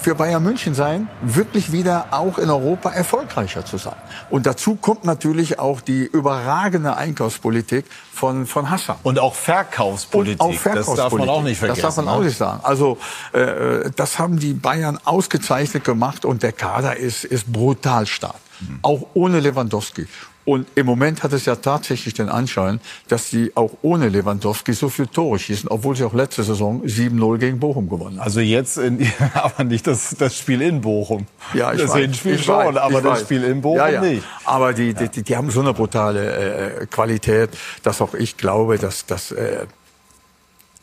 [0.00, 3.96] für Bayern München sein, wirklich wieder auch in Europa erfolgreicher zu sein.
[4.30, 8.96] Und dazu kommt natürlich auch die überragende Einkaufspolitik von, von Hassan.
[9.02, 10.40] Und auch Verkaufspolitik.
[10.40, 10.96] Und auch Verkaufspolitik.
[10.96, 11.82] Das darf man auch nicht vergessen.
[11.82, 12.26] Das darf man auch ne?
[12.26, 12.60] nicht sagen.
[12.62, 12.98] Also
[13.32, 18.36] äh, das haben die Bayern ausgezeichnet gemacht und der Kader ist, ist brutal stark.
[18.60, 18.78] Mhm.
[18.82, 20.06] Auch ohne Lewandowski.
[20.46, 24.88] Und im Moment hat es ja tatsächlich den Anschein, dass sie auch ohne Lewandowski so
[24.88, 28.24] viel Tore schießen, obwohl sie auch letzte Saison 7-0 gegen Bochum gewonnen haben.
[28.24, 31.26] Also jetzt, in, aber nicht das, das Spiel in Bochum.
[31.52, 32.00] Ja, ich das weiß.
[32.00, 33.20] Hinspiel schon, weiß, aber das weiß.
[33.22, 34.00] Spiel in Bochum ja, ja.
[34.00, 34.22] nicht.
[34.44, 37.50] Aber die, die, die, die, haben so eine brutale äh, Qualität,
[37.82, 39.66] dass auch ich glaube, dass, dass äh,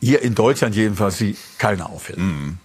[0.02, 2.20] hier in Deutschland jedenfalls sie keiner auffällt.
[2.20, 2.58] Mhm.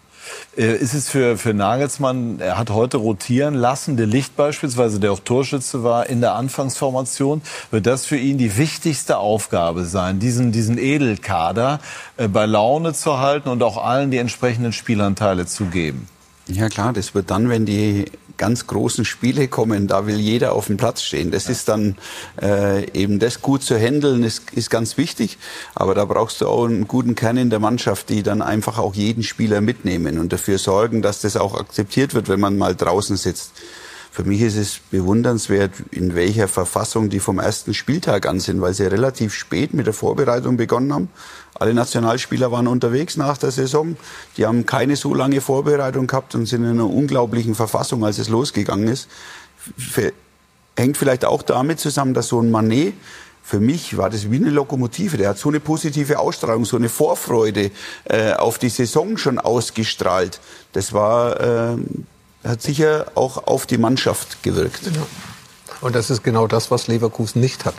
[0.57, 5.13] Äh, ist es für, für Nagelsmann, er hat heute rotieren lassen, der Licht beispielsweise, der
[5.13, 10.53] auch Torschütze war in der Anfangsformation, wird das für ihn die wichtigste Aufgabe sein, diesen,
[10.53, 11.81] diesen Edelkader
[12.17, 16.09] äh, bei Laune zu halten und auch allen die entsprechenden Spielanteile zu geben?
[16.47, 18.07] Ja klar, das wird dann, wenn die
[18.39, 21.31] ganz großen Spiele kommen, da will jeder auf dem Platz stehen.
[21.31, 21.97] Das ist dann
[22.41, 25.37] äh, eben das gut zu handeln, ist, ist ganz wichtig.
[25.75, 28.95] Aber da brauchst du auch einen guten Kern in der Mannschaft, die dann einfach auch
[28.95, 33.17] jeden Spieler mitnehmen und dafür sorgen, dass das auch akzeptiert wird, wenn man mal draußen
[33.17, 33.53] sitzt.
[34.19, 38.75] Für mich ist es bewundernswert, in welcher Verfassung die vom ersten Spieltag an sind, weil
[38.75, 41.09] sie relativ spät mit der Vorbereitung begonnen haben.
[41.55, 43.97] Alle Nationalspieler waren unterwegs nach der Saison.
[44.37, 48.29] Die haben keine so lange Vorbereitung gehabt und sind in einer unglaublichen Verfassung, als es
[48.29, 49.09] losgegangen ist.
[50.77, 52.95] Hängt vielleicht auch damit zusammen, dass so ein Manet
[53.45, 55.17] für mich war das wie eine Lokomotive.
[55.17, 57.71] Der hat so eine positive Ausstrahlung, so eine Vorfreude
[58.05, 60.41] äh, auf die Saison schon ausgestrahlt.
[60.73, 61.77] Das war, äh,
[62.45, 64.87] hat sicher auch auf die Mannschaft gewirkt.
[64.87, 65.03] Ja.
[65.81, 67.75] Und das ist genau das, was Leverkusen nicht hat.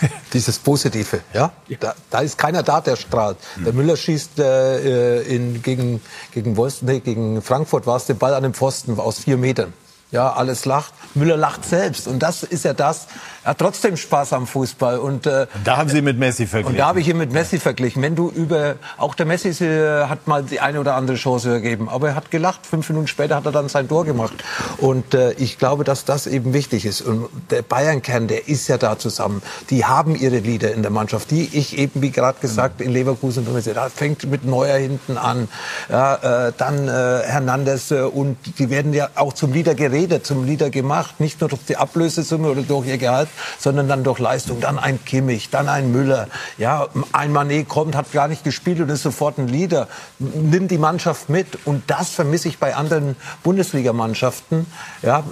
[0.32, 1.52] Dieses Positive, ja?
[1.80, 3.38] Da, da, ist keiner da, der strahlt.
[3.56, 3.64] Mhm.
[3.64, 6.00] Der Müller schießt äh, in, gegen,
[6.32, 9.72] gegen, Wolfs, nee, gegen Frankfurt war es den Ball an den Pfosten aus vier Metern.
[10.10, 10.94] Ja, alles lacht.
[11.14, 12.08] Müller lacht selbst.
[12.08, 13.08] Und das ist ja das,
[13.44, 14.98] er hat trotzdem Spaß am Fußball.
[14.98, 16.72] Und, äh, da haben Sie mit Messi verglichen.
[16.72, 18.02] Und da habe ich ihn mit Messi verglichen.
[18.02, 21.90] Wenn du über, auch der Messi äh, hat mal die eine oder andere Chance gegeben,
[21.90, 22.66] aber er hat gelacht.
[22.66, 24.32] Fünf Minuten später hat er dann sein Tor gemacht.
[24.78, 27.02] Und äh, ich glaube, dass das eben wichtig ist.
[27.02, 29.42] Und der Bayern-Kern, der ist ja da zusammen.
[29.68, 33.46] Die haben ihre Lieder in der Mannschaft, die ich eben, wie gerade gesagt, in Leverkusen
[33.74, 35.48] da fängt mit Neuer hinten an,
[35.88, 40.44] ja, äh, dann äh, Hernandez äh, und die werden ja auch zum Lieder geredet, zum
[40.44, 44.60] Lieder gemacht, nicht nur durch die Ablösesumme oder durch ihr Gehalt, sondern dann durch Leistung.
[44.60, 46.28] Dann ein Kimmich, dann ein Müller.
[46.58, 49.88] Ja, ein Manet kommt, hat gar nicht gespielt und ist sofort ein Leader.
[50.18, 51.58] Nimmt die Mannschaft mit.
[51.64, 54.66] Und das vermisse ich bei anderen Bundesligamannschaften.
[55.02, 55.24] Ja,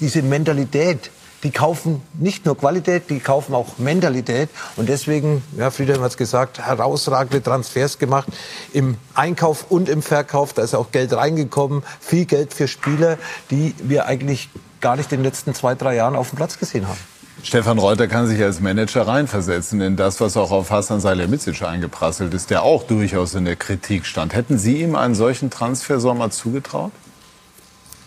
[0.00, 1.10] diese Mentalität,
[1.42, 4.48] die kaufen nicht nur Qualität, die kaufen auch Mentalität.
[4.76, 8.28] Und deswegen, ja, Friedhelm hat es gesagt, herausragende Transfers gemacht
[8.72, 10.52] im Einkauf und im Verkauf.
[10.52, 13.18] Da ist auch Geld reingekommen, viel Geld für Spieler,
[13.50, 14.48] die wir eigentlich
[14.80, 16.98] gar nicht in den letzten zwei, drei Jahren auf dem Platz gesehen haben.
[17.42, 22.34] Stefan Reuter kann sich als Manager reinversetzen in das, was auch auf Hassan Salihamidzic eingeprasselt
[22.34, 24.34] ist, der auch durchaus in der Kritik stand.
[24.34, 26.92] Hätten Sie ihm einen solchen Transfersommer zugetraut?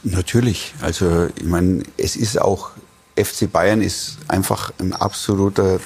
[0.03, 0.73] Natürlich.
[0.81, 2.71] Also ich meine, es ist auch
[3.23, 5.79] FC Bayern ist einfach ein absoluter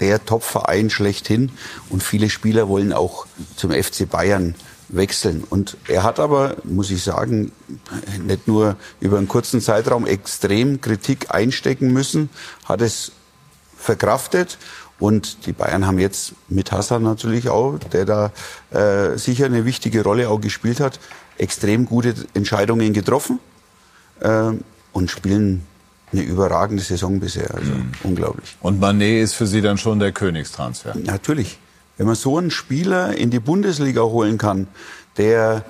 [0.00, 1.52] der Top-Verein schlechthin
[1.88, 3.26] und viele Spieler wollen auch
[3.56, 4.54] zum FC Bayern
[4.88, 5.44] wechseln.
[5.48, 7.52] Und er hat aber, muss ich sagen,
[8.24, 12.28] nicht nur über einen kurzen Zeitraum extrem Kritik einstecken müssen,
[12.64, 13.12] hat es
[13.76, 14.58] verkraftet.
[14.98, 18.32] Und die Bayern haben jetzt mit Hassan natürlich auch, der da
[18.70, 21.00] äh, sicher eine wichtige Rolle auch gespielt hat,
[21.36, 23.40] extrem gute Entscheidungen getroffen
[24.20, 24.52] äh,
[24.92, 25.66] und spielen
[26.14, 27.54] eine überragende Saison bisher.
[27.54, 27.92] Also mhm.
[28.02, 28.56] unglaublich.
[28.60, 30.94] Und Manet ist für Sie dann schon der Königstransfer?
[30.96, 31.58] Natürlich.
[31.96, 34.66] Wenn man so einen Spieler in die Bundesliga holen kann,
[35.16, 35.64] der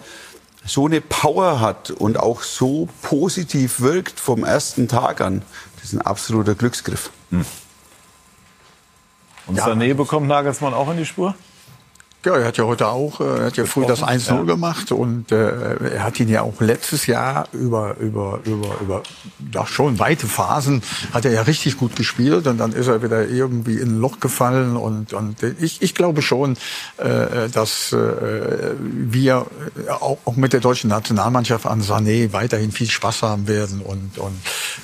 [0.66, 5.42] so eine Power hat und auch so positiv wirkt vom ersten Tag an,
[5.76, 7.10] das ist ein absoluter Glücksgriff.
[7.30, 7.44] Hm.
[9.46, 9.66] Und ja.
[9.66, 11.34] Sané bekommt Nagelsmann auch in die Spur?
[12.24, 14.42] Ja, er hat ja heute auch, äh, er hat ja früh das 1-0 ja.
[14.42, 19.02] gemacht und äh, er hat ihn ja auch letztes Jahr über, über, über, über,
[19.52, 20.82] ja schon weite Phasen
[21.12, 24.20] hat er ja richtig gut gespielt und dann ist er wieder irgendwie in ein Loch
[24.20, 26.56] gefallen und, und ich, ich glaube schon,
[26.96, 29.46] äh, dass äh, wir
[29.88, 34.40] auch, auch mit der deutschen Nationalmannschaft an Sané weiterhin viel Spaß haben werden und, und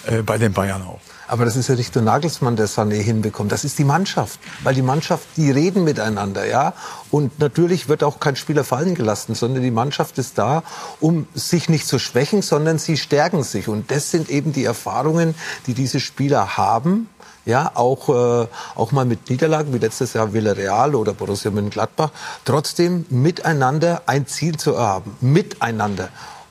[0.06, 1.00] äh, bei den Bayern auch.
[1.30, 3.52] Aber das ist ja nicht nur Nagelsmann, der Sané hinbekommt.
[3.52, 4.40] Das ist die Mannschaft.
[4.64, 6.74] Weil die Mannschaft, die reden miteinander, ja.
[7.12, 10.64] Und natürlich wird auch kein Spieler fallen gelassen, sondern die Mannschaft ist da,
[10.98, 13.68] um sich nicht zu schwächen, sondern sie stärken sich.
[13.68, 15.36] Und das sind eben die Erfahrungen,
[15.68, 17.08] die diese Spieler haben.
[17.46, 22.10] Ja, auch, äh, auch mal mit Niederlagen, wie letztes Jahr Villarreal oder Borussia Mönchengladbach,
[22.44, 25.16] trotzdem miteinander ein Ziel zu haben.
[25.20, 26.08] Miteinander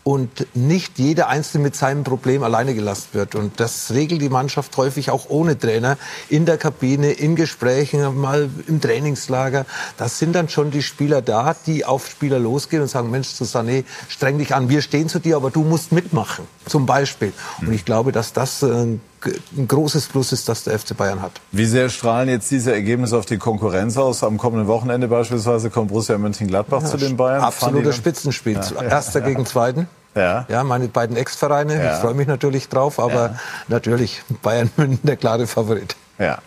[0.09, 3.35] und nicht jeder Einzelne mit seinem Problem alleine gelassen wird.
[3.35, 5.99] Und das regelt die Mannschaft häufig auch ohne Trainer
[6.29, 9.67] in der Kabine, in Gesprächen, mal im Trainingslager.
[9.97, 13.83] Das sind dann schon die Spieler da, die auf Spieler losgehen und sagen, Mensch, Susanne,
[14.07, 17.31] streng dich an, wir stehen zu dir, aber du musst mitmachen, zum Beispiel.
[17.61, 19.01] Und ich glaube, dass das ein
[19.67, 21.33] großes Plus ist, das der FC Bayern hat.
[21.51, 24.23] Wie sehr strahlen jetzt diese Ergebnisse auf die Konkurrenz aus?
[24.23, 27.43] Am kommenden Wochenende beispielsweise kommt Borussia Mönchengladbach ja, zu den Bayern.
[27.43, 28.53] Absolutes Spitzenspiel.
[28.53, 28.81] Ja.
[28.81, 29.87] Erster gegen Zweiten.
[30.15, 30.45] Ja.
[30.49, 31.75] ja, meine beiden Ex-Vereine.
[31.75, 31.93] Ja.
[31.93, 33.35] Ich freue mich natürlich drauf, aber ja.
[33.67, 35.95] natürlich Bayern München der klare Favorit.
[36.17, 36.39] Ja.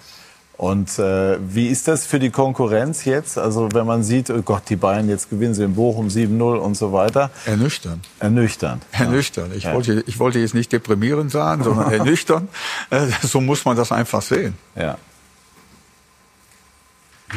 [0.63, 3.37] Und äh, wie ist das für die Konkurrenz jetzt?
[3.37, 6.77] Also wenn man sieht, oh Gott, die Bayern jetzt gewinnen sie in Bochum 7-0 und
[6.77, 7.31] so weiter.
[7.47, 8.07] Ernüchternd.
[8.21, 8.85] Ernüchternd.
[8.93, 9.57] Ernüchternd.
[9.57, 9.75] Ich, ja.
[9.75, 12.49] wollte, ich wollte jetzt nicht deprimierend sagen, sondern ernüchternd.
[12.91, 14.55] Äh, so muss man das einfach sehen.
[14.77, 14.99] Ja.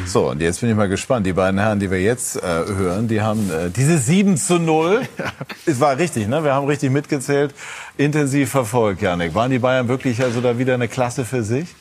[0.04, 1.26] So, und jetzt bin ich mal gespannt.
[1.26, 5.02] Die beiden Herren, die wir jetzt äh, hören, die haben äh, diese 7 zu 0.
[5.66, 6.44] Es war richtig, ne?
[6.44, 7.54] Wir haben richtig mitgezählt,
[7.96, 9.34] intensiv verfolgt, Janik.
[9.34, 11.74] Waren die Bayern wirklich also da wieder eine Klasse für sich?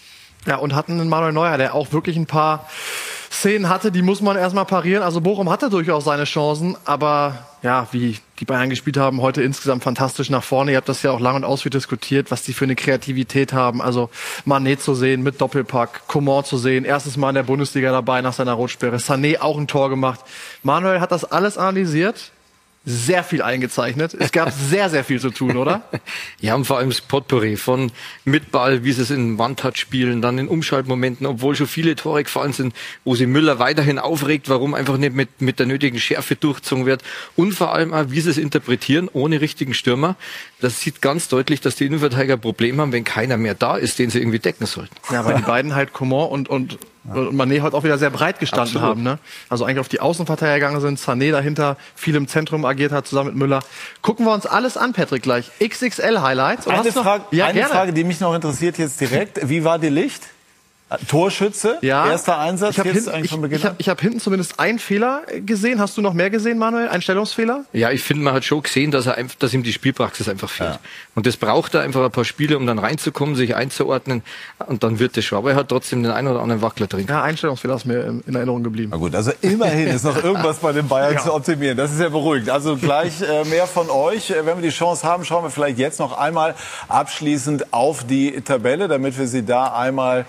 [0.47, 2.67] Ja, und hatten einen Manuel Neuer, der auch wirklich ein paar
[3.31, 5.03] Szenen hatte, die muss man erstmal parieren.
[5.03, 9.83] Also Bochum hatte durchaus seine Chancen, aber ja, wie die Bayern gespielt haben, heute insgesamt
[9.83, 10.71] fantastisch nach vorne.
[10.71, 13.81] Ihr habt das ja auch lang und ausführlich diskutiert, was die für eine Kreativität haben.
[13.81, 14.09] Also
[14.43, 18.33] Manet zu sehen mit Doppelpack, Coman zu sehen, erstes Mal in der Bundesliga dabei nach
[18.33, 20.19] seiner Rotsperre, Sané auch ein Tor gemacht.
[20.63, 22.31] Manuel hat das alles analysiert,
[22.85, 24.15] sehr viel eingezeichnet.
[24.17, 25.83] Es gab sehr, sehr viel zu tun, oder?
[26.39, 27.91] ja, und vor allem das Potpourri von
[28.23, 32.23] mit Ball, wie sie es in One-Touch spielen, dann in Umschaltmomenten, obwohl schon viele Tore
[32.23, 36.35] gefallen sind, wo sie Müller weiterhin aufregt, warum einfach nicht mit, mit der nötigen Schärfe
[36.35, 37.03] durchgezogen wird.
[37.35, 40.15] Und vor allem auch, wie sie es interpretieren, ohne richtigen Stürmer.
[40.61, 44.09] Das sieht ganz deutlich, dass die Innenverteidiger Probleme haben, wenn keiner mehr da ist, den
[44.09, 44.95] sie irgendwie decken sollten.
[45.11, 46.77] Ja, weil die beiden halt Coman und, und
[47.13, 48.89] und Mané heute auch wieder sehr breit gestanden Absolut.
[48.89, 49.03] haben.
[49.03, 49.19] Ne?
[49.49, 53.29] Also eigentlich auf die Außenverteidiger gegangen sind, Sané dahinter viel im Zentrum agiert hat, zusammen
[53.29, 53.59] mit Müller.
[54.01, 55.51] Gucken wir uns alles an, Patrick, gleich.
[55.59, 56.67] XXL-Highlights.
[56.67, 59.47] Eine, Frage, ja, eine Frage, die mich noch interessiert jetzt direkt.
[59.47, 60.23] Wie war die Licht?
[61.07, 62.07] Torschütze, ja.
[62.07, 65.79] erster Einsatz ich von Beginn Ich, ich habe hab hinten zumindest einen Fehler gesehen.
[65.79, 66.89] Hast du noch mehr gesehen, Manuel?
[66.89, 67.65] Ein Stellungsfehler?
[67.73, 70.73] Ja, ich finde, man hat schon gesehen, dass, er, dass ihm die Spielpraxis einfach fehlt.
[70.73, 70.79] Ja.
[71.15, 74.21] Und das braucht er einfach ein paar Spiele, um dann reinzukommen, sich einzuordnen.
[74.67, 75.39] Und dann wird das schon.
[75.39, 77.07] Aber er hat trotzdem den einen oder anderen Wackler drin.
[77.09, 78.89] Ja, Einstellungsfehler ist mir in Erinnerung geblieben.
[78.91, 81.23] Na gut, also immerhin ist noch irgendwas bei den Bayern ja.
[81.23, 81.77] zu optimieren.
[81.77, 82.51] Das ist ja beruhigend.
[82.51, 84.29] Also gleich äh, mehr von euch.
[84.29, 86.53] Äh, wenn wir die Chance haben, schauen wir vielleicht jetzt noch einmal
[86.89, 90.25] abschließend auf die Tabelle, damit wir sie da einmal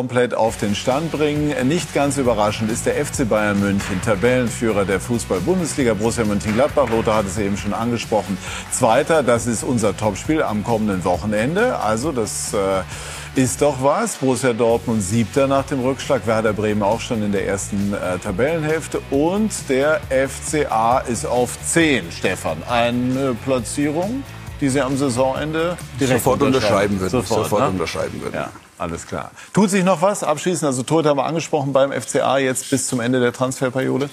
[0.00, 1.52] komplett auf den Stand bringen.
[1.68, 5.92] Nicht ganz überraschend ist der FC Bayern München, Tabellenführer der Fußball-Bundesliga.
[5.92, 8.38] Borussia Mönchengladbach, Lothar hat es eben schon angesprochen.
[8.72, 11.78] Zweiter, das ist unser Topspiel am kommenden Wochenende.
[11.80, 14.14] Also das äh, ist doch was.
[14.16, 19.02] Borussia Dortmund siebter nach dem Rückschlag, Werder Bremen auch schon in der ersten äh, Tabellenhälfte.
[19.10, 22.62] Und der FCA ist auf zehn, Stefan.
[22.70, 24.22] Eine Platzierung,
[24.62, 27.10] die Sie am Saisonende direkt sofort unterschreiben würden.
[27.10, 27.68] Sofort, sofort ne?
[27.68, 28.36] unterschreiben würden.
[28.36, 28.50] Ja.
[28.80, 29.30] Alles klar.
[29.52, 30.64] Tut sich noch was abschließend?
[30.64, 34.08] Also Tod haben wir angesprochen beim FCA jetzt bis zum Ende der Transferperiode.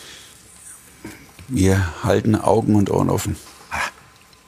[1.48, 3.38] Wir halten Augen und Ohren offen.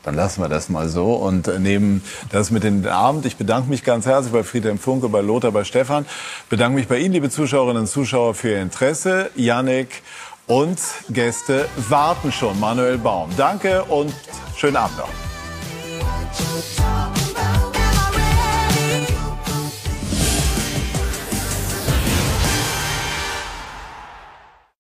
[0.04, 3.26] Dann lassen wir das mal so und nehmen das mit in den Abend.
[3.26, 6.06] Ich bedanke mich ganz herzlich bei Friedhelm Funke, bei Lothar, bei Stefan.
[6.50, 9.30] Bedanke mich bei Ihnen, liebe Zuschauerinnen und Zuschauer, für Ihr Interesse.
[9.36, 10.02] Yannick
[10.48, 10.80] und
[11.10, 12.60] Gäste warten schon.
[12.60, 13.30] Manuel Baum.
[13.38, 14.14] Danke und
[14.58, 15.10] schönen Abend noch.